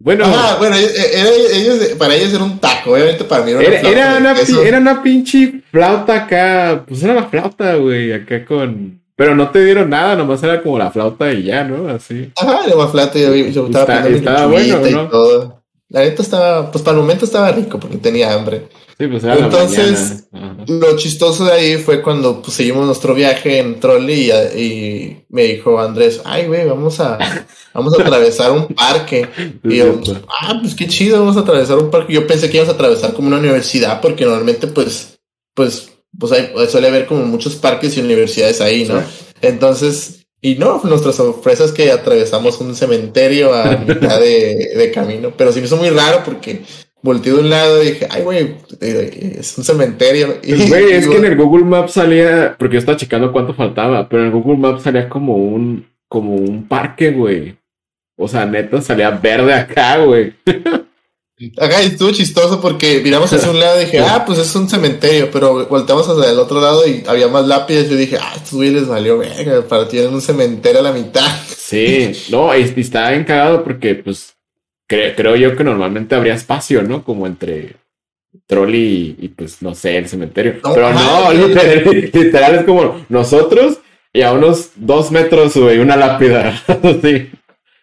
Bueno, 0.00 0.26
bueno, 0.58 0.74
era, 0.74 1.30
ellos, 1.52 1.94
para 1.96 2.16
ellos 2.16 2.34
era 2.34 2.42
un 2.42 2.58
taco, 2.58 2.94
obviamente 2.94 3.22
para 3.22 3.44
mí 3.44 3.52
era 3.52 3.60
una 3.60 3.68
era, 3.68 3.78
flauta. 3.78 4.00
Era 4.00 4.18
una, 4.18 4.66
era 4.66 4.78
una 4.78 5.02
pinche 5.04 5.60
flauta 5.70 6.24
acá, 6.24 6.84
pues 6.84 7.00
era 7.04 7.12
una 7.12 7.28
flauta, 7.28 7.76
güey, 7.76 8.12
acá 8.12 8.44
con... 8.44 9.03
Pero 9.16 9.34
no 9.34 9.50
te 9.50 9.64
dieron 9.64 9.90
nada, 9.90 10.16
nomás 10.16 10.42
era 10.42 10.62
como 10.62 10.78
la 10.78 10.90
flauta 10.90 11.32
y 11.32 11.44
ya, 11.44 11.64
¿no? 11.64 11.88
Así. 11.88 12.32
Ajá, 12.36 12.66
era 12.66 12.76
más 12.76 12.90
flauta 12.90 13.18
y 13.18 13.22
yo, 13.22 13.34
yo 13.34 13.66
estaba 13.66 14.00
Está, 14.00 14.08
estaba 14.08 14.46
bueno, 14.46 14.78
¿no? 14.78 15.04
y 15.04 15.08
todo. 15.08 15.62
La 15.88 16.00
neta 16.00 16.22
estaba, 16.22 16.72
pues 16.72 16.82
para 16.82 16.96
el 16.96 17.02
momento 17.02 17.24
estaba 17.24 17.52
rico 17.52 17.78
porque 17.78 17.98
tenía 17.98 18.32
hambre. 18.32 18.68
Sí, 18.98 19.06
pues 19.06 19.22
era 19.22 19.36
Entonces, 19.36 20.24
lo 20.66 20.96
chistoso 20.96 21.44
de 21.44 21.52
ahí 21.52 21.76
fue 21.76 22.02
cuando 22.02 22.42
pues, 22.42 22.54
seguimos 22.54 22.86
nuestro 22.86 23.14
viaje 23.14 23.58
en 23.58 23.78
trolley 23.78 24.30
y, 24.30 24.60
y 24.60 25.26
me 25.28 25.42
dijo 25.42 25.78
Andrés, 25.80 26.22
ay, 26.24 26.46
güey, 26.46 26.66
vamos 26.66 26.98
a, 27.00 27.18
vamos 27.74 27.96
a 27.96 28.02
atravesar 28.02 28.50
un 28.50 28.68
parque. 28.68 29.28
y 29.64 29.76
yo, 29.76 30.00
ah, 30.40 30.58
pues 30.60 30.74
qué 30.74 30.88
chido, 30.88 31.20
vamos 31.20 31.36
a 31.36 31.40
atravesar 31.40 31.78
un 31.78 31.90
parque. 31.90 32.12
Yo 32.12 32.26
pensé 32.26 32.50
que 32.50 32.56
íbamos 32.56 32.72
a 32.72 32.76
atravesar 32.76 33.12
como 33.12 33.28
una 33.28 33.38
universidad 33.38 34.00
porque 34.00 34.24
normalmente, 34.24 34.66
pues, 34.68 35.18
pues 35.54 35.93
pues 36.18 36.32
hay, 36.32 36.52
suele 36.68 36.88
haber 36.88 37.06
como 37.06 37.24
muchos 37.24 37.56
parques 37.56 37.96
y 37.96 38.00
universidades 38.00 38.60
ahí, 38.60 38.84
¿no? 38.84 39.00
Sí. 39.00 39.06
Entonces, 39.42 40.26
y 40.40 40.56
no, 40.56 40.80
nuestra 40.84 41.12
sorpresa 41.12 41.64
es 41.64 41.72
que 41.72 41.90
atravesamos 41.90 42.60
un 42.60 42.74
cementerio 42.74 43.54
a 43.54 43.76
mitad 43.86 44.20
de, 44.20 44.72
de, 44.76 44.90
camino, 44.92 45.32
pero 45.36 45.52
sí 45.52 45.60
me 45.60 45.66
hizo 45.66 45.76
muy 45.76 45.90
raro 45.90 46.22
porque 46.24 46.62
volteé 47.04 47.32
de 47.32 47.40
un 47.40 47.50
lado 47.50 47.82
y 47.82 47.92
dije, 47.92 48.08
ay, 48.10 48.22
güey, 48.22 48.56
es 48.80 49.56
un 49.58 49.64
cementerio. 49.64 50.38
Y, 50.42 50.68
güey, 50.68 50.92
es 50.92 51.06
que 51.06 51.16
en 51.16 51.26
el 51.26 51.36
Google 51.36 51.64
Maps 51.64 51.92
salía, 51.92 52.56
porque 52.58 52.74
yo 52.74 52.78
estaba 52.78 52.96
checando 52.96 53.30
cuánto 53.32 53.54
faltaba, 53.54 54.08
pero 54.08 54.22
en 54.22 54.28
el 54.28 54.34
Google 54.34 54.58
Maps 54.58 54.82
salía 54.82 55.08
como 55.08 55.36
un, 55.36 55.86
como 56.08 56.34
un 56.34 56.66
parque, 56.66 57.10
güey. 57.10 57.56
O 58.16 58.28
sea, 58.28 58.46
neta, 58.46 58.80
salía 58.80 59.10
verde 59.10 59.52
acá, 59.52 59.98
güey. 59.98 60.34
Acá 61.58 61.82
estuvo 61.82 62.12
chistoso 62.12 62.60
porque 62.60 63.00
miramos 63.02 63.32
hacia 63.32 63.50
un 63.50 63.58
lado 63.58 63.80
y 63.80 63.86
dije, 63.86 63.98
ah, 64.08 64.24
pues 64.24 64.38
es 64.38 64.54
un 64.54 64.68
cementerio, 64.68 65.30
pero 65.32 65.66
volteamos 65.66 66.08
hacia 66.08 66.30
el 66.30 66.38
otro 66.38 66.60
lado 66.60 66.86
y 66.86 67.02
había 67.06 67.26
más 67.28 67.46
lápidas. 67.46 67.88
Yo 67.88 67.96
dije, 67.96 68.18
ah, 68.20 68.34
estos 68.36 68.52
güeyes 68.54 68.74
les 68.74 68.88
valió 68.88 69.18
verga, 69.18 69.62
para 69.62 69.88
tienen 69.88 70.14
un 70.14 70.20
cementerio 70.20 70.80
a 70.80 70.84
la 70.84 70.92
mitad. 70.92 71.26
Sí, 71.64 72.12
no, 72.30 72.54
y 72.54 72.60
está 72.76 73.14
encagado 73.14 73.64
porque, 73.64 73.94
pues, 73.94 74.34
cre 74.86 75.14
creo 75.16 75.34
yo 75.34 75.56
que 75.56 75.64
normalmente 75.64 76.14
habría 76.14 76.34
espacio, 76.34 76.82
¿no? 76.82 77.02
Como 77.02 77.26
entre 77.26 77.76
troll 78.46 78.74
y, 78.74 79.16
y 79.18 79.28
pues, 79.28 79.62
no 79.62 79.74
sé, 79.74 79.96
el 79.96 80.06
cementerio. 80.06 80.56
No, 80.62 80.74
pero 80.74 80.92
no, 80.92 81.32
literal, 81.48 82.10
literal, 82.12 82.54
es 82.56 82.64
como 82.64 83.06
nosotros 83.08 83.78
y 84.12 84.20
a 84.20 84.32
unos 84.32 84.72
dos 84.76 85.10
metros, 85.10 85.56
güey, 85.56 85.78
una 85.78 85.96
lápida. 85.96 86.62
sí. 87.02 87.30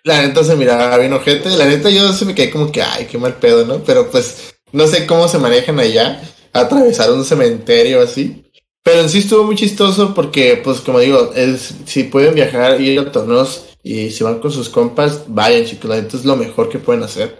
La 0.03 0.21
neta 0.21 0.43
se 0.43 0.55
miraba 0.55 0.97
bien 0.97 1.13
ojete. 1.13 1.49
La 1.51 1.65
neta 1.65 1.89
yo 1.89 2.11
se 2.13 2.25
me 2.25 2.33
quedé 2.33 2.49
como 2.49 2.71
que, 2.71 2.81
ay, 2.81 3.07
qué 3.09 3.17
mal 3.17 3.35
pedo, 3.35 3.65
¿no? 3.65 3.83
Pero 3.83 4.09
pues 4.09 4.55
no 4.71 4.87
sé 4.87 5.05
cómo 5.05 5.27
se 5.27 5.37
manejan 5.37 5.79
allá. 5.79 6.21
Atravesar 6.53 7.11
un 7.11 7.23
cementerio 7.23 8.01
así. 8.01 8.43
Pero 8.83 9.01
en 9.01 9.09
sí 9.09 9.19
estuvo 9.19 9.43
muy 9.43 9.55
chistoso 9.55 10.13
porque, 10.13 10.59
pues 10.63 10.81
como 10.81 10.99
digo, 10.99 11.31
es, 11.35 11.75
si 11.85 12.03
pueden 12.03 12.33
viajar 12.33 12.81
y 12.81 12.89
ir 12.89 12.99
a 12.99 13.11
torneos 13.11 13.65
y 13.83 14.09
si 14.09 14.23
van 14.23 14.39
con 14.39 14.51
sus 14.51 14.69
compas, 14.69 15.25
vayan 15.27 15.65
chicos. 15.65 15.89
La 15.89 16.01
neta 16.01 16.17
es 16.17 16.25
lo 16.25 16.35
mejor 16.35 16.69
que 16.69 16.79
pueden 16.79 17.03
hacer. 17.03 17.39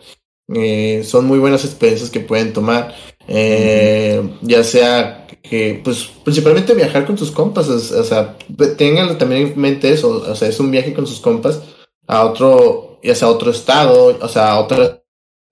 Eh, 0.54 1.04
son 1.04 1.26
muy 1.26 1.40
buenas 1.40 1.66
experiencias 1.66 2.12
que 2.12 2.20
pueden 2.20 2.54
tomar. 2.54 2.94
Eh, 3.28 4.22
mm. 4.24 4.48
Ya 4.48 4.64
sea 4.64 5.26
que, 5.42 5.82
pues, 5.84 6.10
principalmente 6.24 6.76
viajar 6.76 7.08
con 7.08 7.16
tus 7.16 7.32
compas. 7.32 7.68
O, 7.70 7.76
o 7.76 8.04
sea, 8.04 8.38
tengan 8.78 9.18
también 9.18 9.48
en 9.48 9.60
mente 9.60 9.92
eso. 9.92 10.10
O 10.10 10.36
sea, 10.36 10.48
es 10.48 10.60
un 10.60 10.70
viaje 10.70 10.94
con 10.94 11.08
sus 11.08 11.20
compas 11.20 11.60
a 12.12 12.26
otro, 12.26 13.00
ya 13.02 13.16
sea 13.16 13.30
otro 13.30 13.52
estado, 13.52 14.18
o 14.22 14.28
sea, 14.28 14.52
a 14.52 14.60
otra 14.60 15.02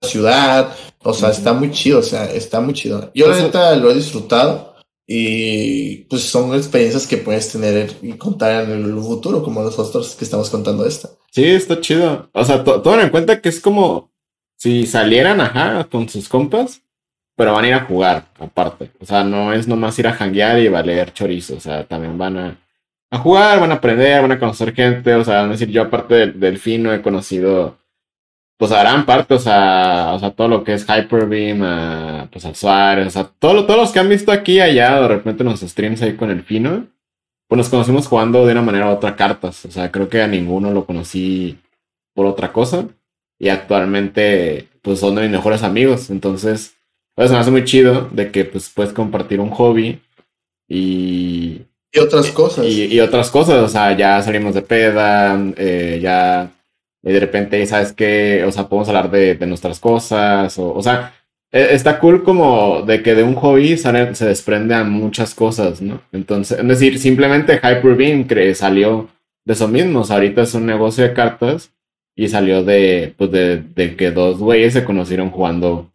ciudad, 0.02 0.76
o 1.02 1.14
sea, 1.14 1.28
uh 1.28 1.32
-huh. 1.32 1.34
está 1.34 1.52
muy 1.54 1.70
chido, 1.70 2.00
o 2.00 2.02
sea, 2.02 2.30
está 2.30 2.60
muy 2.60 2.74
chido. 2.74 3.10
Yo 3.14 3.28
la 3.28 3.40
neta 3.40 3.74
lo 3.76 3.90
he 3.90 3.94
disfrutado 3.94 4.74
y 5.06 6.04
pues 6.10 6.22
son 6.22 6.54
experiencias 6.54 7.06
que 7.06 7.16
puedes 7.16 7.50
tener 7.50 7.96
y 8.02 8.12
contar 8.12 8.64
en 8.64 8.72
el 8.72 8.92
futuro, 9.00 9.42
como 9.42 9.62
nosotros 9.62 10.14
que 10.14 10.24
estamos 10.24 10.50
contando 10.50 10.84
esta. 10.84 11.08
Sí, 11.30 11.44
está 11.46 11.80
chido. 11.80 12.28
O 12.34 12.44
sea, 12.44 12.62
to 12.62 12.82
tomen 12.82 13.00
en 13.00 13.10
cuenta 13.10 13.40
que 13.40 13.48
es 13.48 13.58
como 13.58 14.12
si 14.56 14.86
salieran, 14.86 15.40
ajá, 15.40 15.88
con 15.90 16.10
sus 16.10 16.28
compas, 16.28 16.82
pero 17.36 17.54
van 17.54 17.64
a 17.64 17.68
ir 17.68 17.74
a 17.74 17.86
jugar 17.86 18.28
aparte. 18.38 18.90
O 19.00 19.06
sea, 19.06 19.24
no 19.24 19.54
es 19.54 19.66
nomás 19.66 19.98
ir 19.98 20.06
a 20.06 20.12
janguear 20.12 20.58
y 20.58 20.68
valer 20.68 21.14
chorizo, 21.14 21.56
o 21.56 21.60
sea, 21.60 21.86
también 21.88 22.18
van 22.18 22.36
a 22.36 22.58
a 23.10 23.18
jugar, 23.18 23.60
van 23.60 23.72
a 23.72 23.76
aprender, 23.76 24.22
van 24.22 24.32
a 24.32 24.38
conocer 24.38 24.74
gente, 24.74 25.14
o 25.14 25.24
sea, 25.24 25.46
decir, 25.46 25.68
yo 25.68 25.82
aparte 25.82 26.14
del, 26.14 26.40
del 26.40 26.58
fino 26.58 26.92
he 26.92 27.02
conocido 27.02 27.80
pues 28.60 28.72
a 28.72 28.80
gran 28.80 29.06
parte, 29.06 29.32
o 29.32 29.38
sea, 29.38 30.12
o 30.12 30.18
sea, 30.18 30.32
todo 30.32 30.46
lo 30.48 30.64
que 30.64 30.74
es 30.74 30.86
Hyperbeam, 30.86 31.62
a, 31.62 32.28
pues 32.30 32.44
a 32.44 32.54
Suárez, 32.54 33.06
o 33.06 33.10
sea, 33.10 33.24
todo, 33.38 33.64
todos 33.64 33.80
los 33.80 33.90
que 33.90 34.00
han 34.00 34.08
visto 34.10 34.30
aquí 34.30 34.56
y 34.56 34.60
allá, 34.60 35.00
de 35.00 35.08
repente 35.08 35.42
en 35.42 35.48
los 35.48 35.60
streams 35.60 36.02
ahí 36.02 36.14
con 36.14 36.30
el 36.30 36.42
fino, 36.42 36.86
pues 37.48 37.56
nos 37.56 37.70
conocimos 37.70 38.06
jugando 38.06 38.44
de 38.44 38.52
una 38.52 38.60
manera 38.60 38.88
u 38.88 38.90
otra 38.90 39.16
cartas, 39.16 39.64
o 39.64 39.70
sea, 39.70 39.90
creo 39.90 40.10
que 40.10 40.20
a 40.20 40.26
ninguno 40.26 40.72
lo 40.72 40.84
conocí 40.84 41.58
por 42.14 42.26
otra 42.26 42.52
cosa, 42.52 42.86
y 43.38 43.48
actualmente, 43.48 44.68
pues 44.82 45.00
son 45.00 45.14
de 45.14 45.22
mis 45.22 45.30
mejores 45.30 45.62
amigos, 45.62 46.10
entonces, 46.10 46.76
pues 47.14 47.30
me 47.32 47.38
hace 47.38 47.50
muy 47.50 47.64
chido 47.64 48.10
de 48.12 48.30
que 48.30 48.44
pues 48.44 48.68
puedes 48.68 48.92
compartir 48.92 49.40
un 49.40 49.50
hobby 49.50 50.02
y... 50.68 51.62
Y 51.92 51.98
otras 51.98 52.30
cosas. 52.30 52.66
Y, 52.66 52.86
y 52.86 53.00
otras 53.00 53.30
cosas, 53.30 53.56
o 53.56 53.68
sea, 53.68 53.96
ya 53.96 54.22
salimos 54.22 54.54
de 54.54 54.62
peda, 54.62 55.38
eh, 55.56 55.98
ya 56.00 56.50
y 57.02 57.12
de 57.12 57.20
repente, 57.20 57.64
¿sabes 57.66 57.92
qué? 57.92 58.44
O 58.46 58.52
sea, 58.52 58.68
podemos 58.68 58.88
hablar 58.88 59.10
de, 59.10 59.34
de 59.34 59.46
nuestras 59.46 59.80
cosas, 59.80 60.58
o, 60.58 60.74
o 60.74 60.82
sea, 60.82 61.14
e, 61.50 61.74
está 61.74 61.98
cool 61.98 62.22
como 62.24 62.82
de 62.82 63.02
que 63.02 63.14
de 63.14 63.22
un 63.22 63.34
hobby 63.36 63.76
sale, 63.76 64.14
se 64.14 64.26
desprende 64.26 64.74
a 64.74 64.84
muchas 64.84 65.34
cosas, 65.34 65.80
¿no? 65.80 66.02
Entonces, 66.12 66.58
es 66.58 66.68
decir, 66.68 66.98
simplemente 66.98 67.56
Hyperbeam 67.56 68.26
que 68.26 68.54
salió 68.54 69.08
de 69.46 69.54
eso 69.54 69.68
mismo, 69.68 70.00
o 70.00 70.04
sea, 70.04 70.16
ahorita 70.16 70.42
es 70.42 70.54
un 70.54 70.66
negocio 70.66 71.04
de 71.04 71.14
cartas 71.14 71.72
y 72.14 72.28
salió 72.28 72.64
de, 72.64 73.14
pues 73.16 73.30
de, 73.30 73.58
de 73.58 73.96
que 73.96 74.10
dos 74.10 74.38
güeyes 74.38 74.74
se 74.74 74.84
conocieron 74.84 75.30
jugando 75.30 75.90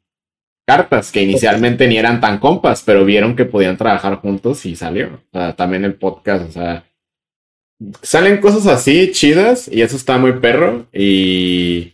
cartas, 0.65 1.11
que 1.11 1.21
inicialmente 1.21 1.87
ni 1.87 1.97
eran 1.97 2.19
tan 2.19 2.39
compas, 2.39 2.83
pero 2.85 3.05
vieron 3.05 3.35
que 3.35 3.45
podían 3.45 3.77
trabajar 3.77 4.15
juntos 4.15 4.65
y 4.65 4.75
salió. 4.75 5.21
O 5.31 5.37
sea, 5.37 5.55
también 5.55 5.85
el 5.85 5.95
podcast, 5.95 6.49
o 6.49 6.51
sea, 6.51 6.85
salen 8.01 8.41
cosas 8.41 8.67
así 8.67 9.11
chidas 9.11 9.67
y 9.71 9.81
eso 9.81 9.95
está 9.95 10.17
muy 10.17 10.33
perro 10.33 10.87
y, 10.93 11.93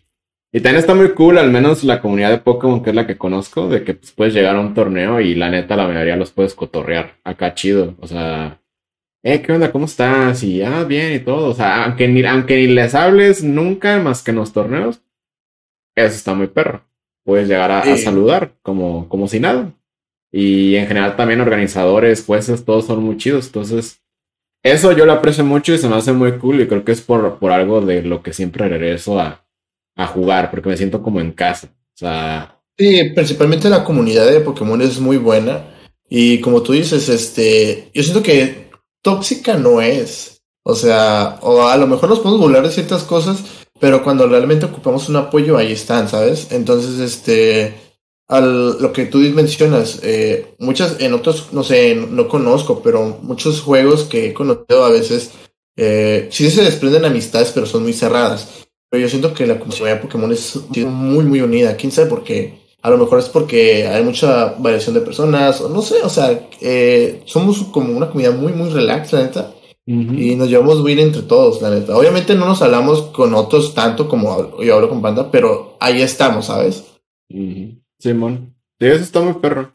y 0.52 0.60
también 0.62 0.78
está 0.78 0.94
muy 0.96 1.14
cool, 1.14 1.38
al 1.38 1.52
menos 1.52 1.84
la 1.84 2.02
comunidad 2.02 2.32
de 2.32 2.38
Pokémon 2.38 2.84
que 2.84 2.92
es 2.92 2.96
la 2.96 3.08
que 3.08 3.18
conozco, 3.18 3.68
de 3.68 3.84
que 3.84 3.96
pues, 3.96 4.12
puedes 4.12 4.34
llegar 4.34 4.56
a 4.56 4.62
un 4.62 4.74
torneo 4.74 5.20
y 5.20 5.36
la 5.36 5.50
neta 5.50 5.76
la 5.76 5.88
mayoría 5.88 6.16
los 6.16 6.32
puedes 6.32 6.54
cotorrear 6.54 7.18
acá 7.24 7.54
chido, 7.56 7.96
o 8.00 8.08
sea, 8.08 8.62
eh, 9.24 9.42
¿qué 9.42 9.54
onda? 9.54 9.72
¿Cómo 9.72 9.86
estás? 9.86 10.44
Y 10.44 10.62
ah, 10.64 10.84
bien 10.84 11.14
y 11.14 11.20
todo, 11.20 11.50
o 11.50 11.54
sea, 11.54 11.86
aunque 11.86 12.08
ni, 12.08 12.24
aunque 12.26 12.56
ni 12.56 12.68
les 12.68 12.96
hables 12.96 13.44
nunca 13.44 14.00
más 14.00 14.24
que 14.24 14.32
en 14.32 14.38
los 14.38 14.54
torneos, 14.54 15.02
eso 15.96 16.16
está 16.16 16.34
muy 16.34 16.48
perro. 16.48 16.86
Puedes 17.24 17.48
llegar 17.48 17.72
a, 17.72 17.80
a 17.82 17.98
saludar 17.98 18.54
como, 18.62 19.08
como 19.10 19.28
si 19.28 19.40
nada. 19.40 19.74
Y 20.32 20.76
en 20.76 20.88
general 20.88 21.16
también 21.16 21.42
organizadores, 21.42 22.26
jueces, 22.26 22.66
todos 22.66 22.86
son 22.86 23.04
muy 23.04 23.18
chidos. 23.18 23.48
Entonces, 23.48 24.02
eso 24.64 24.92
yo 24.92 25.06
lo 25.06 25.14
aprecio 25.14 25.44
mucho 25.44 25.74
y 25.74 25.78
se 25.78 25.90
me 25.90 25.96
hace 25.96 26.14
muy 26.14 26.38
cool 26.38 26.62
y 26.62 26.68
creo 26.68 26.86
que 26.86 26.92
es 26.92 27.02
por, 27.02 27.40
por 27.40 27.52
algo 27.52 27.82
de 27.82 28.04
lo 28.04 28.24
que 28.24 28.34
siempre 28.34 28.68
regreso 28.68 29.20
a, 29.20 29.46
a 29.96 30.08
jugar, 30.08 30.52
porque 30.52 30.70
me 30.70 30.78
siento 30.78 31.02
como 31.02 31.20
en 31.20 31.32
casa. 31.32 31.68
O 31.68 31.98
sea... 31.98 32.58
Sí, 32.78 33.12
principalmente 33.14 33.70
la 33.70 33.84
comunidad 33.84 34.26
de 34.32 34.40
Pokémon 34.40 34.82
es 34.82 35.00
muy 35.00 35.18
buena 35.18 35.66
y 36.10 36.40
como 36.42 36.64
tú 36.64 36.74
dices, 36.74 37.10
este, 37.10 37.90
yo 37.94 38.04
siento 38.04 38.24
que 38.24 38.70
tóxica 39.02 39.56
no 39.56 39.82
es. 39.82 40.42
O 40.64 40.76
sea, 40.76 41.40
o 41.42 41.68
a 41.68 41.78
lo 41.78 41.88
mejor 41.88 42.10
nos 42.10 42.20
podemos 42.20 42.42
burlar 42.42 42.64
de 42.64 42.72
ciertas 42.72 43.04
cosas, 43.04 43.61
pero 43.82 44.04
cuando 44.04 44.28
realmente 44.28 44.68
ocupamos 44.68 45.10
un 45.10 45.16
apoyo, 45.16 45.58
ahí 45.58 45.72
están, 45.72 46.08
¿sabes? 46.08 46.50
Entonces, 46.52 47.00
este, 47.00 47.74
al, 48.28 48.80
lo 48.80 48.94
que 48.94 49.08
tú 49.08 49.18
mencionas, 49.18 50.00
eh, 50.04 50.54
muchas, 50.60 51.02
en 51.02 51.14
otros, 51.14 51.48
no 51.52 51.64
sé, 51.64 51.96
no 51.96 52.28
conozco, 52.30 52.84
pero 52.84 53.18
muchos 53.24 53.60
juegos 53.62 54.04
que 54.04 54.28
he 54.28 54.34
conocido 54.36 54.86
a 54.86 54.92
veces, 54.92 55.32
eh, 55.76 56.28
sí 56.30 56.52
se 56.52 56.64
desprenden 56.64 57.06
amistades, 57.06 57.52
pero 57.56 57.66
son 57.66 57.82
muy 57.82 57.94
cerradas. 57.94 58.68
Pero 58.88 59.02
yo 59.02 59.10
siento 59.10 59.34
que 59.34 59.48
la 59.48 59.58
comunidad 59.58 59.96
de 59.96 60.02
Pokémon 60.02 60.32
es 60.32 60.60
muy, 60.86 61.26
muy 61.26 61.42
unida. 61.42 61.76
¿Quién 61.76 61.92
sabe 61.92 62.08
por 62.08 62.24
qué? 62.24 62.60
A 62.84 62.92
lo 62.92 63.00
mejor 63.00 63.18
es 63.18 63.30
porque 63.30 63.88
hay 63.88 64.04
mucha 64.04 64.54
variación 64.60 64.94
de 64.94 65.02
personas, 65.02 65.60
o 65.60 65.70
no 65.70 65.82
sé, 65.82 66.04
o 66.04 66.10
sea, 66.10 66.48
eh, 66.62 67.24
somos 67.26 67.64
como 67.72 67.98
una 67.98 68.10
comunidad 68.10 68.34
muy, 68.34 68.54
muy 68.54 68.70
relax, 68.70 69.12
la 69.12 69.24
neta. 69.24 69.52
Y 69.92 70.36
nos 70.36 70.50
llevamos 70.50 70.84
bien 70.84 71.00
entre 71.00 71.24
todos, 71.24 71.62
la 71.62 71.70
neta. 71.70 71.98
Obviamente 71.98 72.36
no 72.36 72.46
nos 72.46 72.62
hablamos 72.62 73.02
con 73.08 73.34
otros 73.34 73.74
tanto 73.74 74.08
como 74.08 74.62
yo 74.62 74.76
hablo 74.76 74.90
con 74.90 75.02
Panda, 75.02 75.30
pero 75.32 75.78
ahí 75.80 76.02
estamos, 76.02 76.46
¿sabes? 76.46 76.86
Simón. 78.00 78.56
Sí, 78.80 78.88
eso 78.88 79.04
está 79.04 79.22
muy 79.22 79.34
perro. 79.34 79.74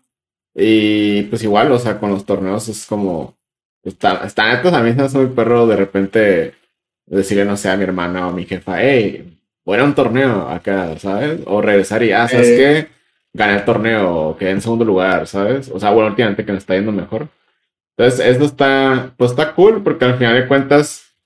Y 0.55 1.25
pues 1.25 1.43
igual, 1.43 1.71
o 1.73 1.79
sea, 1.79 2.01
con 2.01 2.11
los 2.11 2.25
torneos 2.25 2.69
es 2.69 2.87
como. 2.87 3.37
Está, 3.83 4.25
está 4.27 4.53
netos, 4.53 4.73
a 4.73 4.83
mí 4.83 4.93
se 4.95 5.03
hace 5.03 5.19
muy 5.19 5.29
perro 5.29 5.67
de 5.67 5.77
repente 5.77 6.55
decirle, 7.07 7.45
no 7.45 7.57
sé, 7.57 7.69
a 7.69 7.77
mi 7.77 7.85
hermana 7.85 8.27
o 8.27 8.31
a 8.31 8.33
mi 8.33 8.45
jefa, 8.45 8.83
hey, 8.83 9.39
voy 9.65 9.79
a 9.79 9.85
un 9.85 9.95
torneo 9.95 10.49
acá, 10.49 10.99
¿sabes? 10.99 11.41
O 11.47 11.61
regresar 11.61 12.03
y, 12.03 12.11
ah, 12.11 12.27
¿sabes 12.27 12.49
eh. 12.49 12.57
qué? 12.57 12.89
Gané 13.33 13.59
el 13.59 13.65
torneo, 13.65 14.37
quedé 14.39 14.51
en 14.51 14.61
segundo 14.61 14.85
lugar, 14.85 15.27
¿sabes? 15.27 15.71
O 15.73 15.79
sea, 15.79 15.91
bueno, 15.91 16.09
últimamente 16.09 16.45
que 16.45 16.53
me 16.53 16.59
está 16.59 16.75
yendo 16.75 16.91
mejor. 16.91 17.29
Entonces, 17.97 18.27
esto 18.27 18.45
está, 18.45 19.15
pues 19.17 19.31
está 19.31 19.55
cool, 19.55 19.83
porque 19.83 20.05
al 20.05 20.19
final 20.19 20.35
de 20.35 20.49
cuentas, 20.49 21.17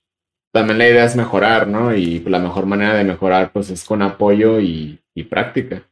también 0.52 0.78
la 0.78 0.88
idea 0.88 1.04
es 1.04 1.16
mejorar, 1.16 1.66
¿no? 1.66 1.94
Y 1.94 2.20
la 2.20 2.38
mejor 2.38 2.66
manera 2.66 2.94
de 2.94 3.04
mejorar, 3.04 3.52
pues 3.52 3.70
es 3.70 3.84
con 3.84 4.02
apoyo 4.02 4.60
y, 4.60 5.00
y 5.14 5.24
práctica. 5.24 5.86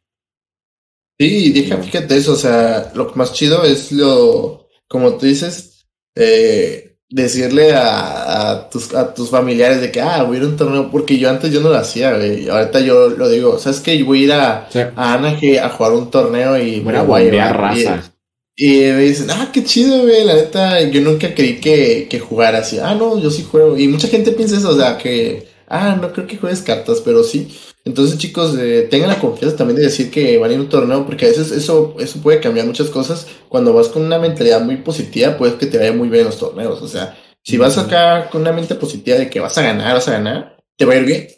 Sí, 1.18 1.52
deja, 1.52 1.78
fíjate 1.78 2.16
eso, 2.16 2.32
o 2.32 2.36
sea, 2.36 2.92
lo 2.94 3.12
más 3.16 3.32
chido 3.32 3.64
es 3.64 3.90
lo, 3.90 4.68
como 4.86 5.16
tú 5.18 5.26
dices, 5.26 5.88
eh, 6.14 6.96
decirle 7.10 7.72
a, 7.72 8.50
a, 8.50 8.70
tus, 8.70 8.94
a 8.94 9.12
tus 9.14 9.30
familiares 9.30 9.80
de 9.80 9.90
que, 9.90 10.00
ah, 10.00 10.22
voy 10.22 10.36
a 10.36 10.40
ir 10.40 10.46
a 10.46 10.48
un 10.48 10.56
torneo, 10.56 10.90
porque 10.92 11.18
yo 11.18 11.28
antes 11.28 11.52
yo 11.52 11.60
no 11.60 11.70
lo 11.70 11.76
hacía, 11.76 12.16
güey, 12.16 12.48
ahorita 12.48 12.80
yo 12.80 13.08
lo 13.08 13.28
digo, 13.28 13.58
¿sabes? 13.58 13.82
Yo 13.82 14.06
voy 14.06 14.20
a 14.20 14.24
ir 14.24 14.32
a, 14.32 14.68
a 14.94 15.14
Anaheim 15.14 15.60
a 15.60 15.68
jugar 15.70 15.92
un 15.92 16.08
torneo 16.08 16.56
y 16.56 16.78
voy 16.80 16.94
a 16.94 17.02
guayar 17.02 17.56
raza. 17.56 18.12
Y, 18.60 18.80
me 18.80 19.02
dicen, 19.02 19.30
ah, 19.30 19.50
qué 19.52 19.62
chido, 19.62 20.02
güey, 20.02 20.24
la 20.24 20.34
neta, 20.34 20.80
yo 20.82 21.00
nunca 21.00 21.32
creí 21.32 21.60
que, 21.60 22.08
que 22.10 22.18
jugara 22.18 22.58
así, 22.58 22.78
ah, 22.80 22.94
no, 22.94 23.20
yo 23.20 23.30
sí 23.30 23.44
juego, 23.44 23.78
y 23.78 23.86
mucha 23.86 24.08
gente 24.08 24.32
piensa 24.32 24.56
eso, 24.56 24.70
o 24.70 24.76
sea, 24.76 24.98
que, 24.98 25.46
ah, 25.68 25.96
no 26.00 26.12
creo 26.12 26.26
que 26.26 26.38
juegues 26.38 26.62
cartas, 26.62 27.00
pero 27.04 27.22
sí, 27.22 27.48
entonces, 27.88 28.18
chicos, 28.18 28.54
eh, 28.58 28.86
tengan 28.90 29.08
la 29.08 29.18
confianza 29.18 29.56
también 29.56 29.76
de 29.76 29.84
decir 29.84 30.10
que 30.10 30.36
van 30.36 30.50
a 30.50 30.52
ir 30.52 30.58
a 30.58 30.62
un 30.62 30.68
torneo, 30.68 31.06
porque 31.06 31.24
a 31.24 31.28
veces 31.28 31.50
eso, 31.52 31.96
eso 31.98 32.20
puede 32.20 32.38
cambiar 32.38 32.66
muchas 32.66 32.90
cosas. 32.90 33.26
Cuando 33.48 33.72
vas 33.72 33.88
con 33.88 34.04
una 34.04 34.18
mentalidad 34.18 34.60
muy 34.60 34.76
positiva, 34.76 35.38
puede 35.38 35.56
que 35.56 35.64
te 35.64 35.78
vaya 35.78 35.92
muy 35.92 36.10
bien 36.10 36.20
en 36.20 36.26
los 36.26 36.38
torneos. 36.38 36.82
O 36.82 36.88
sea, 36.88 37.16
si 37.42 37.56
vas 37.56 37.78
acá 37.78 38.28
con 38.28 38.42
una 38.42 38.52
mente 38.52 38.74
positiva 38.74 39.16
de 39.16 39.30
que 39.30 39.40
vas 39.40 39.56
a 39.56 39.62
ganar, 39.62 39.94
vas 39.94 40.06
a 40.06 40.12
ganar, 40.12 40.58
te 40.76 40.84
va 40.84 40.92
a 40.92 40.96
ir 40.96 41.06
bien. 41.06 41.28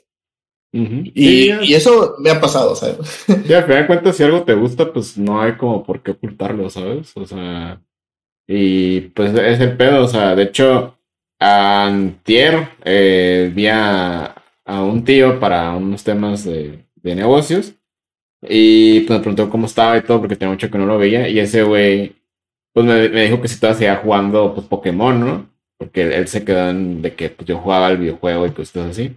Y, 0.73 1.51
y, 1.53 1.75
eso 1.75 2.17
me 2.21 2.31
ha 2.31 2.41
pasado, 2.41 2.77
¿sabes? 2.77 3.25
Sí, 3.27 3.53
al 3.53 3.65
final 3.65 3.83
de 3.83 3.87
cuentas, 3.87 4.17
si 4.17 4.23
algo 4.23 4.43
te 4.43 4.55
gusta, 4.55 4.93
pues 4.93 5.19
no 5.19 5.41
hay 5.41 5.57
como 5.57 5.83
por 5.83 6.03
qué 6.03 6.13
ocultarlo, 6.13 6.71
¿sabes? 6.71 7.13
O 7.17 7.27
sea, 7.27 7.81
y 8.47 9.01
pues 9.01 9.35
es 9.35 9.61
el 9.61 9.77
pedo, 9.77 10.05
o 10.05 10.09
sea, 10.09 10.35
de 10.35 10.45
hecho, 10.45 10.97
antier 11.39 12.69
eh, 12.85 13.51
vi 13.55 13.67
a, 13.67 14.35
a 14.65 14.83
un 14.83 15.05
tío 15.05 15.41
para 15.41 15.73
unos 15.73 16.05
temas 16.05 16.45
de, 16.45 16.85
de 16.97 17.15
negocios. 17.15 17.75
Y 18.43 19.01
pues 19.01 19.19
me 19.19 19.23
preguntó 19.23 19.51
cómo 19.51 19.67
estaba 19.67 19.99
y 19.99 20.03
todo, 20.03 20.21
porque 20.21 20.37
tenía 20.37 20.53
mucho 20.53 20.71
que 20.71 20.79
no 20.79 20.87
lo 20.87 20.99
veía. 20.99 21.29
Y 21.29 21.39
ese 21.39 21.63
güey, 21.63 22.17
pues 22.73 22.87
me, 22.87 23.09
me, 23.09 23.25
dijo 23.25 23.41
que 23.41 23.49
si 23.49 23.61
todavía 23.61 23.79
seguía 23.79 23.97
jugando 23.97 24.55
pues, 24.55 24.67
Pokémon, 24.67 25.21
¿no? 25.21 25.51
Porque 25.79 26.03
él, 26.03 26.29
se 26.29 26.45
quedó 26.45 26.71
en 26.71 27.03
de 27.03 27.15
que 27.15 27.31
pues, 27.31 27.47
yo 27.49 27.59
jugaba 27.59 27.89
al 27.89 27.99
videojuego 27.99 28.47
y 28.47 28.51
cosas 28.51 28.91
así. 28.91 29.17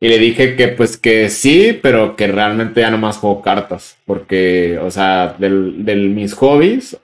Y 0.00 0.08
le 0.08 0.18
dije 0.18 0.56
que 0.56 0.68
pues 0.68 0.96
que 0.96 1.30
sí, 1.30 1.78
pero 1.80 2.16
que 2.16 2.26
realmente 2.26 2.80
ya 2.80 2.90
no 2.90 2.98
más 2.98 3.16
juego 3.16 3.42
cartas. 3.42 3.96
Porque, 4.04 4.78
o 4.78 4.90
sea, 4.90 5.34
del, 5.38 5.84
del 5.84 6.10
mis 6.10 6.34
hobbies, 6.34 6.98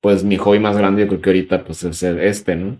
pues 0.00 0.24
mi 0.24 0.36
hobby 0.36 0.58
más 0.58 0.76
grande 0.76 1.02
yo 1.02 1.08
creo 1.08 1.20
que 1.22 1.30
ahorita 1.30 1.64
pues 1.64 1.84
es 1.84 2.02
este, 2.02 2.56
¿no? 2.56 2.78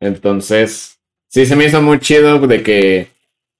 Entonces, 0.00 0.98
sí 1.28 1.46
se 1.46 1.56
me 1.56 1.66
hizo 1.66 1.82
muy 1.82 1.98
chido 1.98 2.38
de 2.46 2.62
que 2.62 3.08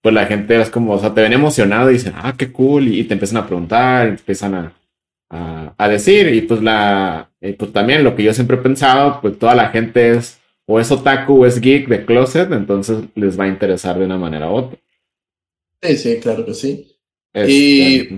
pues 0.02 0.14
la 0.14 0.26
gente 0.26 0.60
es 0.60 0.70
como, 0.70 0.94
o 0.94 0.98
sea, 0.98 1.14
te 1.14 1.22
ven 1.22 1.32
emocionado 1.32 1.90
y 1.90 1.94
dicen, 1.94 2.14
ah, 2.16 2.34
qué 2.36 2.50
cool, 2.52 2.88
y, 2.88 3.04
te 3.04 3.14
empiezan 3.14 3.38
a 3.38 3.46
preguntar, 3.46 4.08
empiezan 4.08 4.54
a, 4.54 4.72
a, 5.30 5.74
a, 5.78 5.88
decir, 5.88 6.34
y 6.34 6.42
pues 6.42 6.60
la, 6.62 7.30
y 7.40 7.52
pues 7.52 7.72
también 7.72 8.02
lo 8.04 8.16
que 8.16 8.24
yo 8.24 8.34
siempre 8.34 8.56
he 8.56 8.60
pensado, 8.60 9.20
pues 9.20 9.38
toda 9.38 9.54
la 9.54 9.68
gente 9.68 10.10
es, 10.10 10.40
o 10.66 10.80
es 10.80 10.90
otaku 10.90 11.42
o 11.42 11.46
es 11.46 11.60
geek 11.60 11.88
de 11.88 12.04
closet, 12.04 12.50
entonces 12.52 13.04
les 13.14 13.38
va 13.38 13.44
a 13.44 13.48
interesar 13.48 13.98
de 13.98 14.06
una 14.06 14.18
manera 14.18 14.50
u 14.50 14.54
otra. 14.54 14.78
Sí, 15.82 15.96
sí, 15.96 16.20
claro 16.20 16.46
que 16.46 16.54
sí. 16.54 16.96
y, 17.34 18.08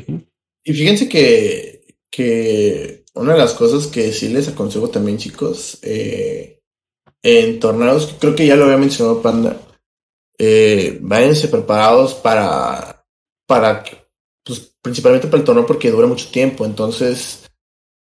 y 0.65 0.73
fíjense 0.73 1.09
que, 1.09 1.97
que 2.11 3.05
una 3.15 3.33
de 3.33 3.39
las 3.39 3.55
cosas 3.55 3.87
que 3.87 4.13
sí 4.13 4.29
les 4.29 4.49
aconsejo 4.49 4.91
también, 4.91 5.19
chicos, 5.19 5.79
eh, 5.83 6.61
en 7.23 7.59
torneos, 7.59 8.15
creo 8.21 8.35
que 8.35 8.47
ya 8.47 8.57
lo 8.57 8.65
había 8.65 8.77
mencionado 8.77 9.23
Panda, 9.23 9.57
eh, 10.39 10.99
váyanse 11.01 11.49
preparados 11.49 12.15
para, 12.15 13.07
para, 13.47 13.83
pues 14.45 14.75
principalmente 14.83 15.29
para 15.29 15.39
el 15.39 15.45
torneo 15.45 15.65
porque 15.65 15.91
dura 15.91 16.07
mucho 16.07 16.31
tiempo. 16.31 16.67
Entonces, 16.67 17.51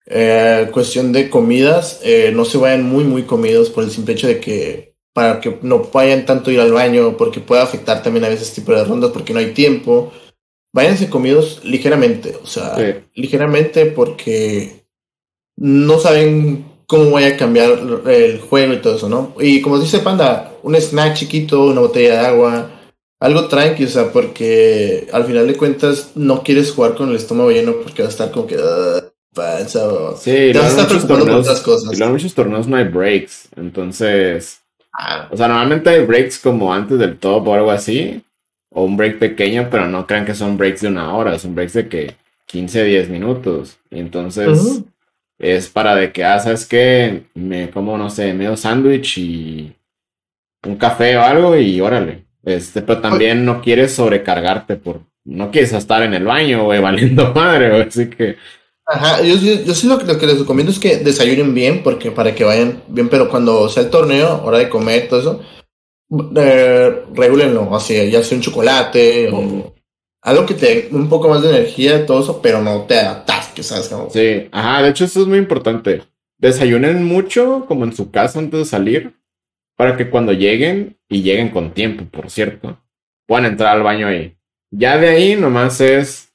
eh, 0.07 0.71
cuestión 0.73 1.13
de 1.13 1.29
comidas, 1.29 2.01
eh, 2.03 2.33
no 2.35 2.45
se 2.45 2.59
vayan 2.59 2.85
muy, 2.85 3.05
muy 3.05 3.25
comidos 3.25 3.69
por 3.69 3.85
el 3.85 3.91
simple 3.91 4.15
hecho 4.15 4.27
de 4.29 4.41
que 4.41 4.90
para 5.13 5.41
que 5.41 5.59
no 5.63 5.83
vayan 5.93 6.25
tanto 6.27 6.51
ir 6.51 6.61
al 6.61 6.73
baño, 6.73 7.17
porque 7.17 7.41
puede 7.41 7.63
afectar 7.63 8.03
también 8.03 8.25
a 8.25 8.29
veces 8.29 8.49
este 8.49 8.61
tipo 8.61 8.73
de 8.73 8.85
rondas 8.85 9.11
porque 9.11 9.33
no 9.33 9.41
hay 9.41 9.53
tiempo. 9.53 10.13
Váyanse 10.73 11.11
comidos 11.11 11.61
ligeramente, 11.65 12.37
o 12.43 12.47
sea, 12.47 12.77
ligeramente 13.15 13.87
porque 13.87 14.85
no 15.57 15.99
saben 15.99 16.65
cómo 16.87 17.11
vaya 17.11 17.35
a 17.35 17.37
cambiar 17.37 17.79
el 18.07 18.41
juego 18.41 18.75
y 18.75 18.79
todo 18.79 18.97
eso, 18.97 19.09
¿no? 19.09 19.35
Y 19.41 19.61
como 19.63 19.79
dice 19.79 19.99
Panda, 19.99 20.53
un 20.63 20.77
snack 20.77 21.15
chiquito, 21.15 21.67
una 21.67 21.81
botella 21.81 22.21
de 22.21 22.27
agua, 22.27 22.71
algo 23.21 23.49
tranqui, 23.49 23.85
o 23.85 23.89
sea, 23.89 24.13
porque 24.13 25.09
al 25.13 25.25
final 25.25 25.47
de 25.47 25.57
cuentas 25.57 26.13
no 26.15 26.43
quieres 26.43 26.71
jugar 26.71 26.95
con 26.95 27.11
el 27.11 27.17
estómago 27.17 27.51
lleno 27.51 27.75
porque 27.83 28.03
va 28.03 28.09
a 28.09 28.13
estar 28.13 28.31
como 28.31 28.47
que... 28.47 28.57
Uh, 28.57 29.11
panza, 29.33 29.89
sí, 30.17 30.51
te 30.53 30.59
vas 30.59 30.67
a 30.67 30.71
estar 30.71 30.89
preocupando 30.89 31.27
por 31.27 31.35
otras 31.35 31.61
cosas. 31.61 31.99
Y 31.99 32.03
en 32.03 32.13
muchos 32.13 32.35
torneos 32.35 32.67
no 32.67 32.77
hay 32.77 32.85
breaks, 32.85 33.49
entonces... 33.57 34.60
Ah. 35.03 35.29
O 35.31 35.37
sea, 35.37 35.49
normalmente 35.49 35.89
hay 35.89 36.05
breaks 36.05 36.39
como 36.39 36.75
antes 36.75 36.99
del 36.99 37.17
top 37.19 37.49
o 37.49 37.55
algo 37.55 37.71
así, 37.71 38.23
o 38.71 38.85
un 38.85 38.99
break 38.99 39.19
pequeño, 39.19 39.69
pero 39.71 39.89
no 39.89 40.07
crean 40.07 40.27
que 40.27 40.35
son 40.35 40.59
breaks 40.59 40.83
de 40.83 40.89
una 40.89 41.15
hora, 41.15 41.39
son 41.39 41.55
breaks 41.55 41.73
de 41.73 41.89
que 41.89 42.15
15, 42.47 42.85
10 42.85 43.09
minutos. 43.09 43.79
Y 43.91 43.99
entonces 43.99 44.85
es 45.39 45.71
para 45.71 45.97
de 45.97 46.13
que, 46.13 46.23
ah, 46.25 46.39
¿sabes 46.39 46.67
qué? 46.67 47.23
Me 47.33 47.71
como, 47.71 47.97
no 47.97 48.11
sé, 48.11 48.35
medio 48.35 48.59
sándwich 48.59 49.17
y 49.19 49.73
un 50.67 50.77
café 50.77 51.17
o 51.17 51.23
algo 51.23 51.57
y 51.57 51.81
órale. 51.81 52.27
Este, 52.45 52.83
pero 52.83 53.01
también 53.01 53.45
no 53.47 53.63
quieres 53.63 53.95
sobrecargarte 53.95 54.77
por, 54.77 55.01
no 55.25 55.51
quieres 55.51 55.73
estar 55.73 56.03
en 56.03 56.13
el 56.13 56.25
baño, 56.25 56.65
güey, 56.65 56.81
valiendo 56.83 57.33
madre, 57.33 57.83
así 57.83 58.11
que... 58.11 58.37
Ajá, 58.93 59.23
yo, 59.23 59.37
yo, 59.37 59.75
sí 59.75 59.87
lo, 59.87 59.99
que 59.99 60.27
les 60.27 60.41
recomiendo 60.41 60.73
es 60.73 60.81
que 60.81 60.97
desayunen 60.97 61.55
bien, 61.55 61.83
porque 61.85 62.11
para 62.11 62.35
que 62.35 62.43
vayan 62.43 62.83
bien, 62.89 63.09
pero 63.09 63.31
cuando 63.31 63.69
sea 63.69 63.85
el 63.85 63.91
torneo, 63.91 64.43
hora 64.45 64.59
de 64.59 64.69
comer, 64.69 65.09
todo 65.09 65.21
eso, 65.21 65.41
eh, 66.37 67.05
así, 67.73 68.11
ya 68.11 68.23
sea 68.25 68.37
un 68.37 68.43
chocolate 68.43 69.31
o 69.31 69.73
algo 70.23 70.45
que 70.45 70.55
te 70.55 70.67
dé 70.67 70.89
un 70.91 71.09
poco 71.09 71.29
más 71.29 71.43
de 71.43 71.51
energía, 71.51 72.05
todo 72.05 72.21
eso, 72.21 72.43
pero 72.43 72.61
no 72.63 72.83
te 72.83 72.99
atasques, 72.99 73.67
¿sabes? 73.67 73.91
Sí, 74.13 74.49
ajá, 74.51 74.83
de 74.83 74.91
hecho 74.91 75.05
eso 75.05 75.21
es 75.21 75.27
muy 75.29 75.39
importante. 75.39 76.03
Desayunen 76.39 77.05
mucho, 77.05 77.67
como 77.69 77.85
en 77.85 77.95
su 77.95 78.11
casa 78.11 78.41
antes 78.41 78.59
de 78.59 78.65
salir, 78.65 79.15
para 79.77 79.97
que 79.97 80.11
cuando 80.11 80.33
lleguen, 80.33 80.99
y 81.09 81.23
lleguen 81.23 81.51
con 81.51 81.75
tiempo, 81.75 82.07
por 82.11 82.29
cierto, 82.29 82.81
puedan 83.27 83.47
entrar 83.47 83.77
al 83.77 83.83
baño 83.85 84.09
ahí. 84.09 84.37
Ya 84.73 84.99
de 84.99 85.09
ahí 85.09 85.37
nomás 85.37 85.81
es 85.81 86.30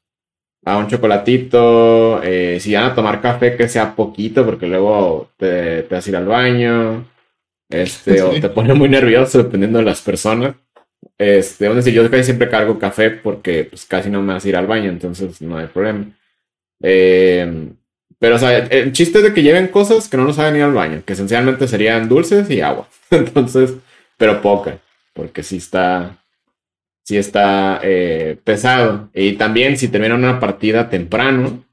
a 0.65 0.77
un 0.77 0.87
chocolatito, 0.87 2.21
eh, 2.23 2.59
si 2.59 2.73
van 2.73 2.85
a 2.85 2.95
tomar 2.95 3.21
café 3.21 3.55
que 3.55 3.69
sea 3.69 3.95
poquito, 3.95 4.43
porque 4.45 4.65
luego 4.65 5.29
te, 5.37 5.83
te 5.83 5.95
vas 5.95 6.05
a 6.05 6.09
ir 6.09 6.15
al 6.15 6.25
baño, 6.25 7.05
este, 7.69 8.21
o 8.23 8.31
te 8.31 8.49
pone 8.49 8.73
muy 8.73 8.89
nervioso 8.89 9.43
dependiendo 9.43 9.79
de 9.79 9.85
las 9.85 10.01
personas. 10.01 10.55
Este, 11.17 11.69
decir, 11.69 11.93
yo 11.93 12.09
casi 12.09 12.23
siempre 12.23 12.49
cargo 12.49 12.79
café 12.79 13.11
porque 13.11 13.65
pues 13.65 13.85
casi 13.85 14.09
no 14.09 14.21
me 14.21 14.33
vas 14.33 14.43
a 14.43 14.49
ir 14.49 14.55
al 14.55 14.67
baño, 14.67 14.89
entonces 14.89 15.41
no 15.41 15.57
hay 15.57 15.67
problema. 15.67 16.07
Eh, 16.81 17.69
pero, 18.19 18.35
o 18.35 18.39
sea, 18.39 18.57
el 18.57 18.91
chiste 18.91 19.19
es 19.19 19.23
de 19.23 19.33
que 19.33 19.43
lleven 19.43 19.67
cosas 19.67 20.07
que 20.07 20.17
no 20.17 20.23
nos 20.23 20.39
hagan 20.39 20.55
ir 20.55 20.63
al 20.63 20.73
baño, 20.73 21.03
que 21.05 21.13
esencialmente 21.13 21.67
serían 21.67 22.09
dulces 22.09 22.49
y 22.49 22.61
agua. 22.61 22.87
Entonces, 23.11 23.73
pero 24.17 24.41
poca, 24.41 24.79
porque 25.13 25.43
sí 25.43 25.57
está, 25.57 26.17
sí 27.05 27.17
está 27.17 27.79
eh, 27.83 28.37
pesado. 28.43 29.09
Y 29.13 29.33
también 29.33 29.77
si 29.77 29.87
terminan 29.87 30.19
una 30.19 30.39
partida 30.39 30.89
temprano, 30.89 31.63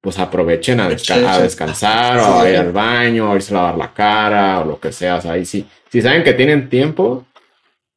pues 0.00 0.18
aprovechen 0.18 0.80
a, 0.80 0.88
descansar 0.88 2.18
o 2.18 2.40
a 2.40 2.48
ir 2.48 2.56
al 2.56 2.72
baño, 2.72 3.30
o 3.30 3.36
irse 3.36 3.52
a 3.52 3.58
lavar 3.58 3.76
la 3.76 3.92
cara 3.92 4.60
o 4.60 4.64
lo 4.64 4.80
que 4.80 4.92
sea. 4.92 5.16
O 5.16 5.20
sea, 5.20 5.32
ahí 5.32 5.44
sí, 5.44 5.66
si 5.90 6.00
saben 6.00 6.22
que 6.22 6.32
tienen 6.32 6.68
tiempo, 6.68 7.26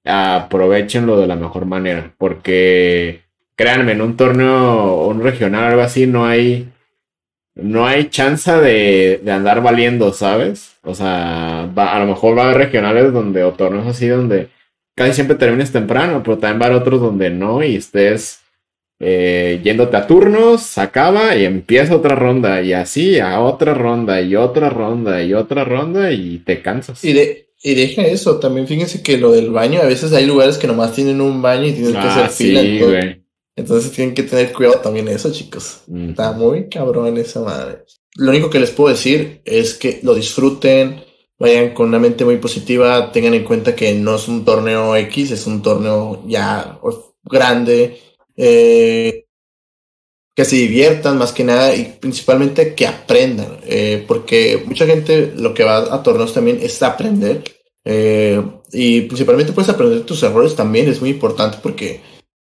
aprovechenlo 0.04 1.18
de 1.20 1.28
la 1.28 1.36
mejor 1.36 1.66
manera, 1.66 2.12
porque 2.18 3.22
créanme, 3.56 3.92
en 3.92 4.02
un 4.02 4.18
torneo 4.18 5.06
un 5.06 5.22
regional 5.22 5.66
o 5.66 5.68
algo 5.68 5.82
así 5.82 6.08
no 6.08 6.26
hay 6.26 6.68
no 7.54 7.86
hay 7.86 8.10
chance 8.10 8.52
de, 8.52 9.22
andar 9.32 9.62
valiendo, 9.62 10.14
¿sabes? 10.14 10.78
O 10.84 10.96
sea, 10.96 11.64
a 11.64 12.00
lo 12.00 12.06
mejor 12.06 12.38
va 12.38 12.44
a 12.44 12.46
haber 12.46 12.58
regionales 12.58 13.14
donde, 13.14 13.44
o 13.44 13.52
torneos 13.54 13.88
así, 13.88 14.08
donde 14.08 14.50
casi 15.02 15.16
siempre 15.16 15.36
termines 15.36 15.72
temprano, 15.72 16.22
pero 16.24 16.38
también 16.38 16.62
va 16.62 16.66
a 16.66 16.70
haber 16.70 16.82
otros 16.82 17.02
donde 17.02 17.32
no 17.32 17.64
y 17.64 17.76
estés 17.76 18.40
eh, 19.00 19.60
yéndote 19.64 19.98
a 19.98 20.06
turnos, 20.06 20.78
acaba 20.78 21.36
y 21.36 21.46
empieza 21.46 21.96
otra 21.96 22.14
ronda, 22.14 22.62
y 22.62 22.74
así 22.74 23.20
a 23.20 23.40
otra 23.40 23.74
ronda, 23.74 24.22
y 24.22 24.36
otra 24.36 24.70
ronda, 24.70 25.24
y 25.24 25.34
otra 25.34 25.64
ronda, 25.64 26.12
y 26.12 26.38
te 26.46 26.62
cansas. 26.62 27.04
Y, 27.04 27.14
de, 27.14 27.48
y 27.64 27.74
deja 27.74 28.04
eso, 28.04 28.40
también 28.40 28.68
fíjense 28.68 29.02
que 29.02 29.18
lo 29.18 29.32
del 29.32 29.50
baño, 29.50 29.82
a 29.82 29.86
veces 29.86 30.14
hay 30.14 30.28
lugares 30.28 30.60
que 30.60 30.68
nomás 30.68 30.94
tienen 30.94 31.20
un 31.20 31.42
baño 31.42 31.66
y 31.66 31.74
tienen 31.74 31.94
que 31.94 31.98
hacer 31.98 32.26
ah, 32.26 32.30
fila. 32.30 33.18
Entonces 33.56 33.92
tienen 33.92 34.14
que 34.14 34.22
tener 34.22 34.54
cuidado 34.54 34.82
también 34.82 35.08
eso, 35.08 35.32
chicos. 35.32 35.82
Está 36.10 36.32
muy 36.34 36.70
cabrón 36.70 37.18
esa 37.18 37.42
madre. 37.42 37.80
Lo 38.18 38.30
único 38.30 38.52
que 38.52 38.60
les 38.60 38.70
puedo 38.70 38.94
decir 38.94 39.42
es 39.46 39.74
que 39.74 40.00
lo 40.04 40.14
disfruten, 40.14 41.02
vayan 41.42 41.74
con 41.74 41.88
una 41.88 41.98
mente 41.98 42.24
muy 42.24 42.38
positiva, 42.38 43.12
tengan 43.12 43.34
en 43.34 43.44
cuenta 43.44 43.76
que 43.76 43.96
no 43.96 44.16
es 44.16 44.28
un 44.28 44.46
torneo 44.46 44.96
X, 44.96 45.32
es 45.32 45.48
un 45.48 45.64
torneo 45.64 46.24
ya 46.28 46.80
grande, 47.24 48.00
eh, 48.38 49.26
que 50.36 50.46
se 50.46 50.56
diviertan 50.58 51.18
más 51.18 51.32
que 51.34 51.44
nada 51.44 51.74
y 51.74 51.98
principalmente 52.00 52.76
que 52.76 52.86
aprendan, 52.86 53.58
eh, 53.66 54.06
porque 54.08 54.62
mucha 54.68 54.86
gente 54.86 55.34
lo 55.36 55.56
que 55.56 55.64
va 55.64 55.78
a 55.78 56.04
torneos 56.04 56.32
también 56.32 56.60
es 56.62 56.82
aprender 56.84 57.44
eh, 57.86 58.40
y 58.72 59.02
principalmente 59.02 59.52
puedes 59.52 59.72
aprender 59.72 60.04
tus 60.04 60.22
errores 60.22 60.56
también, 60.56 60.90
es 60.90 61.02
muy 61.02 61.10
importante 61.10 61.58
porque 61.60 62.02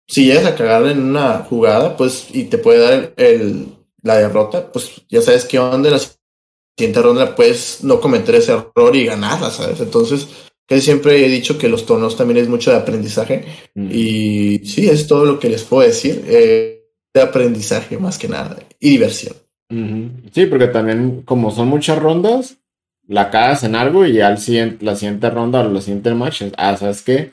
si 0.07 0.27
llegas 0.27 0.45
a 0.45 0.55
cagar 0.55 0.87
en 0.87 1.01
una 1.01 1.39
jugada, 1.39 1.97
pues, 1.97 2.27
y 2.31 2.45
te 2.45 2.57
puede 2.57 2.79
dar 2.79 3.13
el, 3.17 3.65
la 4.01 4.15
derrota, 4.15 4.71
pues 4.71 5.01
ya 5.09 5.21
sabes 5.21 5.43
qué 5.43 5.59
onda 5.59 5.89
en 5.89 5.95
la 5.95 6.16
siguiente 6.77 7.01
ronda 7.01 7.35
puedes 7.35 7.83
no 7.83 7.99
cometer 7.99 8.35
ese 8.35 8.53
error 8.53 8.95
y 8.95 9.05
ganarla, 9.05 9.49
¿sabes? 9.49 9.79
Entonces, 9.79 10.27
casi 10.67 10.81
siempre 10.81 11.25
he 11.25 11.29
dicho 11.29 11.57
que 11.57 11.69
los 11.69 11.85
torneos 11.85 12.15
también 12.15 12.37
es 12.37 12.49
mucho 12.49 12.71
de 12.71 12.77
aprendizaje 12.77 13.45
y 13.75 14.59
sí, 14.65 14.87
es 14.87 15.07
todo 15.07 15.25
lo 15.25 15.39
que 15.39 15.49
les 15.49 15.63
puedo 15.63 15.87
decir, 15.87 16.23
eh, 16.27 16.85
de 17.13 17.21
aprendizaje 17.21 17.97
más 17.97 18.17
que 18.17 18.27
nada 18.27 18.57
y 18.79 18.91
diversión. 18.91 19.35
Sí, 20.31 20.45
porque 20.45 20.67
también 20.67 21.23
como 21.23 21.51
son 21.51 21.67
muchas 21.67 21.99
rondas, 21.99 22.57
la 23.07 23.31
cagas 23.31 23.63
en 23.63 23.75
algo 23.75 24.05
y 24.05 24.21
al 24.21 24.37
siguiente, 24.37 24.85
la 24.85 24.95
siguiente 24.95 25.29
ronda 25.29 25.61
o 25.61 25.69
la 25.69 25.81
siguiente 25.81 26.13
match, 26.13 26.43
ah, 26.57 26.77
¿sabes 26.77 27.01
qué? 27.01 27.31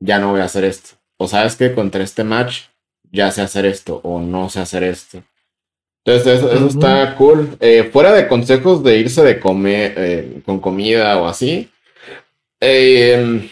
Ya 0.00 0.18
no 0.18 0.30
voy 0.30 0.40
a 0.40 0.44
hacer 0.44 0.64
esto 0.64 0.96
o 1.16 1.28
sabes 1.28 1.56
que 1.56 1.74
contra 1.74 2.02
este 2.02 2.24
match 2.24 2.64
ya 3.10 3.30
sé 3.30 3.42
hacer 3.42 3.66
esto 3.66 4.00
o 4.02 4.20
no 4.20 4.48
sé 4.48 4.60
hacer 4.60 4.82
esto. 4.82 5.22
Entonces 6.04 6.42
eso, 6.42 6.66
está 6.66 7.14
cool. 7.16 7.56
Eh, 7.60 7.88
fuera 7.90 8.12
de 8.12 8.28
consejos 8.28 8.84
de 8.84 8.98
irse 8.98 9.22
de 9.22 9.40
comer 9.40 9.94
eh, 9.96 10.42
con 10.44 10.60
comida 10.60 11.18
o 11.18 11.26
así, 11.26 11.70
eh, 12.60 13.48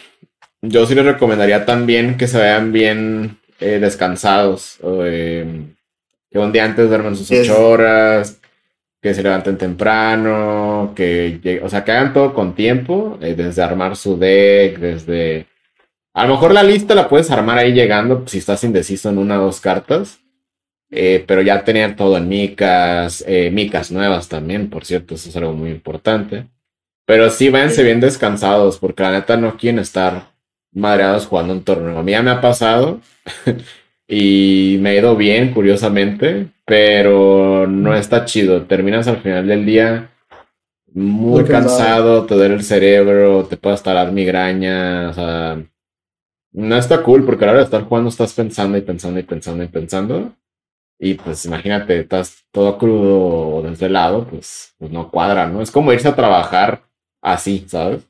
yo 0.61 0.85
sí 0.85 0.93
les 0.93 1.05
recomendaría 1.05 1.65
también 1.65 2.15
que 2.17 2.27
se 2.27 2.37
vean 2.37 2.71
bien 2.71 3.37
descansados. 3.59 4.77
que 4.79 6.39
un 6.39 6.51
día 6.51 6.65
antes 6.65 6.89
duerman 6.89 7.15
sus 7.15 7.31
ocho 7.31 7.69
horas, 7.69 8.39
que 9.01 9.13
se 9.13 9.23
levanten 9.23 9.57
temprano, 9.57 10.93
que, 10.95 11.61
o 11.63 11.69
sea, 11.69 11.83
que 11.83 11.91
hagan 11.91 12.13
todo 12.13 12.33
con 12.33 12.55
tiempo, 12.55 13.17
desde 13.19 13.61
armar 13.61 13.95
su 13.95 14.17
deck, 14.17 14.79
desde 14.79 15.47
a 16.13 16.27
lo 16.27 16.33
mejor 16.33 16.53
la 16.53 16.63
lista 16.63 16.93
la 16.93 17.09
puedes 17.09 17.31
armar 17.31 17.57
ahí 17.57 17.73
llegando 17.73 18.23
si 18.27 18.37
estás 18.37 18.63
indeciso 18.63 19.09
en 19.09 19.17
una 19.17 19.41
o 19.41 19.45
dos 19.45 19.59
cartas. 19.59 20.22
Eh, 20.95 21.23
pero 21.25 21.41
ya 21.41 21.63
tener 21.63 21.95
todo 21.95 22.17
en 22.17 22.27
micas, 22.29 23.23
eh, 23.27 23.49
micas 23.51 23.91
nuevas 23.91 24.29
también, 24.29 24.69
por 24.69 24.85
cierto, 24.85 25.15
eso 25.15 25.27
es 25.27 25.35
algo 25.35 25.53
muy 25.53 25.71
importante. 25.71 26.45
Pero 27.05 27.31
sí, 27.31 27.49
váyanse 27.49 27.83
bien 27.83 27.99
descansados, 27.99 28.77
porque 28.77 29.01
la 29.01 29.11
neta 29.11 29.35
no 29.35 29.57
quieren 29.57 29.79
estar 29.79 30.33
madreados 30.71 31.25
jugando 31.25 31.53
un 31.53 31.63
torneo. 31.63 31.97
A 31.97 32.03
mí 32.03 32.11
ya 32.11 32.21
me 32.21 32.29
ha 32.29 32.41
pasado 32.41 33.01
y 34.07 34.77
me 34.81 34.91
ha 34.91 34.95
ido 34.95 35.15
bien, 35.15 35.51
curiosamente, 35.51 36.47
pero 36.63 37.65
no 37.67 37.95
está 37.95 38.25
chido. 38.25 38.61
Terminas 38.63 39.07
al 39.07 39.17
final 39.17 39.47
del 39.47 39.65
día 39.65 40.11
muy, 40.93 41.43
cansado, 41.45 42.27
te 42.27 42.35
duele 42.35 42.53
el 42.53 42.63
cerebro, 42.63 43.45
te 43.45 43.57
puede 43.57 43.75
estar 43.75 44.11
migraña, 44.11 45.09
o 45.09 45.13
sea, 45.13 45.63
no 46.51 46.77
está 46.77 47.01
cool 47.01 47.25
porque 47.25 47.45
a 47.45 47.47
la 47.47 47.51
hora 47.53 47.61
de 47.61 47.65
estar 47.65 47.83
jugando 47.85 48.09
estás 48.09 48.33
pensando 48.33 48.77
y 48.77 48.81
pensando 48.81 49.19
y 49.19 49.23
pensando 49.23 49.63
y 49.63 49.67
pensando. 49.69 50.35
Y 51.05 51.15
pues 51.15 51.43
imagínate, 51.43 51.99
estás 51.99 52.45
todo 52.49 52.77
crudo 52.77 53.57
o 53.57 53.61
desvelado, 53.61 54.25
pues, 54.25 54.73
pues 54.77 54.89
no 54.89 55.11
cuadra, 55.11 55.47
¿no? 55.47 55.61
Es 55.61 55.69
como 55.69 55.91
irse 55.91 56.07
a 56.07 56.15
trabajar 56.15 56.85
así, 57.21 57.65
¿sabes? 57.67 58.03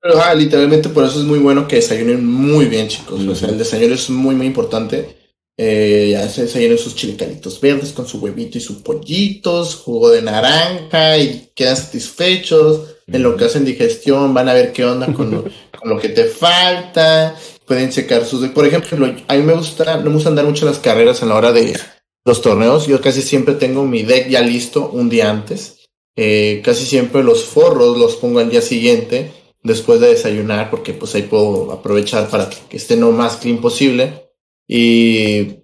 Pero 0.00 0.20
ah, 0.20 0.34
literalmente 0.34 0.88
por 0.88 1.04
eso 1.04 1.20
es 1.20 1.24
muy 1.24 1.38
bueno 1.38 1.68
que 1.68 1.76
desayunen 1.76 2.26
muy 2.26 2.64
bien, 2.64 2.88
chicos. 2.88 3.24
O 3.24 3.34
sea, 3.36 3.50
el 3.50 3.58
desayuno 3.58 3.94
es 3.94 4.10
muy, 4.10 4.34
muy 4.34 4.46
importante. 4.46 5.16
Eh, 5.56 6.08
ya 6.10 6.28
se 6.28 6.42
desayunen 6.42 6.76
sus 6.76 6.96
chilicalitos 6.96 7.60
verdes 7.60 7.92
con 7.92 8.08
su 8.08 8.18
huevito 8.18 8.58
y 8.58 8.60
sus 8.60 8.78
pollitos, 8.78 9.76
jugo 9.76 10.10
de 10.10 10.22
naranja 10.22 11.16
y 11.18 11.52
quedan 11.54 11.76
satisfechos. 11.76 12.96
en 13.06 13.22
lo 13.22 13.36
que 13.36 13.44
hacen 13.44 13.64
digestión, 13.64 14.34
van 14.34 14.48
a 14.48 14.54
ver 14.54 14.72
qué 14.72 14.84
onda 14.84 15.12
con 15.12 15.30
lo, 15.30 15.44
con 15.78 15.88
lo 15.88 16.00
que 16.00 16.08
te 16.08 16.24
falta, 16.24 17.36
pueden 17.72 17.88
checar 17.88 18.26
sus... 18.26 18.46
Por 18.50 18.66
ejemplo, 18.66 19.06
a 19.26 19.34
mí 19.34 19.42
me 19.42 19.54
gusta, 19.54 19.96
no 19.96 20.10
me 20.10 20.16
gusta 20.16 20.28
andar 20.28 20.44
mucho 20.44 20.66
las 20.66 20.78
carreras 20.78 21.22
en 21.22 21.30
la 21.30 21.36
hora 21.36 21.52
de 21.52 21.74
los 22.22 22.42
torneos, 22.42 22.86
yo 22.86 23.00
casi 23.00 23.22
siempre 23.22 23.54
tengo 23.54 23.86
mi 23.86 24.02
deck 24.02 24.28
ya 24.28 24.42
listo 24.42 24.90
un 24.90 25.08
día 25.08 25.30
antes, 25.30 25.88
eh, 26.14 26.60
casi 26.62 26.84
siempre 26.84 27.24
los 27.24 27.44
forros 27.44 27.96
los 27.96 28.16
pongo 28.16 28.40
al 28.40 28.50
día 28.50 28.60
siguiente, 28.60 29.32
después 29.62 30.00
de 30.00 30.08
desayunar, 30.08 30.68
porque 30.70 30.92
pues 30.92 31.14
ahí 31.14 31.22
puedo 31.22 31.72
aprovechar 31.72 32.28
para 32.28 32.50
que 32.50 32.76
esté 32.76 32.94
lo 32.98 33.10
más 33.10 33.38
clean 33.38 33.62
posible, 33.62 34.28
y 34.68 35.62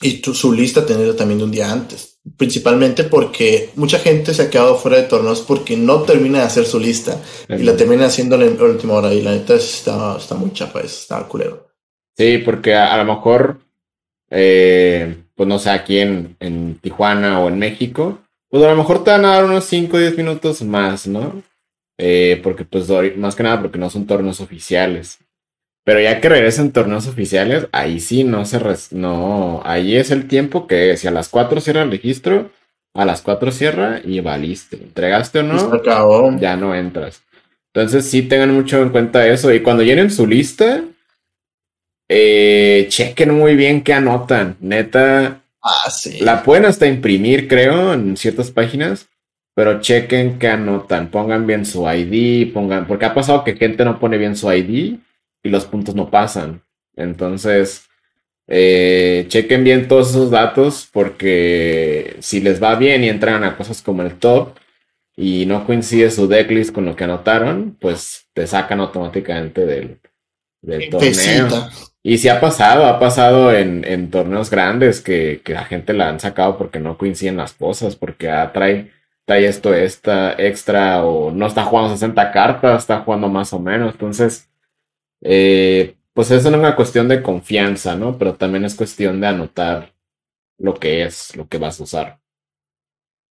y 0.00 0.20
su 0.22 0.52
lista 0.52 0.84
tenerla 0.84 1.14
también 1.14 1.38
de 1.38 1.44
un 1.44 1.50
día 1.50 1.70
antes. 1.70 2.17
Principalmente 2.36 3.04
porque 3.04 3.70
mucha 3.76 3.98
gente 3.98 4.34
se 4.34 4.42
ha 4.42 4.50
quedado 4.50 4.76
fuera 4.76 4.98
de 4.98 5.04
torneos 5.04 5.40
porque 5.40 5.76
no 5.76 6.02
termina 6.02 6.38
de 6.38 6.44
hacer 6.44 6.64
su 6.64 6.78
lista 6.78 7.20
y 7.48 7.62
la 7.62 7.76
termina 7.76 8.06
haciendo 8.06 8.40
en 8.40 8.58
la 8.58 8.64
última 8.64 8.94
hora. 8.94 9.14
Y 9.14 9.22
la 9.22 9.32
neta 9.32 9.54
está, 9.54 10.16
está 10.18 10.34
muy 10.34 10.52
chapa, 10.52 10.80
está 10.80 11.22
culero. 11.28 11.68
Sí, 12.16 12.38
porque 12.38 12.74
a, 12.74 12.96
lo 12.96 13.04
mejor, 13.04 13.60
eh, 14.30 15.16
pues 15.34 15.48
no 15.48 15.58
sé, 15.58 15.70
aquí 15.70 15.98
en, 15.98 16.36
en, 16.40 16.78
Tijuana 16.80 17.40
o 17.40 17.48
en 17.48 17.58
México, 17.58 18.18
pues 18.48 18.64
a 18.64 18.70
lo 18.70 18.76
mejor 18.76 19.04
te 19.04 19.10
van 19.12 19.24
a 19.24 19.34
dar 19.34 19.44
unos 19.44 19.64
5 19.64 19.96
o 19.96 20.00
10 20.00 20.16
minutos 20.16 20.62
más, 20.62 21.06
¿no? 21.06 21.42
Eh, 21.98 22.40
porque 22.42 22.64
pues 22.64 22.88
más 23.16 23.34
que 23.34 23.42
nada 23.42 23.60
porque 23.60 23.78
no 23.78 23.90
son 23.90 24.06
torneos 24.06 24.40
oficiales. 24.40 25.18
Pero 25.88 26.02
ya 26.02 26.20
que 26.20 26.28
regresen 26.28 26.70
torneos 26.70 27.06
oficiales, 27.06 27.66
ahí 27.72 27.98
sí 27.98 28.22
no 28.22 28.44
se... 28.44 28.60
no, 28.90 29.62
ahí 29.64 29.96
es 29.96 30.10
el 30.10 30.28
tiempo 30.28 30.66
que 30.66 30.98
si 30.98 31.08
a 31.08 31.10
las 31.10 31.30
4 31.30 31.62
cierra 31.62 31.80
el 31.80 31.90
registro, 31.90 32.50
a 32.92 33.06
las 33.06 33.22
4 33.22 33.50
cierra 33.52 34.02
y 34.04 34.20
valiste. 34.20 34.76
¿Entregaste 34.76 35.38
o 35.38 35.44
no? 35.44 35.56
Ya 36.38 36.56
no 36.56 36.74
entras. 36.74 37.22
Entonces 37.72 38.04
sí 38.04 38.20
tengan 38.20 38.52
mucho 38.52 38.82
en 38.82 38.90
cuenta 38.90 39.26
eso. 39.28 39.50
Y 39.50 39.60
cuando 39.60 39.82
llenen 39.82 40.10
su 40.10 40.26
lista, 40.26 40.82
eh, 42.06 42.84
chequen 42.90 43.34
muy 43.34 43.56
bien 43.56 43.82
qué 43.82 43.94
anotan. 43.94 44.58
Neta. 44.60 45.40
Ah, 45.62 45.88
sí. 45.88 46.18
La 46.20 46.42
pueden 46.42 46.66
hasta 46.66 46.86
imprimir, 46.86 47.48
creo, 47.48 47.94
en 47.94 48.14
ciertas 48.18 48.50
páginas. 48.50 49.08
Pero 49.54 49.80
chequen 49.80 50.38
qué 50.38 50.48
anotan. 50.48 51.10
Pongan 51.10 51.46
bien 51.46 51.64
su 51.64 51.90
ID. 51.90 52.52
Pongan. 52.52 52.86
Porque 52.86 53.06
ha 53.06 53.14
pasado 53.14 53.42
que 53.42 53.56
gente 53.56 53.86
no 53.86 53.98
pone 53.98 54.18
bien 54.18 54.36
su 54.36 54.52
ID 54.52 54.98
y 55.42 55.48
los 55.48 55.66
puntos 55.66 55.94
no 55.94 56.10
pasan. 56.10 56.62
Entonces, 56.96 57.88
eh, 58.46 59.26
chequen 59.28 59.62
bien 59.62 59.88
todos 59.88 60.10
esos 60.10 60.30
datos 60.30 60.88
porque 60.90 62.16
si 62.20 62.40
les 62.40 62.62
va 62.62 62.74
bien 62.76 63.04
y 63.04 63.08
entran 63.08 63.44
a 63.44 63.56
cosas 63.56 63.82
como 63.82 64.02
el 64.02 64.14
top 64.14 64.56
y 65.16 65.46
no 65.46 65.66
coincide 65.66 66.10
su 66.10 66.28
decklist 66.28 66.72
con 66.72 66.86
lo 66.86 66.96
que 66.96 67.04
anotaron, 67.04 67.76
pues 67.80 68.26
te 68.32 68.46
sacan 68.46 68.80
automáticamente 68.80 69.66
del, 69.66 70.00
del 70.62 70.90
torneo. 70.90 71.68
Y 72.02 72.18
si 72.18 72.28
ha 72.28 72.40
pasado, 72.40 72.86
ha 72.86 72.98
pasado 72.98 73.52
en, 73.52 74.10
torneos 74.10 74.48
grandes 74.48 75.00
que, 75.00 75.42
que, 75.44 75.52
la 75.52 75.64
gente 75.64 75.92
la 75.92 76.08
han 76.08 76.20
sacado 76.20 76.56
porque 76.56 76.78
no 76.80 76.96
coinciden 76.96 77.36
las 77.36 77.52
cosas, 77.52 77.96
porque 77.96 78.30
ah, 78.30 78.50
trae, 78.52 78.92
trae 79.26 79.46
esto, 79.46 79.74
esta 79.74 80.32
extra, 80.38 81.04
o 81.04 81.30
no 81.32 81.46
está 81.46 81.64
jugando 81.64 81.90
60 81.90 82.32
cartas, 82.32 82.82
está 82.82 83.00
jugando 83.00 83.28
más 83.28 83.52
o 83.52 83.58
menos. 83.58 83.92
Entonces, 83.92 84.48
eh, 85.22 85.94
pues 86.12 86.30
es 86.30 86.44
una 86.44 86.74
cuestión 86.74 87.08
de 87.08 87.22
confianza, 87.22 87.94
¿no? 87.94 88.18
Pero 88.18 88.34
también 88.34 88.64
es 88.64 88.74
cuestión 88.74 89.20
de 89.20 89.28
anotar 89.28 89.94
lo 90.58 90.74
que 90.74 91.04
es, 91.04 91.36
lo 91.36 91.48
que 91.48 91.58
vas 91.58 91.80
a 91.80 91.84
usar. 91.84 92.20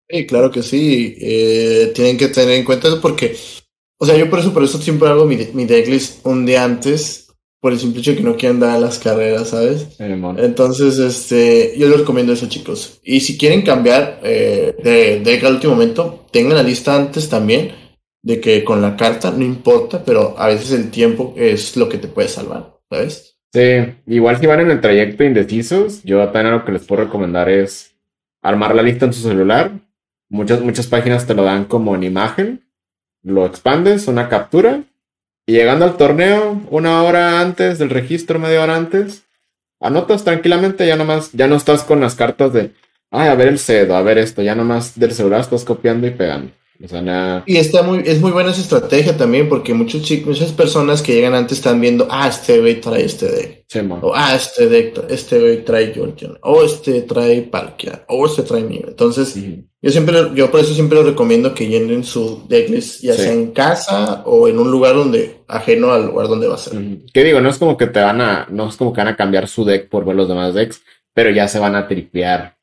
Sí, 0.08 0.26
claro 0.26 0.50
que 0.50 0.64
sí. 0.64 1.16
Eh, 1.20 1.92
tienen 1.94 2.18
que 2.18 2.30
tener 2.30 2.56
en 2.56 2.64
cuenta 2.64 2.88
eso 2.88 3.02
porque, 3.02 3.36
o 3.98 4.06
sea, 4.06 4.18
yo 4.18 4.30
por 4.30 4.40
eso, 4.40 4.54
por 4.54 4.64
eso 4.64 4.78
siempre 4.80 5.10
hago 5.10 5.26
mi, 5.26 5.38
mi 5.54 5.66
decklist 5.66 6.26
un 6.26 6.46
día 6.46 6.64
antes, 6.64 7.28
por 7.60 7.74
el 7.74 7.80
simple 7.80 8.00
hecho 8.00 8.12
de 8.12 8.18
que 8.18 8.24
no 8.24 8.38
quieren 8.38 8.62
dar 8.62 8.80
las 8.80 8.98
carreras, 8.98 9.50
¿sabes? 9.50 9.88
Entonces, 10.00 10.98
este, 10.98 11.76
yo 11.78 11.90
les 11.90 12.00
recomiendo 12.00 12.32
eso, 12.32 12.48
chicos. 12.48 13.02
Y 13.04 13.20
si 13.20 13.38
quieren 13.38 13.62
cambiar 13.64 14.22
eh, 14.24 14.74
de 14.82 15.20
deck 15.20 15.44
al 15.44 15.56
último 15.56 15.74
momento, 15.74 16.26
tengan 16.32 16.56
la 16.56 16.64
lista 16.64 16.96
antes 16.96 17.28
también 17.28 17.74
de 18.22 18.42
que 18.42 18.64
con 18.64 18.82
la 18.82 18.96
carta 18.96 19.32
no 19.32 19.44
importa, 19.44 20.04
pero 20.04 20.36
a 20.38 20.48
veces 20.48 20.72
el 20.72 20.92
tiempo 20.92 21.34
es 21.38 21.78
lo 21.78 21.88
que 21.88 21.98
te 21.98 22.08
puede 22.08 22.28
salvar, 22.28 22.78
¿sabes? 22.90 23.38
Sí, 23.54 23.96
igual 24.06 24.38
si 24.38 24.46
van 24.46 24.60
en 24.60 24.72
el 24.72 24.82
trayecto 24.82 25.24
indecisos, 25.24 26.04
yo 26.04 26.28
también 26.30 26.56
lo 26.56 26.66
que 26.66 26.72
les 26.72 26.86
puedo 26.86 27.04
recomendar 27.04 27.50
es 27.50 27.96
armar 28.42 28.76
la 28.76 28.84
lista 28.84 29.06
en 29.06 29.14
su 29.14 29.22
celular. 29.22 29.72
Muchas, 30.30 30.62
muchas 30.62 30.88
páginas 30.88 31.26
te 31.26 31.34
lo 31.34 31.44
dan 31.44 31.66
como 31.66 31.96
en 31.96 32.04
imagen, 32.04 32.70
lo 33.24 33.46
expandes, 33.46 34.08
una 34.08 34.30
captura, 34.30 34.84
y 35.48 35.54
llegando 35.54 35.86
al 35.86 35.98
torneo, 35.98 36.62
una 36.70 37.02
hora 37.02 37.42
antes 37.42 37.80
del 37.80 37.90
registro, 37.90 38.38
media 38.38 38.62
hora 38.62 38.76
antes, 38.76 39.24
anotas 39.80 40.24
tranquilamente, 40.24 40.86
ya 40.86 40.96
nomás, 40.96 41.32
ya 41.32 41.48
no 41.48 41.56
estás 41.56 41.84
con 41.84 42.02
las 42.02 42.14
cartas 42.14 42.54
de, 42.54 42.72
ay, 43.10 43.30
a 43.30 43.36
ver 43.36 43.48
el 43.48 43.58
cedo, 43.58 43.96
a 43.96 44.04
ver 44.04 44.20
esto, 44.20 44.44
ya 44.44 44.54
nomás 44.54 45.00
del 45.00 45.14
celular 45.14 45.42
estás 45.42 45.66
copiando 45.66 46.06
y 46.06 46.12
pegando. 46.12 46.52
Y 47.46 47.58
está 47.58 47.84
muy, 47.84 48.04
es 48.06 48.22
muy 48.22 48.32
buena 48.32 48.52
esa 48.52 48.62
estrategia 48.62 49.18
también, 49.18 49.50
porque 49.50 49.74
muchos 49.74 50.02
chicos, 50.02 50.40
muchas 50.40 50.54
personas 50.54 51.02
que 51.02 51.14
llegan 51.14 51.36
antes 51.36 51.58
están 51.58 51.82
viendo, 51.82 52.08
ah, 52.10 52.30
este 52.30 52.60
güey 52.60 52.80
trae 52.80 53.04
este 53.04 53.28
deck. 53.28 53.66
o 54.02 54.14
ah, 54.16 54.34
este 54.34 54.70
deck, 54.70 55.06
este 55.10 55.40
güey 55.40 55.66
trae 55.66 55.94
Georgian. 55.94 56.38
O 56.42 56.64
este 56.64 57.02
trae 57.02 57.42
Palkia. 57.42 58.06
O 58.08 58.26
este 58.26 58.44
trae 58.44 58.64
Nive. 58.64 58.88
Entonces, 58.88 59.36
yo 59.82 59.92
siempre, 59.92 60.32
yo 60.36 60.50
por 60.50 60.62
eso 60.62 60.74
siempre 60.74 61.00
les 61.00 61.08
recomiendo 61.08 61.54
que 61.54 61.68
llenen 61.68 62.06
su 62.06 62.46
decklist, 62.48 63.02
ya 63.02 63.14
sea 63.14 63.34
en 63.34 63.52
casa 63.52 64.24
o 64.26 64.48
en 64.48 64.58
un 64.58 64.72
lugar 64.72 64.96
donde, 64.96 65.42
ajeno 65.50 65.92
al 65.92 66.08
lugar 66.08 66.30
donde 66.30 66.48
va 66.48 66.56
a 66.56 66.60
ser. 66.60 66.80
¿Qué 67.14 67.26
digo? 67.26 67.42
No 67.42 67.50
es 67.50 67.58
como 67.58 67.76
que 67.76 67.88
te 67.88 68.00
van 68.00 68.22
a, 68.22 68.48
no 68.50 68.70
es 68.70 68.78
como 68.78 68.94
que 68.94 69.02
van 69.02 69.10
a 69.10 69.18
cambiar 69.18 69.50
su 69.50 69.66
deck 69.66 69.90
por 69.90 70.06
ver 70.06 70.16
los 70.16 70.30
demás 70.30 70.54
decks, 70.54 70.82
pero 71.14 71.30
ya 71.30 71.50
se 71.50 71.60
van 71.60 71.76
a 71.76 71.90
tripear 71.90 72.59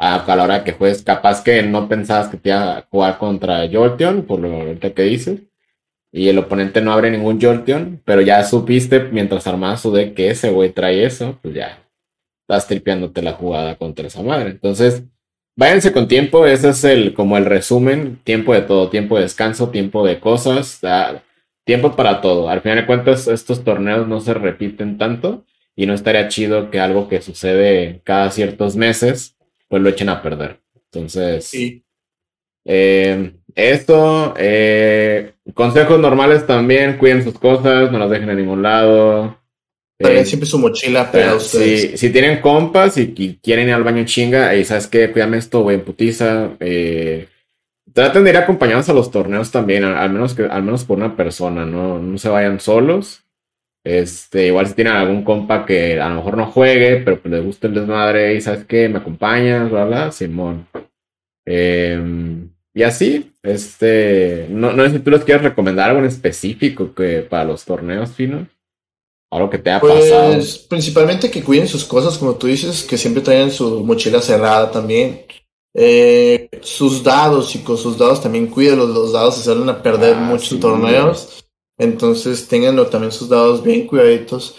a, 0.00 0.24
la 0.34 0.44
hora 0.44 0.64
que 0.64 0.72
juegues, 0.72 1.02
capaz 1.02 1.44
que 1.44 1.62
no 1.62 1.86
pensabas 1.86 2.28
que 2.28 2.38
te 2.38 2.48
iba 2.48 2.78
a 2.78 2.82
jugar 2.90 3.18
contra 3.18 3.68
Jolteon, 3.70 4.22
por 4.22 4.40
lo 4.40 4.80
que 4.80 5.02
dices, 5.02 5.42
y 6.10 6.28
el 6.28 6.38
oponente 6.38 6.80
no 6.80 6.92
abre 6.92 7.10
ningún 7.10 7.40
Jolteon, 7.40 8.00
pero 8.04 8.22
ya 8.22 8.42
supiste 8.44 9.00
mientras 9.00 9.46
armabas 9.46 9.82
su 9.82 9.92
deck 9.92 10.14
que 10.14 10.30
ese 10.30 10.50
güey 10.50 10.70
trae 10.70 11.04
eso, 11.04 11.38
pues 11.42 11.54
ya 11.54 11.86
estás 12.42 12.66
tripeándote 12.66 13.20
la 13.20 13.32
jugada 13.32 13.76
contra 13.76 14.06
esa 14.06 14.22
madre. 14.22 14.50
Entonces, 14.50 15.04
váyanse 15.54 15.92
con 15.92 16.08
tiempo, 16.08 16.46
ese 16.46 16.70
es 16.70 16.82
el 16.84 17.12
como 17.12 17.36
el 17.36 17.44
resumen, 17.44 18.20
tiempo 18.24 18.54
de 18.54 18.62
todo, 18.62 18.88
tiempo 18.88 19.16
de 19.16 19.22
descanso, 19.24 19.68
tiempo 19.68 20.04
de 20.06 20.18
cosas, 20.18 20.80
tiempo 21.64 21.94
para 21.94 22.22
todo. 22.22 22.48
Al 22.48 22.62
final 22.62 22.78
de 22.78 22.86
cuentas, 22.86 23.28
estos 23.28 23.64
torneos 23.64 24.08
no 24.08 24.20
se 24.20 24.32
repiten 24.32 24.96
tanto 24.96 25.44
y 25.76 25.84
no 25.84 25.92
estaría 25.92 26.28
chido 26.28 26.70
que 26.70 26.80
algo 26.80 27.06
que 27.08 27.20
sucede 27.20 28.00
cada 28.04 28.30
ciertos 28.30 28.76
meses 28.76 29.36
pues 29.70 29.80
lo 29.80 29.88
echen 29.88 30.08
a 30.08 30.20
perder. 30.20 30.60
Entonces, 30.74 31.44
sí. 31.44 31.84
Eh, 32.64 33.34
esto, 33.54 34.34
eh, 34.36 35.34
consejos 35.54 36.00
normales 36.00 36.44
también, 36.44 36.98
cuiden 36.98 37.22
sus 37.22 37.38
cosas, 37.38 37.90
no 37.92 37.98
las 37.98 38.10
dejen 38.10 38.30
en 38.30 38.38
ningún 38.38 38.62
lado. 38.62 39.38
Eh, 40.00 40.24
siempre 40.24 40.48
su 40.48 40.58
mochila 40.58 41.10
pero 41.12 41.38
Si, 41.38 41.96
si, 41.96 42.10
tienen 42.10 42.40
compas 42.40 42.96
y, 42.96 43.38
quieren 43.40 43.68
ir 43.68 43.74
al 43.74 43.84
baño 43.84 44.04
chinga, 44.04 44.56
y 44.56 44.64
sabes 44.64 44.88
qué, 44.88 45.12
cuídame 45.12 45.38
esto, 45.38 45.62
güey, 45.62 45.78
putiza. 45.78 46.50
traten 47.92 48.24
de 48.24 48.30
ir 48.30 48.36
acompañados 48.36 48.88
a 48.88 48.92
los 48.92 49.12
torneos 49.12 49.52
también, 49.52 49.84
al, 49.84 50.10
menos 50.10 50.34
que, 50.34 50.44
al 50.44 50.64
menos 50.64 50.84
por 50.84 50.98
una 50.98 51.16
persona, 51.16 51.64
¿no? 51.64 52.00
No 52.00 52.18
se 52.18 52.28
vayan 52.28 52.58
solos. 52.58 53.22
Este, 53.84 54.48
igual 54.48 54.66
si 54.66 54.74
tienen 54.74 54.94
algún 54.94 55.24
compa 55.24 55.64
que 55.64 55.98
a 56.00 56.08
lo 56.08 56.16
mejor 56.16 56.36
no 56.36 56.50
juegue, 56.50 56.96
pero 56.98 57.20
pues 57.20 57.32
le 57.32 57.40
gusta 57.40 57.66
el 57.66 57.74
desmadre 57.74 58.34
y 58.34 58.40
sabes 58.40 58.64
qué, 58.64 58.88
me 58.88 58.98
acompañas, 58.98 59.70
bla, 59.70 59.84
bla, 59.84 60.12
Simón. 60.12 60.66
Em, 61.46 62.50
y 62.74 62.82
así, 62.82 63.32
este, 63.42 64.46
no, 64.50 64.72
no 64.72 64.84
sé 64.84 64.92
si 64.92 64.98
tú 65.00 65.10
les 65.10 65.24
quieres 65.24 65.42
recomendar 65.42 65.88
algo 65.88 66.00
en 66.00 66.08
específico 66.08 66.94
que 66.94 67.20
para 67.22 67.44
los 67.44 67.64
torneos 67.64 68.10
finos. 68.10 68.46
Algo 69.32 69.48
que 69.48 69.58
te 69.58 69.70
ha 69.70 69.80
pues, 69.80 70.10
pasado. 70.10 70.42
Principalmente 70.68 71.30
que 71.30 71.42
cuiden 71.42 71.68
sus 71.68 71.84
cosas, 71.84 72.18
como 72.18 72.34
tú 72.34 72.48
dices, 72.48 72.82
que 72.82 72.98
siempre 72.98 73.22
traigan 73.22 73.50
su 73.50 73.84
mochila 73.84 74.20
cerrada 74.20 74.70
también. 74.70 75.24
Eh, 75.72 76.48
sus 76.62 77.04
dados, 77.04 77.48
chicos, 77.48 77.80
sus 77.80 77.96
dados 77.96 78.20
también 78.20 78.48
cuídenlos. 78.48 78.90
Los 78.90 79.12
dados 79.12 79.36
se 79.36 79.44
salen 79.44 79.68
a 79.68 79.82
perder 79.82 80.16
ah, 80.16 80.20
muchos 80.20 80.58
torneos. 80.58 81.44
Entonces 81.80 82.46
tenganlo 82.46 82.88
también 82.88 83.10
sus 83.10 83.30
dados 83.30 83.62
bien 83.62 83.86
cuidaditos. 83.86 84.56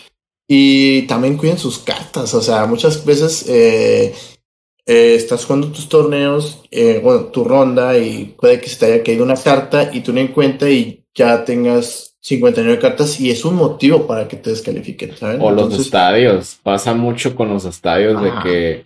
Y 0.47 1.03
también 1.03 1.37
cuiden 1.37 1.59
sus 1.59 1.77
cartas. 1.79 2.33
O 2.33 2.41
sea, 2.41 2.65
muchas 2.65 3.05
veces 3.05 3.47
eh, 3.47 4.13
eh, 4.85 5.15
estás 5.15 5.45
jugando 5.45 5.67
tus 5.67 5.87
torneos, 5.87 6.63
eh, 6.71 6.99
bueno, 7.01 7.25
tu 7.25 7.43
ronda, 7.43 7.97
y 7.97 8.35
puede 8.37 8.59
que 8.59 8.69
se 8.69 8.77
te 8.77 8.85
haya 8.87 9.03
caído 9.03 9.23
una 9.23 9.35
carta 9.35 9.91
y 9.93 10.01
tú 10.01 10.11
no 10.11 10.19
en 10.19 10.29
cuenta 10.29 10.67
y 10.69 11.05
ya 11.13 11.45
tengas 11.45 12.17
59 12.21 12.79
cartas 12.79 13.19
y 13.21 13.29
es 13.29 13.45
un 13.45 13.55
motivo 13.55 14.07
para 14.07 14.27
que 14.27 14.37
te 14.37 14.49
descalifiquen, 14.49 15.11
O 15.39 15.51
los 15.51 15.79
estadios. 15.79 16.59
Pasa 16.63 16.95
mucho 16.95 17.35
con 17.35 17.49
los 17.49 17.65
estadios 17.65 18.21
de 18.21 18.31
que 18.43 18.85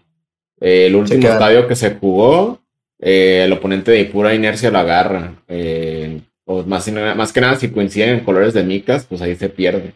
el 0.60 0.96
último 0.96 1.28
estadio 1.28 1.68
que 1.68 1.76
se 1.76 1.96
jugó, 1.96 2.60
el 3.00 3.52
oponente 3.54 3.92
de 3.92 4.06
pura 4.06 4.36
inercia 4.36 4.70
lo 4.70 4.80
agarra. 4.80 5.42
O 6.46 6.64
más, 6.64 6.88
más 6.92 7.34
que 7.34 7.42
nada, 7.42 7.58
si 7.58 7.70
coinciden 7.70 8.10
en 8.10 8.24
colores 8.24 8.54
de 8.54 8.64
micas, 8.64 9.06
pues 9.06 9.22
ahí 9.22 9.36
se 9.36 9.50
pierde. 9.50 9.94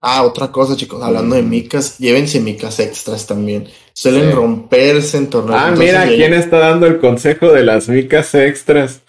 Ah, 0.00 0.24
otra 0.24 0.50
cosa, 0.50 0.76
chicos, 0.76 1.00
hablando 1.00 1.36
de 1.36 1.42
micas, 1.42 1.98
llévense 1.98 2.40
micas 2.40 2.80
extras 2.80 3.26
también. 3.26 3.68
Suelen 3.92 4.32
romperse 4.32 5.16
en 5.16 5.30
torno 5.30 5.56
Ah, 5.56 5.72
mira, 5.76 6.06
¿quién 6.06 6.34
está 6.34 6.58
dando 6.58 6.86
el 6.86 6.98
consejo 6.98 7.52
de 7.52 7.64
las 7.64 7.88
micas 7.88 8.34
extras? 8.34 9.02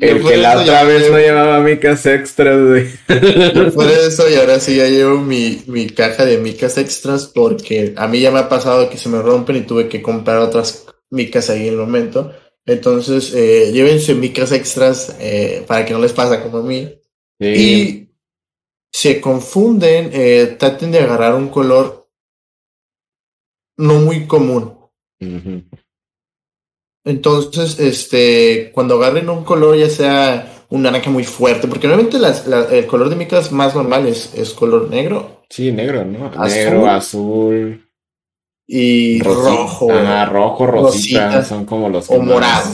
El 0.00 0.22
que 0.22 0.36
la 0.36 0.60
otra 0.60 0.84
vez 0.84 1.10
no 1.10 1.18
llevaba 1.18 1.60
micas 1.60 2.06
extras, 2.06 2.58
güey. 2.66 2.86
por 3.74 3.90
eso, 3.90 4.30
y 4.30 4.36
ahora 4.36 4.60
sí 4.60 4.76
ya 4.76 4.86
llevo 4.86 5.18
mi, 5.18 5.62
mi, 5.66 5.88
caja 5.88 6.24
de 6.24 6.38
micas 6.38 6.78
extras, 6.78 7.26
porque 7.26 7.94
a 7.96 8.06
mí 8.06 8.20
ya 8.20 8.30
me 8.30 8.38
ha 8.38 8.48
pasado 8.48 8.88
que 8.88 8.96
se 8.96 9.08
me 9.08 9.20
rompen 9.20 9.56
y 9.56 9.62
tuve 9.62 9.88
que 9.88 10.00
comprar 10.00 10.38
otras 10.38 10.86
micas 11.10 11.50
ahí 11.50 11.68
en 11.68 11.74
el 11.74 11.80
momento. 11.80 12.32
Entonces, 12.68 13.34
eh, 13.34 13.72
llévense 13.72 14.14
micas 14.14 14.52
extras 14.52 15.16
eh, 15.18 15.64
para 15.66 15.86
que 15.86 15.94
no 15.94 16.00
les 16.00 16.12
pase 16.12 16.42
como 16.42 16.58
a 16.58 16.62
mí. 16.62 17.00
Y 17.40 18.10
se 18.92 19.22
confunden, 19.22 20.10
eh, 20.12 20.56
traten 20.58 20.90
de 20.90 20.98
agarrar 20.98 21.34
un 21.34 21.48
color 21.48 22.10
no 23.78 23.94
muy 24.00 24.26
común. 24.26 24.76
Entonces, 27.04 27.80
este, 27.80 28.70
cuando 28.74 28.96
agarren 28.96 29.30
un 29.30 29.44
color, 29.44 29.78
ya 29.78 29.88
sea 29.88 30.66
un 30.68 30.82
naranja 30.82 31.10
muy 31.10 31.24
fuerte, 31.24 31.68
porque 31.68 31.88
normalmente 31.88 32.18
el 32.76 32.86
color 32.86 33.08
de 33.08 33.16
micas 33.16 33.50
más 33.50 33.74
normal 33.74 34.06
es, 34.06 34.34
es 34.34 34.50
color 34.50 34.90
negro. 34.90 35.44
Sí, 35.48 35.72
negro, 35.72 36.04
¿no? 36.04 36.30
negro, 36.44 36.86
azul. 36.86 37.87
Y 38.70 39.20
rojo. 39.22 39.88
Ah, 39.90 40.26
rojo, 40.26 40.66
rosita, 40.66 41.42
son 41.42 41.64
como 41.64 41.88
los. 41.88 42.10
O 42.10 42.20
morado. 42.20 42.70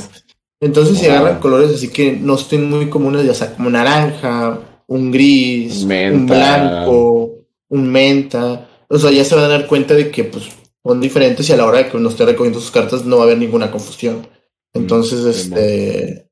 Entonces, 0.61 0.99
si 0.99 1.07
agarran 1.07 1.40
colores 1.40 1.70
así 1.70 1.88
que 1.88 2.12
no 2.12 2.34
estén 2.34 2.68
muy 2.68 2.90
comunes, 2.90 3.24
ya 3.24 3.34
sea 3.34 3.55
como 3.55 3.70
naranja, 3.70 4.59
un 4.88 5.12
gris, 5.12 5.84
un 5.84 6.26
blanco, 6.26 7.47
un 7.68 7.88
menta. 7.90 8.68
O 8.88 8.99
sea, 8.99 9.11
ya 9.12 9.24
se 9.24 9.34
van 9.34 9.45
a 9.45 9.49
dar 9.49 9.66
cuenta 9.66 9.95
de 9.95 10.11
que 10.11 10.24
pues 10.24 10.49
son 10.82 11.01
diferentes 11.01 11.49
y 11.49 11.53
a 11.53 11.57
la 11.57 11.66
hora 11.66 11.78
de 11.78 11.88
que 11.88 11.97
uno 11.97 12.09
esté 12.09 12.24
recogiendo 12.24 12.61
sus 12.61 12.70
cartas 12.70 13.05
no 13.05 13.16
va 13.16 13.22
a 13.22 13.26
haber 13.26 13.38
ninguna 13.38 13.70
confusión. 13.70 14.26
Entonces, 14.72 15.20
mm, 15.20 15.30
este... 15.30 16.28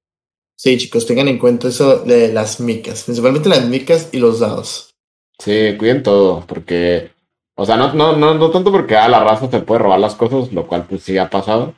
Sí, 0.57 0.77
chicos, 0.77 1.07
tengan 1.07 1.29
en 1.29 1.39
cuenta 1.39 1.69
eso 1.69 1.99
de 2.01 2.33
las 2.33 2.61
micas, 2.61 3.05
principalmente 3.05 3.49
las 3.49 3.67
micas 3.67 4.11
y 4.13 4.19
los 4.19 4.41
dados. 4.41 4.95
Sí, 5.39 5.75
cuiden 5.77 6.03
todo, 6.03 6.45
porque, 6.47 7.11
o 7.55 7.67
sea, 7.67 7.77
no, 7.77 7.93
no, 7.93 8.17
no, 8.17 8.35
no 8.35 8.51
tanto 8.51 8.73
porque 8.73 8.97
a 8.97 9.09
la 9.09 9.23
raza 9.23 9.51
te 9.51 9.61
puede 9.61 9.83
robar 9.83 10.01
las 10.01 10.15
cosas, 10.15 10.53
lo 10.53 10.67
cual 10.67 10.87
pues 10.89 11.03
sí 11.03 11.19
ha 11.19 11.29
pasado, 11.29 11.75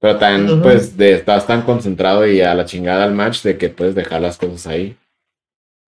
pero 0.00 0.18
también 0.18 0.60
pues 0.62 0.96
de, 0.96 1.12
estás 1.14 1.46
tan 1.46 1.62
concentrado 1.62 2.26
y 2.26 2.40
a 2.40 2.54
la 2.54 2.64
chingada 2.64 3.04
al 3.04 3.14
match 3.14 3.42
de 3.42 3.56
que 3.56 3.68
puedes 3.68 3.94
dejar 3.94 4.20
las 4.20 4.36
cosas 4.36 4.66
ahí. 4.66 4.96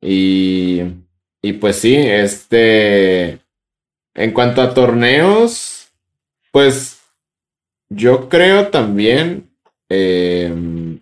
Y, 0.01 0.83
y 1.43 1.53
pues 1.55 1.77
sí, 1.77 1.97
este, 1.97 3.41
en 4.15 4.33
cuanto 4.33 4.63
a 4.63 4.73
torneos, 4.73 5.89
pues 6.53 7.01
yo 7.89 8.29
creo 8.29 8.69
también 8.69 9.51
em, 9.89 11.01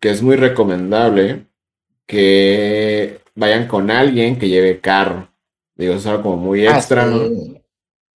que 0.00 0.10
es 0.10 0.22
muy 0.22 0.36
recomendable 0.36 1.46
que 2.06 3.20
vayan 3.34 3.66
con 3.66 3.90
alguien 3.90 4.38
que 4.38 4.48
lleve 4.48 4.80
carro. 4.80 5.28
Digo, 5.78 5.92
eso 5.92 6.00
es 6.00 6.06
algo 6.06 6.24
como 6.24 6.36
muy 6.36 6.66
ah, 6.66 6.76
extra, 6.76 7.06
¿no? 7.06 7.22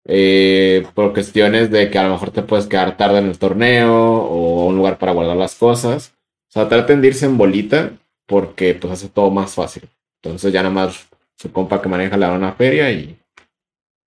Eh, 0.07 0.87
por 0.95 1.13
cuestiones 1.13 1.71
de 1.71 1.91
que 1.91 1.99
a 1.99 2.05
lo 2.05 2.13
mejor 2.13 2.31
te 2.31 2.43
puedes 2.43 2.67
quedar 2.67 2.97
tarde 2.97 3.19
en 3.19 3.27
el 3.27 3.39
torneo 3.39 3.95
o 3.95 4.67
un 4.67 4.77
lugar 4.77 4.99
para 4.99 5.13
guardar 5.13 5.37
las 5.37 5.55
cosas. 5.55 6.15
O 6.49 6.53
sea, 6.53 6.69
traten 6.69 7.03
de 7.03 7.09
irse 7.09 7.27
en 7.27 7.37
bolita 7.37 7.93
porque 8.27 8.75
pues 8.75 8.95
hace 8.95 9.09
todo 9.09 9.31
más 9.31 9.55
fácil. 9.55 9.89
Entonces 10.23 10.53
ya 10.53 10.63
nada 10.63 10.75
más 10.75 11.07
su 11.37 11.53
compa 11.53 11.81
que 11.81 11.89
maneja 11.89 12.17
la 12.17 12.33
una 12.33 12.53
feria 12.53 12.91
y... 12.91 13.17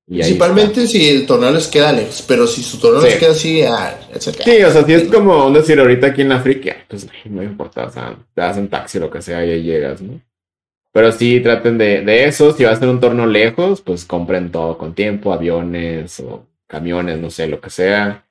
Principalmente 0.06 0.86
si 0.86 1.08
el 1.08 1.26
torneo 1.26 1.52
les 1.52 1.68
queda 1.68 1.94
lejos, 1.94 2.26
pero 2.28 2.46
si 2.46 2.62
su 2.62 2.78
torneo 2.78 3.04
les 3.04 3.16
queda 3.16 3.32
así, 3.32 3.62
ah, 3.62 3.98
Sí, 4.20 4.62
o 4.62 4.72
sea, 4.72 4.84
si 4.86 4.94
es 4.94 5.04
como 5.08 5.50
decir 5.52 5.80
ahorita 5.80 6.08
aquí 6.08 6.24
en 6.24 6.30
la 6.30 6.36
África, 6.36 6.76
pues 6.90 7.08
no 7.24 7.42
importa, 7.42 7.86
o 7.86 7.90
sea, 7.90 8.18
te 8.36 8.42
hacen 8.42 8.68
taxi 8.68 8.98
o 8.98 9.02
lo 9.02 9.10
que 9.10 9.22
sea 9.22 9.46
y 9.46 9.52
ahí 9.52 9.64
llegas, 9.64 10.02
¿no? 10.02 10.20
Pero 10.94 11.12
sí 11.12 11.40
traten 11.42 11.78
de, 11.80 12.02
de 12.02 12.26
eso, 12.26 12.54
si 12.54 12.64
va 12.64 12.72
a 12.72 12.76
ser 12.76 12.88
un 12.88 13.00
torneo 13.00 13.26
lejos, 13.26 13.82
pues 13.82 14.06
compren 14.06 14.52
todo 14.52 14.78
con 14.78 14.94
tiempo, 14.94 15.34
aviones 15.34 16.20
o 16.20 16.46
camiones, 16.68 17.20
no 17.20 17.32
sé, 17.32 17.48
lo 17.48 17.60
que 17.60 17.72
sea. 17.72 18.28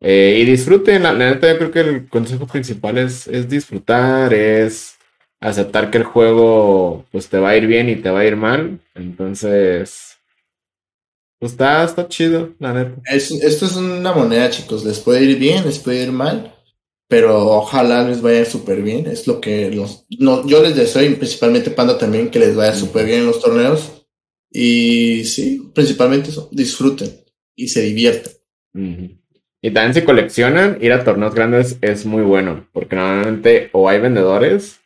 Eh, 0.00 0.38
y 0.40 0.44
disfruten, 0.44 1.02
la, 1.02 1.12
la, 1.12 1.30
neta 1.30 1.52
yo 1.52 1.58
creo 1.58 1.70
que 1.72 1.80
el 1.80 2.08
consejo 2.08 2.46
principal 2.46 2.96
es, 2.98 3.26
es 3.26 3.48
disfrutar, 3.48 4.32
es 4.32 4.96
aceptar 5.40 5.90
que 5.90 5.98
el 5.98 6.04
juego 6.04 7.04
pues 7.10 7.28
te 7.28 7.38
va 7.38 7.50
a 7.50 7.56
ir 7.56 7.66
bien 7.66 7.88
y 7.88 7.96
te 7.96 8.10
va 8.10 8.20
a 8.20 8.24
ir 8.24 8.36
mal. 8.36 8.78
Entonces, 8.94 10.16
pues 11.40 11.52
está, 11.52 11.82
está 11.82 12.06
chido, 12.06 12.50
la 12.60 12.72
neta. 12.72 13.02
esto 13.06 13.66
es 13.66 13.76
una 13.76 14.12
moneda, 14.12 14.48
chicos. 14.48 14.84
Les 14.84 15.00
puede 15.00 15.24
ir 15.24 15.38
bien, 15.38 15.64
les 15.64 15.80
puede 15.80 16.04
ir 16.04 16.12
mal. 16.12 16.54
Pero 17.10 17.56
ojalá 17.56 18.04
les 18.04 18.22
vaya 18.22 18.44
súper 18.44 18.82
bien. 18.82 19.08
Es 19.08 19.26
lo 19.26 19.40
que 19.40 19.68
los, 19.72 20.06
no, 20.20 20.46
yo 20.46 20.62
les 20.62 20.76
deseo, 20.76 21.02
principalmente 21.16 21.72
Panda 21.72 21.98
también, 21.98 22.30
que 22.30 22.38
les 22.38 22.54
vaya 22.54 22.72
súper 22.72 23.04
bien 23.04 23.20
en 23.20 23.26
los 23.26 23.40
torneos. 23.40 24.06
Y 24.48 25.24
sí, 25.24 25.70
principalmente 25.74 26.30
eso, 26.30 26.48
disfruten 26.52 27.10
y 27.56 27.66
se 27.66 27.82
diviertan. 27.82 28.32
Y 28.72 29.72
también 29.72 29.94
si 29.94 30.02
coleccionan, 30.02 30.78
ir 30.80 30.92
a 30.92 31.02
torneos 31.02 31.34
grandes 31.34 31.78
es 31.80 32.06
muy 32.06 32.22
bueno, 32.22 32.68
porque 32.72 32.94
normalmente 32.94 33.70
o 33.72 33.88
hay 33.88 33.98
vendedores 33.98 34.78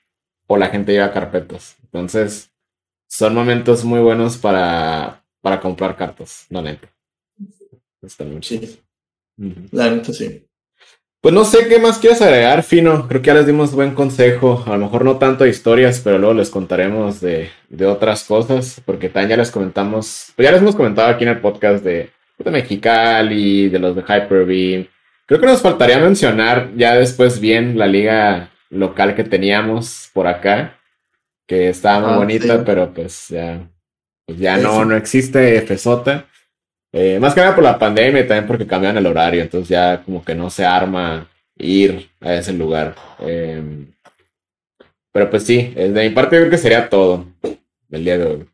o 0.47 0.57
la 0.57 0.69
gente 0.69 0.93
lleva 0.93 1.13
carpetas. 1.13 1.77
Entonces, 1.83 2.51
son 3.07 3.35
momentos 3.35 3.85
muy 3.85 4.01
buenos 4.01 4.39
para, 4.39 5.27
para 5.43 5.61
comprar 5.61 5.95
cartas, 5.95 6.47
la 6.49 6.63
neta. 6.63 6.89
Muy 8.01 8.43
sí. 8.43 8.81
La 9.73 9.91
neta 9.91 10.11
sí. 10.15 10.47
Pues 11.25 11.33
no 11.33 11.47
sé 11.47 11.69
qué 11.69 11.79
más 11.79 11.97
quieres 11.97 12.21
agregar, 12.21 12.63
Fino. 12.63 13.09
Creo 13.09 13.23
que 13.23 13.29
ya 13.29 13.33
les 13.33 13.47
dimos 13.47 13.73
buen 13.73 13.95
consejo. 13.95 14.63
A 14.67 14.77
lo 14.77 14.85
mejor 14.85 15.07
no 15.07 15.17
tanto 15.17 15.45
de 15.45 15.49
historias, 15.49 16.03
pero 16.05 16.19
luego 16.19 16.35
les 16.35 16.51
contaremos 16.51 17.23
de, 17.23 17.49
de 17.71 17.87
otras 17.87 18.25
cosas, 18.25 18.83
porque 18.85 19.09
también 19.09 19.31
ya 19.31 19.37
les 19.39 19.51
comentamos, 19.51 20.35
pues 20.37 20.45
ya 20.45 20.53
les 20.53 20.61
hemos 20.61 20.77
comentado 20.77 21.09
aquí 21.09 21.25
en 21.25 21.31
el 21.31 21.41
podcast 21.41 21.83
de, 21.83 22.11
de 22.37 22.51
Mexicali, 22.51 23.71
de 23.71 23.79
los 23.79 23.97
de 23.97 24.03
Hyper-V. 24.03 24.91
Creo 25.25 25.41
que 25.41 25.47
nos 25.47 25.63
faltaría 25.63 25.99
mencionar 25.99 26.73
ya 26.77 26.95
después 26.95 27.41
bien 27.41 27.79
la 27.79 27.87
liga 27.87 28.51
local 28.69 29.15
que 29.15 29.25
teníamos 29.25 30.11
por 30.13 30.27
acá, 30.27 30.79
que 31.47 31.71
estaba 31.71 32.01
muy 32.01 32.13
ah, 32.13 32.19
bonita, 32.19 32.65
pero 32.67 32.93
pues 32.93 33.29
ya, 33.31 33.67
pues 34.27 34.39
ya 34.39 34.59
no, 34.59 34.85
no 34.85 34.95
existe 34.95 35.59
FSOTA. 35.63 36.27
Eh, 36.97 37.19
más 37.19 37.35
que 37.35 37.41
nada 37.41 37.57
por 37.57 37.65
la 37.65 37.77
pandemia 37.77 38.25
también 38.25 38.47
porque 38.47 38.69
cambiaron 38.69 38.99
el 38.99 39.07
horario, 39.07 39.43
entonces 39.43 39.71
ya 39.71 40.01
como 40.05 40.25
que 40.25 40.33
no 40.33 40.49
se 40.49 40.65
arma 40.65 41.29
ir 41.59 42.09
a 42.21 42.35
ese 42.35 42.53
lugar. 42.53 42.95
Em, 43.19 43.93
pero 45.13 45.29
pues 45.29 45.43
sí, 45.43 45.73
de 45.75 46.09
mi 46.09 46.11
parte 46.11 46.37
yo 46.37 46.43
creo 46.43 46.51
que 46.53 46.59
sería 46.59 46.89
todo 46.89 47.27
el 47.91 48.05
día 48.05 48.17
de 48.17 48.25
hoy. 48.25 48.47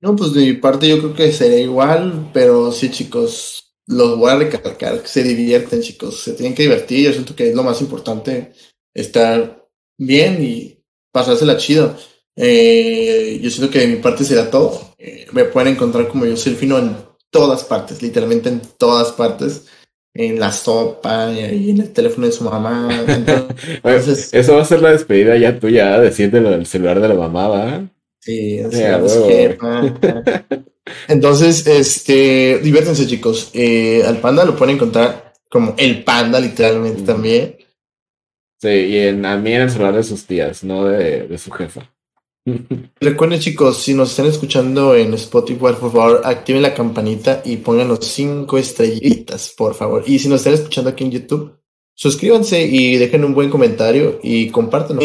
No, 0.00 0.14
pues 0.14 0.34
de 0.34 0.42
mi 0.42 0.52
parte 0.52 0.88
yo 0.88 0.98
creo 0.98 1.14
que 1.14 1.32
sería 1.32 1.58
igual, 1.58 2.30
pero 2.32 2.70
sí 2.70 2.92
chicos, 2.92 3.74
los 3.88 4.16
voy 4.16 4.30
a 4.30 4.36
recalcar, 4.36 5.00
se 5.04 5.24
divierten 5.24 5.80
chicos, 5.80 6.22
se 6.22 6.34
tienen 6.34 6.54
que 6.54 6.62
divertir, 6.62 7.06
yo 7.06 7.12
siento 7.12 7.34
que 7.34 7.48
es 7.48 7.56
lo 7.56 7.64
más 7.64 7.80
importante 7.80 8.52
estar 8.94 9.66
bien 9.98 10.40
y 10.44 10.80
pasársela 11.10 11.56
chido. 11.56 11.96
Eh, 12.36 13.40
yo 13.42 13.50
siento 13.50 13.72
que 13.72 13.80
de 13.80 13.88
mi 13.88 13.96
parte 13.96 14.22
será 14.22 14.48
todo. 14.48 14.94
Eh, 14.96 15.26
me 15.32 15.44
pueden 15.44 15.74
encontrar 15.74 16.06
como 16.06 16.24
yo 16.24 16.36
soy 16.36 16.54
fino 16.54 16.78
en 16.78 17.07
todas 17.30 17.64
partes, 17.64 18.02
literalmente 18.02 18.48
en 18.48 18.60
todas 18.78 19.12
partes. 19.12 19.66
En 20.14 20.40
la 20.40 20.50
sopa 20.50 21.30
y 21.32 21.70
en 21.70 21.80
el 21.80 21.92
teléfono 21.92 22.26
de 22.26 22.32
su 22.32 22.42
mamá. 22.42 22.88
Entonces, 23.84 24.34
Eso 24.34 24.56
va 24.56 24.62
a 24.62 24.64
ser 24.64 24.82
la 24.82 24.90
despedida 24.90 25.36
ya 25.36 25.60
tuya, 25.60 26.00
decirte 26.00 26.40
del 26.40 26.66
celular 26.66 27.00
de 27.00 27.08
la 27.08 27.14
mamá, 27.14 27.48
¿va? 27.48 27.88
Sí, 28.20 28.58
Entonces, 31.08 31.66
este, 31.66 32.58
diviértanse 32.58 33.06
chicos. 33.06 33.50
Eh, 33.54 34.02
al 34.04 34.18
panda 34.18 34.44
lo 34.44 34.56
pueden 34.56 34.74
encontrar 34.74 35.34
como 35.48 35.74
el 35.78 36.02
panda, 36.02 36.40
literalmente 36.40 37.02
también. 37.02 37.56
Sí, 38.60 38.68
y 38.68 38.98
en, 38.98 39.24
a 39.24 39.36
mí 39.36 39.52
en 39.52 39.62
el 39.62 39.70
celular 39.70 39.94
de 39.94 40.02
sus 40.02 40.26
tías, 40.26 40.64
no 40.64 40.84
de, 40.84 41.28
de 41.28 41.38
su 41.38 41.50
jefa. 41.52 41.88
Recuerden 43.00 43.40
chicos, 43.40 43.78
si 43.78 43.94
nos 43.94 44.10
están 44.10 44.26
escuchando 44.26 44.94
en 44.94 45.14
Spotify, 45.14 45.58
por 45.58 45.76
favor, 45.76 46.22
activen 46.24 46.62
la 46.62 46.74
campanita 46.74 47.42
y 47.44 47.56
pongan 47.58 47.88
los 47.88 48.04
cinco 48.06 48.58
estrellitas, 48.58 49.54
por 49.56 49.74
favor. 49.74 50.04
Y 50.06 50.18
si 50.18 50.28
nos 50.28 50.40
están 50.40 50.54
escuchando 50.54 50.90
aquí 50.90 51.04
en 51.04 51.10
YouTube, 51.12 51.58
suscríbanse 51.94 52.62
y 52.62 52.96
dejen 52.96 53.24
un 53.24 53.34
buen 53.34 53.50
comentario 53.50 54.20
y 54.22 54.50
compártanlo 54.50 55.02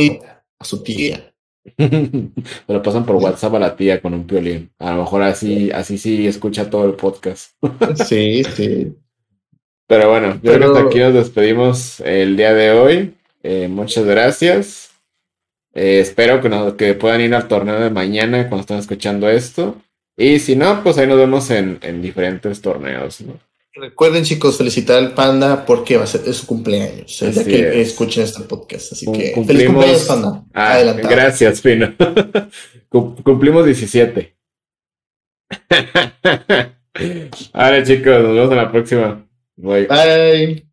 a 0.60 0.66
su 0.66 0.84
tía. 0.84 1.34
Me 1.78 2.32
lo 2.68 2.82
pasan 2.82 3.06
por 3.06 3.16
WhatsApp 3.16 3.56
a 3.56 3.60
la 3.60 3.76
tía 3.76 4.02
con 4.02 4.14
un 4.14 4.28
violín. 4.28 4.72
A 4.80 4.92
lo 4.92 5.04
mejor 5.04 5.24
así, 5.24 5.72
así 5.72 5.98
sí 5.98 6.28
escucha 6.28 6.70
todo 6.70 6.86
el 6.86 6.94
podcast. 6.94 7.52
sí, 8.08 8.44
sí. 8.44 8.94
Pero 9.88 10.10
bueno, 10.10 10.40
yo 10.42 10.54
creo 10.54 10.74
que 10.74 10.80
aquí 10.80 11.00
nos 11.00 11.14
despedimos 11.14 12.00
el 12.02 12.38
día 12.38 12.54
de 12.54 12.72
hoy. 12.72 13.14
Eh, 13.44 13.68
muchas 13.68 14.06
gracias. 14.06 14.93
Eh, 15.74 16.00
espero 16.00 16.42
que, 16.42 16.50
que 16.78 16.94
puedan 16.94 17.22
ir 17.22 17.34
al 17.34 17.48
torneo 17.48 17.80
de 17.80 17.90
mañana 17.90 18.48
cuando 18.48 18.62
estén 18.62 18.78
escuchando 18.78 19.30
esto. 19.30 19.82
Y 20.16 20.40
si 20.40 20.56
no, 20.56 20.84
pues 20.84 20.98
ahí 20.98 21.08
nos 21.08 21.18
vemos 21.18 21.50
en, 21.50 22.02
diferentes 22.02 22.62
torneos, 22.62 23.22
¿no? 23.22 23.40
Recuerden, 23.76 24.24
chicos, 24.24 24.60
felicitar 24.60 24.98
al 24.98 25.16
Panda 25.16 25.66
porque 25.66 25.98
va 25.98 26.04
a 26.04 26.08
ser 26.08 26.32
su 26.32 26.46
cumpleaños. 26.46 27.20
El 27.24 27.34
día 27.34 27.44
que 27.44 27.82
escuchen 27.82 28.24
este 28.24 28.44
podcast. 28.44 28.94
Así 28.94 29.12
que 29.12 29.34
feliz 29.48 29.66
cumpleaños, 29.66 30.04
Panda. 30.04 30.44
Ah, 30.54 30.80
gracias, 31.02 31.60
Pino. 31.62 31.92
Cumplimos 32.90 33.66
17. 33.66 34.36
Vale, 37.54 37.84
chicos, 37.84 38.22
nos 38.22 38.36
vemos 38.36 38.52
en 38.52 38.58
la 38.58 38.72
próxima. 38.72 39.28
Bye. 39.56 40.73